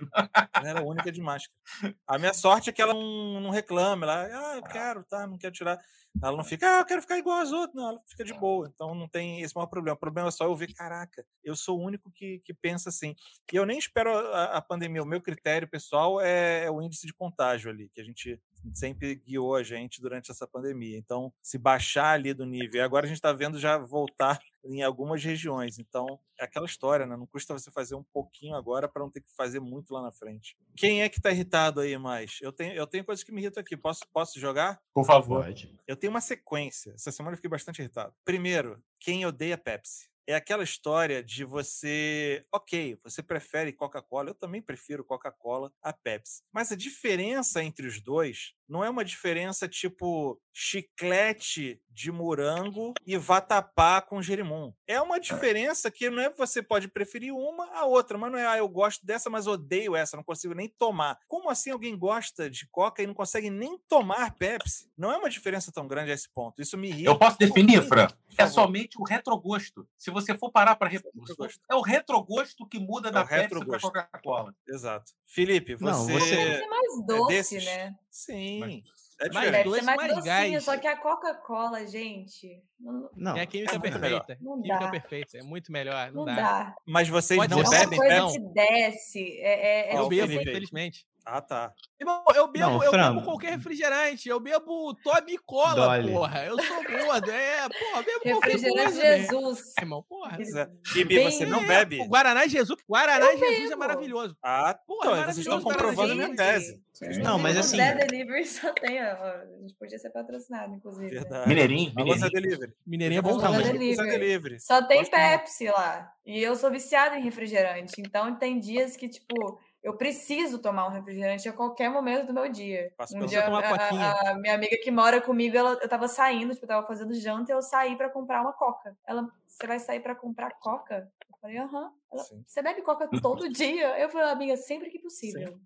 [0.54, 1.60] Ela era a única de máscara.
[2.08, 4.06] A minha sorte é que ela não, não reclama.
[4.06, 5.78] Ela, ah, eu quero, tá, não quero tirar.
[6.22, 7.76] Ela não fica, ah, eu quero ficar igual às outras.
[7.76, 8.70] Não, ela fica de boa.
[8.74, 9.96] Então não tem esse maior problema.
[9.96, 13.16] O problema é só eu ver, caraca, eu sou o único que, que pensa assim.
[13.52, 15.04] E eu nem espero a, a pandemia.
[15.04, 18.42] O meu critério pessoal é, é o índice de contágio ali, que a gente
[18.74, 20.98] sempre guiou a gente durante essa pandemia.
[20.98, 24.82] Então, se baixar ali do nível, e agora a gente está vendo já voltar em
[24.82, 25.80] algumas regiões.
[25.80, 27.16] Então, é aquela história, né?
[27.16, 30.12] Não custa você fazer um pouquinho agora para não ter que fazer muito lá na
[30.12, 30.58] frente.
[30.76, 32.40] Quem é que tá irritado aí mais?
[32.42, 33.76] Eu tenho, eu tenho coisas que me irritam aqui.
[33.78, 34.82] Posso, posso jogar?
[34.94, 35.44] Por favor.
[35.44, 35.78] Pode.
[35.88, 36.92] Eu tenho uma sequência.
[36.92, 38.14] Essa semana eu fiquei bastante irritado.
[38.24, 40.10] Primeiro, quem odeia Pepsi?
[40.30, 42.46] É aquela história de você.
[42.54, 46.44] Ok, você prefere Coca-Cola, eu também prefiro Coca-Cola a Pepsi.
[46.54, 53.18] Mas a diferença entre os dois não é uma diferença tipo chiclete de morango e
[53.18, 54.72] vatapá com gerimum.
[54.86, 58.46] É uma diferença que não é você pode preferir uma a outra, mas não é,
[58.46, 61.18] ah, eu gosto dessa, mas odeio essa, não consigo nem tomar.
[61.28, 64.90] Como assim alguém gosta de Coca e não consegue nem tomar Pepsi?
[64.96, 66.62] Não é uma diferença tão grande a esse ponto.
[66.62, 67.10] Isso me irrita.
[67.10, 68.08] Eu posso definir, Fran?
[68.38, 69.88] É somente o retrogosto.
[69.98, 70.90] Se você for parar para.
[70.90, 71.60] retrogosto.
[71.70, 73.88] É o retrogosto que muda É da Pepsi para retrogosto.
[73.88, 74.54] Coca-Cola.
[74.68, 75.12] Exato.
[75.26, 75.86] Felipe, você.
[75.86, 77.66] Não, você- Deve ser mais doce, desses?
[77.66, 77.96] né?
[78.10, 78.60] Sim.
[78.60, 79.52] Mas- É Mais.
[79.52, 80.64] Deve doce, ser mais, mais docinho, gás.
[80.64, 84.24] só que a Coca-Cola, gente, não, Não, É a química muito melhor.
[84.26, 84.42] perfeita.
[84.42, 84.92] Não química dá.
[84.92, 85.38] perfeita.
[85.40, 86.08] É muito melhor.
[86.14, 86.36] Não, não dá.
[86.36, 86.76] dá.
[86.88, 89.38] Mas vocês Pode não Não, Você uma bebem, coisa que desce.
[89.42, 91.06] É, é, é Eu o bebo, infelizmente.
[91.32, 91.74] Ah, tá.
[92.00, 94.28] Irmão, eu bebo, Não, eu bebo qualquer refrigerante.
[94.28, 96.12] Eu bebo Toby Cola, Dolly.
[96.14, 96.46] porra.
[96.46, 97.30] Eu sou gordo.
[97.32, 99.18] É, porra, eu bebo qualquer Refrigerante coisa, né?
[99.20, 99.74] Jesus.
[99.80, 100.36] Irmão, porra.
[100.38, 100.70] Pois é.
[100.94, 101.98] Bibi, Bem- você não É, bebe?
[102.00, 102.80] pô, Guaraná Jesus.
[102.90, 103.78] Guaraná Jesus é bebo.
[103.80, 104.36] maravilhoso.
[104.44, 106.82] Ah, Porra, então, é vocês estão comprovando a minha Gente, tese.
[107.24, 111.06] Não, mas assim- Zé Delivery só tem, ó, a gente podia ser patrocinado, inclusive.
[111.14, 111.20] né?
[111.22, 111.48] Verdade.
[111.48, 112.42] Mineirinho, Alô, Zé mineirinho.
[112.42, 112.74] Delivery.
[112.86, 113.62] Mineirinho é bom também.
[113.64, 114.10] Zé Delivery.
[114.20, 114.60] Delivery.
[114.60, 115.06] Só tem.
[115.06, 116.12] Pepsi lá.
[116.26, 117.94] E eu sou viciada em refrigerante.
[118.00, 122.50] Então tem dias que, tipo, eu preciso tomar um refrigerante a qualquer momento do meu
[122.52, 122.92] dia.
[122.98, 126.08] Faço Um dia, tomar a, a- a minha amiga que mora comigo, ela, eu tava
[126.08, 128.96] saindo, tipo, eu tava fazendo janta e eu saí pra comprar uma coca.
[129.08, 131.10] Ela, você vai sair pra comprar coca?
[131.30, 131.92] Eu falei, aham.
[132.12, 132.44] Ela, Sim.
[132.46, 133.98] Você bebe coca todo dia?
[134.00, 135.58] Eu falei, amiga, sempre que possível.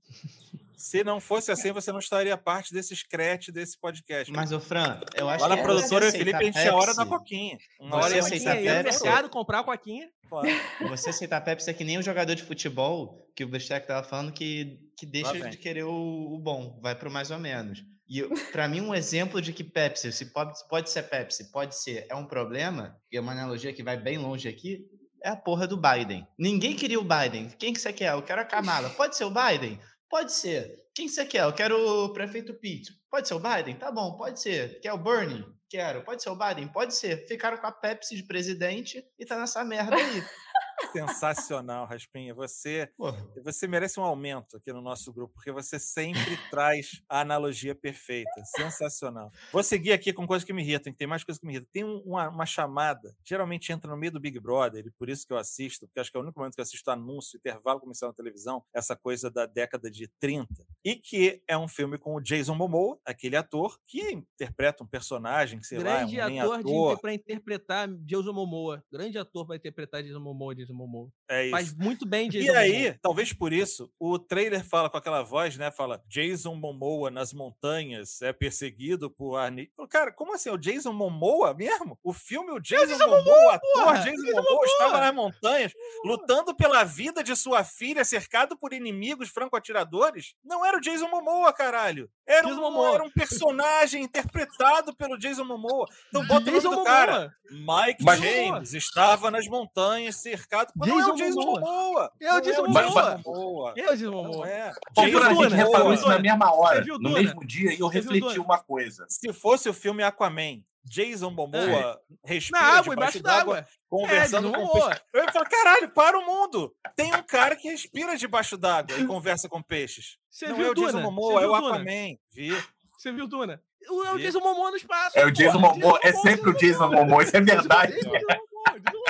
[0.76, 4.32] Se não fosse assim, você não estaria parte desse scratch desse podcast.
[4.32, 7.05] Mas, ô Fran, eu acho Lá que produtora, o você Felipe enche a hora da
[7.05, 7.57] coquinha.
[7.80, 9.03] Uma Você hora aceita Pepsi?
[9.03, 10.07] mercado, comprar a coquinha.
[10.30, 10.47] claro.
[10.89, 14.32] Você aceitar Pepsi é que nem o jogador de futebol que o Besteck tava falando
[14.32, 15.91] que, que deixa de querer o,
[16.34, 17.84] o bom, vai pro mais ou menos.
[18.07, 21.76] E eu- pra mim, um exemplo de que Pepsi, se pode, pode ser Pepsi, pode
[21.82, 24.86] ser, é um problema, e é uma analogia que vai bem longe aqui,
[25.24, 26.28] é a porra do Biden.
[26.38, 27.47] Ninguém queria o Biden.
[27.57, 28.11] Quem que você quer?
[28.11, 28.89] Eu quero a Kamala.
[28.89, 29.80] Pode ser o Biden?
[30.14, 30.86] Pode ser.
[30.93, 31.41] Quem você quer?
[31.41, 32.93] Eu quero o prefeito Pete.
[33.09, 33.76] Pode ser o Biden?
[33.78, 34.80] Tá bom, pode ser.
[34.80, 35.43] Quer o Bernie?
[35.68, 36.03] Quero.
[36.03, 36.68] Pode ser o Biden?
[36.68, 37.26] Pode ser.
[37.28, 40.24] Ficaram com a Pepsi de presidente e tá nessa merda aí.
[40.91, 42.34] Sensacional, Raspinha.
[42.34, 43.17] Você, Porra.
[43.43, 48.30] você merece um aumento aqui no nosso grupo, porque você sempre traz a analogia perfeita.
[48.55, 49.32] Sensacional.
[49.51, 51.69] Vou seguir aqui com coisas que me irritam, que tem mais coisas que me irritam.
[51.71, 55.26] Tem um- uma, uma chamada, geralmente entra no meio do Big Brother, e por isso
[55.26, 57.80] que eu assisto, porque acho que é o único momento que eu assisto anúncio, intervalo
[57.80, 60.47] comercial na televisão, essa coisa da década de 30.
[60.84, 65.59] E que é um filme com o Jason Momoa, aquele ator que interpreta um personagem
[65.59, 66.95] que, sei Grande lá, é um ator, ator.
[66.95, 68.84] de, pra interpretar Jason Momoa.
[68.91, 71.09] Grande ator pra interpretar Jason Momoa, Jason Momoa.
[71.30, 71.51] É isso.
[71.51, 72.99] Faz muito bem E Jason aí, Momoa.
[73.01, 75.72] talvez por isso, o trailer fala com aquela voz, né?
[75.72, 79.72] Fala, Jason Momoa nas montanhas é perseguido por Arnie.
[79.89, 80.49] Cara, como assim?
[80.49, 81.97] É o Jason Momoa mesmo?
[82.03, 83.93] O filme, o Jason, Momoa, o ator porra!
[83.99, 85.01] Jason, Jason Momoa, estava Momoa!
[85.05, 85.72] nas montanhas
[86.05, 90.36] lutando pela vida de sua filha, cercado por inimigos franco-atiradores.
[90.43, 92.09] Não era o Jason Momoa, caralho.
[92.28, 92.93] Era, Jason um, Momoa.
[92.93, 95.86] era um personagem interpretado pelo Jason Momoa.
[96.09, 96.86] Então bota o nome Jason do Momoa.
[96.86, 97.34] cara.
[97.51, 100.52] Mike Mas- James estava nas montanhas cercado.
[100.57, 101.59] Pô, Não é o Jason Jason Momoa.
[101.59, 102.11] Momoa.
[102.21, 103.21] É o Jason Mas- Momoa.
[103.25, 103.73] Momoa.
[103.77, 104.47] É o Jason Momoa.
[104.49, 104.71] é.
[104.97, 105.93] Ô, Jason a gente reparou Momoa.
[105.95, 107.19] isso na mesma hora, no Duna?
[107.21, 109.05] mesmo dia, e eu refleti uma coisa.
[109.09, 114.51] Se fosse o filme Aquaman, Jason Momoa respira Na água, debaixo d'água, conversando É, Jason
[114.51, 114.87] com Momoa.
[114.89, 115.03] peixes.
[115.13, 116.75] Eu ia falar, caralho, para o mundo.
[116.95, 120.17] Tem um cara que respira debaixo d'água e conversa com peixes.
[120.29, 121.03] Você Não viu é o Jason Duna?
[121.03, 121.55] Momoa, Você é o?
[121.55, 122.17] Aquaman.
[122.33, 122.63] Vi.
[122.97, 123.61] Você viu Duna?
[123.81, 124.17] É o.
[124.17, 125.17] Jason Momoa no espaço.
[125.17, 125.59] É o Jason.
[125.59, 127.01] Momoa, é Jason sempre o Jason Momoa.
[127.05, 127.93] Momoa, isso é verdade.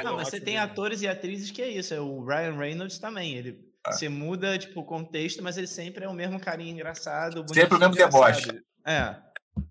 [0.04, 1.94] Não, mas você tem atores e atrizes que é isso.
[1.94, 3.36] É o Ryan Reynolds também.
[3.36, 3.92] Ele Ah.
[3.92, 7.46] você muda tipo o contexto, mas ele sempre é o mesmo carinha engraçado.
[7.54, 8.62] Sempre o mesmo deboche.
[8.86, 9.16] É.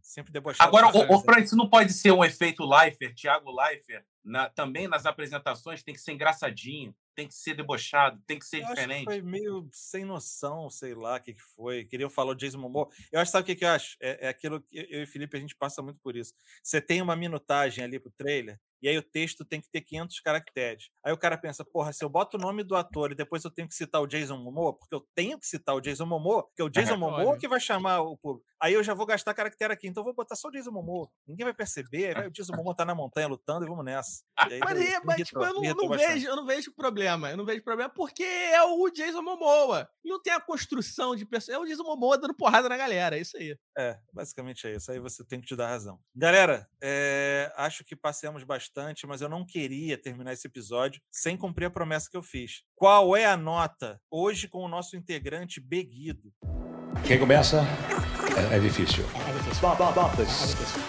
[0.01, 0.68] Sempre debochado.
[0.68, 5.07] Agora, o, o isso não pode ser um efeito Leifert, Thiago Leifert, na- também nas
[5.07, 8.80] apresentações tem que ser engraçadinho, tem que ser debochado, tem que ser Eu acho que
[8.80, 9.05] diferente.
[9.05, 11.85] foi meio sem noção, sei lá o que, que foi.
[11.85, 12.89] Queriam falar o Jason Momoa.
[13.11, 13.97] Eu acho, sabe o que, que eu acho?
[14.01, 16.33] É, é aquilo que eu e o Felipe, a gente passa muito por isso.
[16.62, 20.20] Você tem uma minutagem ali pro trailer, e aí o texto tem que ter 500
[20.20, 20.91] caracteres.
[21.05, 23.51] Aí o cara pensa, porra, se eu boto o nome do ator e depois eu
[23.51, 26.62] tenho que citar o Jason Momoa, porque eu tenho que citar o Jason Momoa, porque
[26.62, 27.39] é o Jason Momoa óbvio.
[27.41, 28.47] que vai chamar o público.
[28.61, 31.09] Aí eu já vou gastar caractere aqui, então eu vou botar só o Jason Momoa.
[31.26, 34.22] Ninguém vai perceber, o Jason Momoa tá na montanha lutando e vamos nessa.
[34.49, 37.30] E aí Mas, me é- mas, irritou, tipo, eu não, vejo, eu não vejo problema.
[37.30, 39.89] Eu não vejo problema porque é o Jason Momoa.
[40.05, 41.57] E não tem a construção de pessoa.
[41.57, 43.16] É o Jason Momoa dando porrada na galera.
[43.16, 43.57] É isso aí.
[43.76, 44.91] É, basicamente é isso.
[44.93, 45.99] Aí você tem que te dar razão.
[46.14, 48.71] Galera, é, acho que passemos bastante,
[49.06, 52.62] mas eu não queria terminar esse episódio sem cumprir a promessa que eu fiz.
[52.74, 56.32] Qual é a nota hoje com o nosso integrante Beguido?
[57.06, 57.62] Quem começa?
[58.36, 59.04] É, é difícil.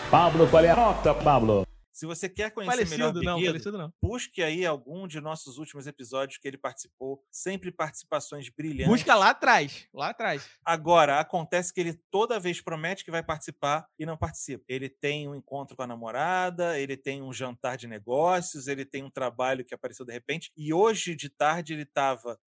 [0.10, 1.66] Pablo, qual é a nota, Pablo?
[1.94, 3.94] Se você quer conhecer melhor Falecido, não, Beguido, falecido não.
[4.02, 7.24] busque aí algum de nossos últimos episódios que ele participou.
[7.32, 8.88] Sempre participações brilhantes.
[8.88, 9.88] Busca lá atrás.
[9.94, 10.50] Lá atrás.
[10.66, 14.64] Agora, acontece que ele toda vez promete que vai participar e não participa.
[14.68, 19.04] Ele tem um encontro com a namorada, ele tem um jantar de negócios, ele tem
[19.04, 20.52] um trabalho que apareceu de repente.
[20.58, 22.40] E hoje de tarde ele estava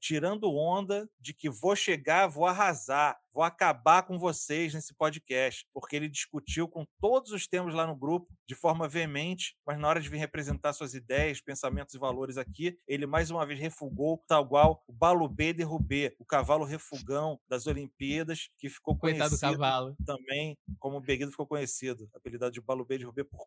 [0.00, 5.96] tirando onda de que vou chegar, vou arrasar, vou acabar com vocês nesse podcast, porque
[5.96, 10.00] ele discutiu com todos os temas lá no grupo de forma veemente, mas na hora
[10.00, 14.48] de vir representar suas ideias, pensamentos e valores aqui, ele mais uma vez refugou, tal
[14.48, 19.96] qual o Balubê Derrubê, o cavalo refugão das Olimpíadas, que ficou Coitado do conhecido cavalo.
[20.04, 23.46] também como o Beguido ficou conhecido, apelidado de Balubê Derrubê por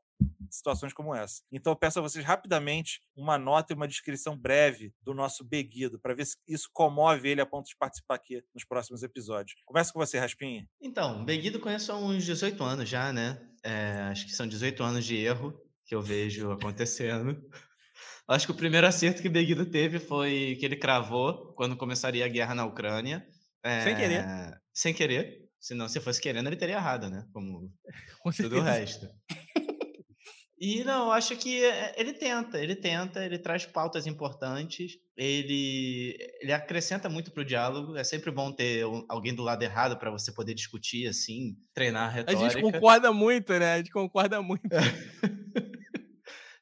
[0.50, 1.44] situações como essa.
[1.52, 6.00] Então eu peço a vocês rapidamente uma nota e uma descrição breve do nosso Beguido,
[6.00, 9.62] para ver se isso comove ele a ponto de participar aqui nos próximos episódios.
[9.66, 10.66] Começa com você, Raspinha.
[10.80, 13.50] Então, Beguido conheço há uns 18 anos já, né?
[13.64, 15.54] É, acho que são 18 anos de erro
[15.86, 17.42] que eu vejo acontecendo.
[18.26, 22.30] Acho que o primeiro acerto que Beguido teve foi que ele cravou quando começaria a
[22.30, 23.28] guerra na Ucrânia.
[23.84, 24.20] Sem querer.
[24.24, 25.44] É, Sem querer.
[25.60, 27.26] Senão, se fosse querendo, ele teria errado, né?
[27.34, 27.70] Como
[28.22, 29.10] Com tudo o resto.
[30.66, 36.16] E não, eu acho que é, ele tenta, ele tenta, ele traz pautas importantes, ele,
[36.40, 37.98] ele acrescenta muito pro diálogo.
[37.98, 42.08] É sempre bom ter alguém do lado errado para você poder discutir, assim, treinar a
[42.08, 42.50] A retórica.
[42.50, 43.74] gente concorda muito, né?
[43.74, 44.64] A gente concorda muito.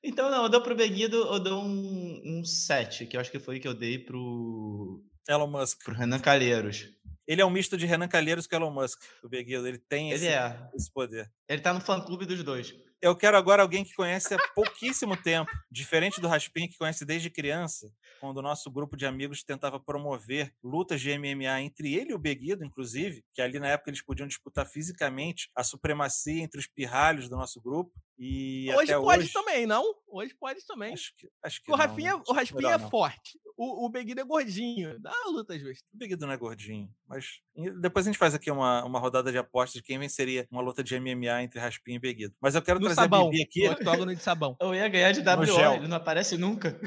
[0.04, 3.38] Então, não, eu dou pro Beguido, eu dou um, um 7, que eu acho que
[3.38, 5.00] foi o que eu dei pro,
[5.30, 5.84] Elon Musk.
[5.84, 6.88] pro Renan Calheiros.
[7.28, 9.68] Ele é um misto de Renan Calheiros com Elon Musk, o Beguido.
[9.68, 10.70] Ele tem Ele esse, é.
[10.74, 11.32] esse poder.
[11.48, 12.74] Ele tá no fã-clube dos dois.
[13.02, 17.32] Eu quero agora alguém que conhece há pouquíssimo tempo, diferente do Raspin, que conhece desde
[17.32, 22.14] criança, quando o nosso grupo de amigos tentava promover lutas de MMA entre ele e
[22.14, 26.68] o Beguido, inclusive, que ali na época eles podiam disputar fisicamente a supremacia entre os
[26.68, 27.92] pirralhos do nosso grupo.
[28.24, 29.84] E Hoje até pode hoje, também, não?
[30.08, 30.94] Hoje pode também.
[30.94, 32.24] Acho que, acho que o não, Rafinha, né?
[32.28, 32.90] o Raspinha Melhor é não.
[32.92, 33.40] forte.
[33.58, 35.00] o, o Beguido é gordinho.
[35.00, 35.84] Dá uma luta justa.
[35.92, 36.88] O Beguido não é gordinho.
[37.08, 37.42] Mas
[37.82, 40.84] depois a gente faz aqui uma, uma rodada de apostas de quem venceria uma luta
[40.84, 42.36] de MMA entre Raspinha e Beguido.
[42.40, 43.28] Mas eu quero No trazer sabão.
[43.28, 43.66] a Bibi aqui.
[43.68, 44.56] No octógono de sabão.
[44.62, 45.74] Eu ia ganhar de WO, gel.
[45.74, 46.80] ele não aparece nunca.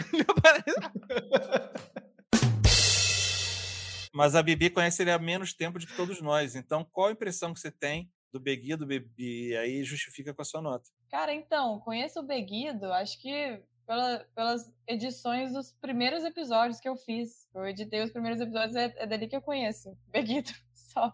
[4.13, 6.55] Mas a Bibi conhece ele há menos tempo do que todos nós.
[6.55, 9.49] Então, qual a impressão que você tem do Beguido, Bibi?
[9.49, 10.89] E aí justifica com a sua nota.
[11.11, 16.97] Cara, então, conheço o Beguido, acho que pela- pelas edições dos primeiros episódios que eu
[16.97, 17.49] fiz.
[17.55, 19.97] Eu editei os primeiros episódios, é, é dali que eu conheço.
[20.09, 21.13] Beguido, só.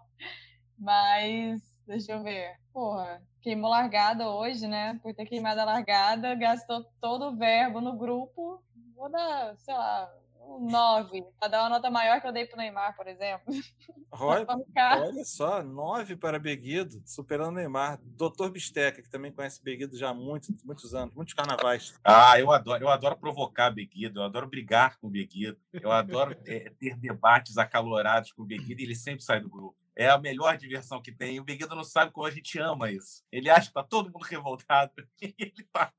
[0.79, 2.57] Mas, deixa eu ver.
[2.73, 4.99] Porra, queimou largada hoje, né?
[5.03, 8.63] Por ter queimado a largada, gastou todo o verbo no grupo.
[8.95, 10.11] Vou dar, sei lá,
[10.59, 13.45] 9, pra dar uma nota maior que eu dei pro Neymar, por exemplo.
[14.13, 14.45] Olha,
[14.77, 18.01] olha só, nove para Beguido, superando o Neymar.
[18.03, 21.95] Doutor Bisteca, que também conhece Beguido já há muitos, muitos anos, muitos carnavais.
[22.03, 26.37] Ah, eu adoro, eu adoro provocar Beguido, eu adoro brigar com o Beguido, eu adoro
[26.45, 29.77] eh, ter debates acalorados com o Beguido e ele sempre sai do grupo.
[29.95, 31.37] É a melhor diversão que tem.
[31.37, 33.23] E o Beguido não sabe como a gente ama isso.
[33.31, 34.93] Ele acha que tá todo mundo revoltado.
[35.21, 35.93] e ele tá.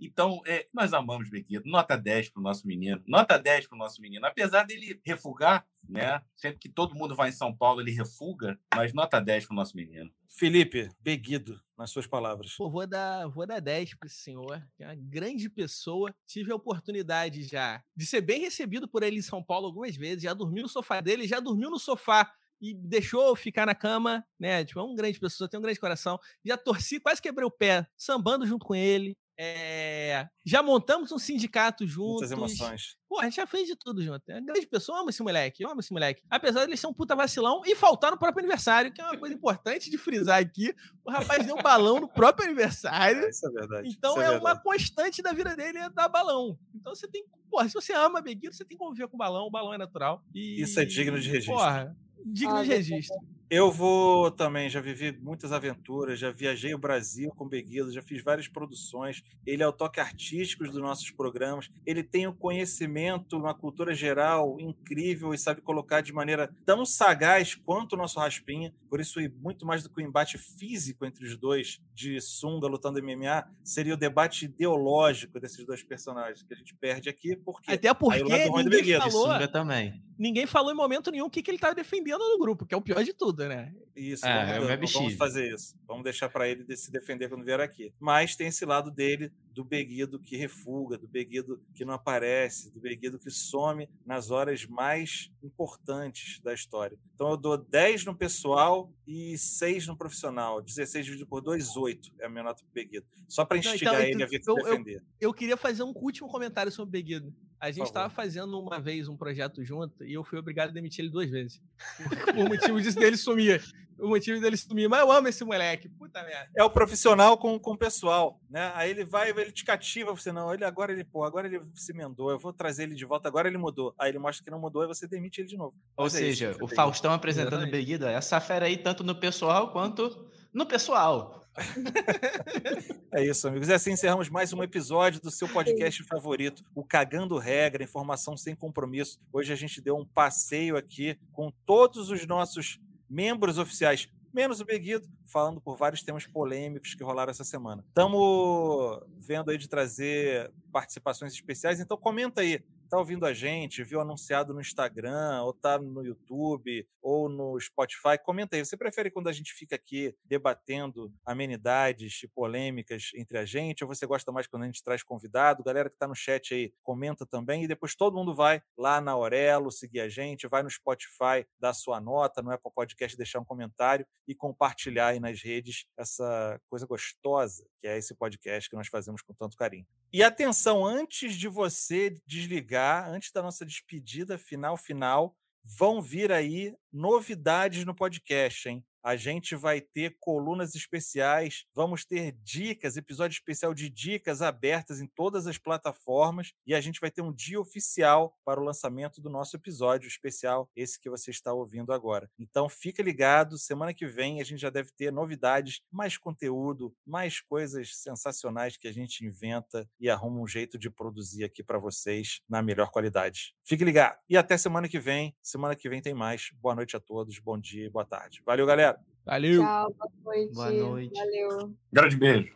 [0.00, 1.68] Então, é, nós amamos Beguido.
[1.68, 3.02] Nota 10 para o nosso menino.
[3.06, 4.24] Nota 10 para o nosso menino.
[4.26, 6.22] Apesar dele refugar, né?
[6.36, 9.56] Sempre que todo mundo vai em São Paulo, ele refuga, mas nota 10 para o
[9.56, 10.10] nosso menino.
[10.28, 12.54] Felipe, Beguido, nas suas palavras.
[12.54, 16.14] Pô, vou dar, vou dar 10 para esse senhor, que é uma grande pessoa.
[16.26, 20.22] Tive a oportunidade já de ser bem recebido por ele em São Paulo algumas vezes.
[20.22, 22.30] Já dormi no sofá dele, já dormiu no sofá
[22.60, 24.64] e deixou ficar na cama, né?
[24.64, 26.18] Tipo, é um grande pessoa, tem um grande coração.
[26.44, 29.16] Já torci, quase quebrei o pé, sambando junto com ele.
[29.40, 32.28] É, Já montamos um sindicato juntos.
[32.28, 32.96] Muitas emoções.
[33.08, 34.28] Pô, a gente já fez de tudo junto.
[34.28, 36.22] É uma grande pessoa, eu amo esse moleque, eu amo esse moleque.
[36.28, 39.16] Apesar de ele ser um puta vacilão e faltar no próprio aniversário, que é uma
[39.16, 40.74] coisa importante de frisar aqui.
[41.04, 43.28] O rapaz deu um balão no próprio aniversário.
[43.28, 43.88] Isso é verdade.
[43.88, 44.44] Então isso é, verdade.
[44.44, 46.58] uma constante da vida dele é dar balão.
[46.74, 47.24] Então você tem.
[47.48, 49.46] Porra, se você ama Beguido, você tem que conviver com o balão.
[49.46, 50.22] O balão é natural.
[50.34, 51.54] E, Isso é digno de registro.
[51.54, 51.96] Porra,
[52.26, 53.16] digno Ah, de registro.
[53.50, 58.22] Eu vou também, já vivi muitas aventuras, já viajei o Brasil com Beguido, já fiz
[58.22, 59.22] várias produções.
[59.46, 61.70] Ele é o toque artístico dos nossos programas.
[61.86, 67.54] Ele tem um conhecimento, uma cultura geral incrível e sabe colocar de maneira tão sagaz
[67.54, 68.74] quanto o nosso Raspinha.
[68.90, 72.66] Por isso, e muito mais do que o embate físico entre os dois, de sunga
[72.68, 77.72] lutando MMA, seria o debate ideológico desses dois personagens que a gente perde aqui, porque
[77.72, 79.00] Até porque do ninguém Beguido.
[79.00, 80.02] falou, Sunga também.
[80.18, 82.76] ninguém falou em momento nenhum o que, que ele tava defendendo no grupo, que é
[82.76, 83.74] o pior de tudo, né?
[83.94, 85.76] Isso, É, vamos, é o vamos fazer isso.
[85.86, 87.92] Vamos deixar para ele de- se defender quando vier aqui.
[88.00, 92.80] Mas tem esse lado dele, do Beguido que refuga, do Beguido que não aparece, do
[92.80, 96.96] Beguido que some nas horas mais importantes da história.
[97.14, 100.62] Então eu dou 10 no pessoal e 6 no profissional.
[100.62, 103.06] 16 dividido por 2, 8 é a minha nota pro Beguido.
[103.28, 105.02] Só para Não, instigar então, ele a então, vir se eu- eu- defender.
[105.20, 107.34] Eu queria fazer um último comentário sobre o Beguido.
[107.60, 111.04] A gente estava fazendo uma vez um projeto junto e eu fui obrigado a demitir
[111.04, 111.60] ele duas vezes.
[112.34, 113.62] Por motivo disso dele sumir.
[113.98, 114.88] O motivo dele sumir.
[114.88, 115.88] Mas eu amo esse moleque.
[115.88, 116.48] Puta merda.
[116.56, 118.70] É o profissional com, com o pessoal, né?
[118.74, 121.90] Aí ele vai, ele te cativa, você não, ele agora ele, pô, agora ele se
[121.92, 123.92] emendou, eu vou trazer ele de volta, agora ele mudou.
[123.98, 125.74] Aí ele mostra que não mudou e você demite ele de novo.
[125.96, 126.76] Ou Mas é isso, seja, você o.
[126.76, 127.72] Faustão apresentando o Exatamente.
[127.72, 131.44] Beguido, ó, essa fera aí, tanto no pessoal quanto no pessoal.
[133.10, 133.68] É isso, amigos.
[133.68, 138.54] E assim encerramos mais um episódio do seu podcast favorito, o Cagando Regra, informação sem
[138.54, 139.18] compromisso.
[139.32, 142.78] Hoje a gente deu um passeio aqui com todos os nossos
[143.08, 147.82] membros oficiais, menos o Beguido, falando por vários temas polêmicos que rolaram essa semana.
[147.88, 152.62] Estamos vendo aí de trazer participações especiais, então comenta aí.
[152.88, 158.16] Tá ouvindo a gente, viu anunciado no Instagram, ou tá no YouTube, ou no Spotify?
[158.24, 158.64] Comenta aí.
[158.64, 163.88] Você prefere quando a gente fica aqui debatendo amenidades e polêmicas entre a gente, ou
[163.88, 165.62] você gosta mais quando a gente traz convidado?
[165.62, 167.64] Galera que está no chat aí, comenta também.
[167.64, 171.74] E depois todo mundo vai lá na Aurelo seguir a gente, vai no Spotify, dar
[171.74, 176.86] sua nota, no Apple Podcast, deixar um comentário e compartilhar aí nas redes essa coisa
[176.86, 179.86] gostosa que é esse podcast que nós fazemos com tanto carinho.
[180.12, 186.74] E atenção, antes de você desligar, antes da nossa despedida final final, vão vir aí
[186.92, 188.84] novidades no podcast, hein?
[189.08, 195.06] A gente vai ter colunas especiais, vamos ter dicas, episódio especial de dicas abertas em
[195.06, 199.30] todas as plataformas e a gente vai ter um dia oficial para o lançamento do
[199.30, 202.30] nosso episódio especial, esse que você está ouvindo agora.
[202.38, 207.40] Então fica ligado, semana que vem a gente já deve ter novidades, mais conteúdo, mais
[207.40, 212.42] coisas sensacionais que a gente inventa e arruma um jeito de produzir aqui para vocês
[212.46, 213.54] na melhor qualidade.
[213.64, 215.34] Fique ligado e até semana que vem.
[215.42, 216.50] Semana que vem tem mais.
[216.60, 218.42] Boa noite a todos, bom dia e boa tarde.
[218.44, 218.97] Valeu, galera.
[219.28, 219.62] Valeu.
[219.62, 220.54] Tchau, boa noite.
[220.54, 221.12] Boa noite.
[221.14, 221.74] Valeu.
[221.92, 222.48] Grande beijo.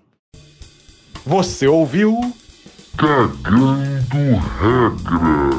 [1.26, 2.18] Você ouviu?
[2.96, 5.52] Cagando regra.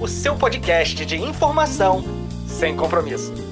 [0.00, 2.02] o seu podcast de informação
[2.46, 3.47] sem compromisso.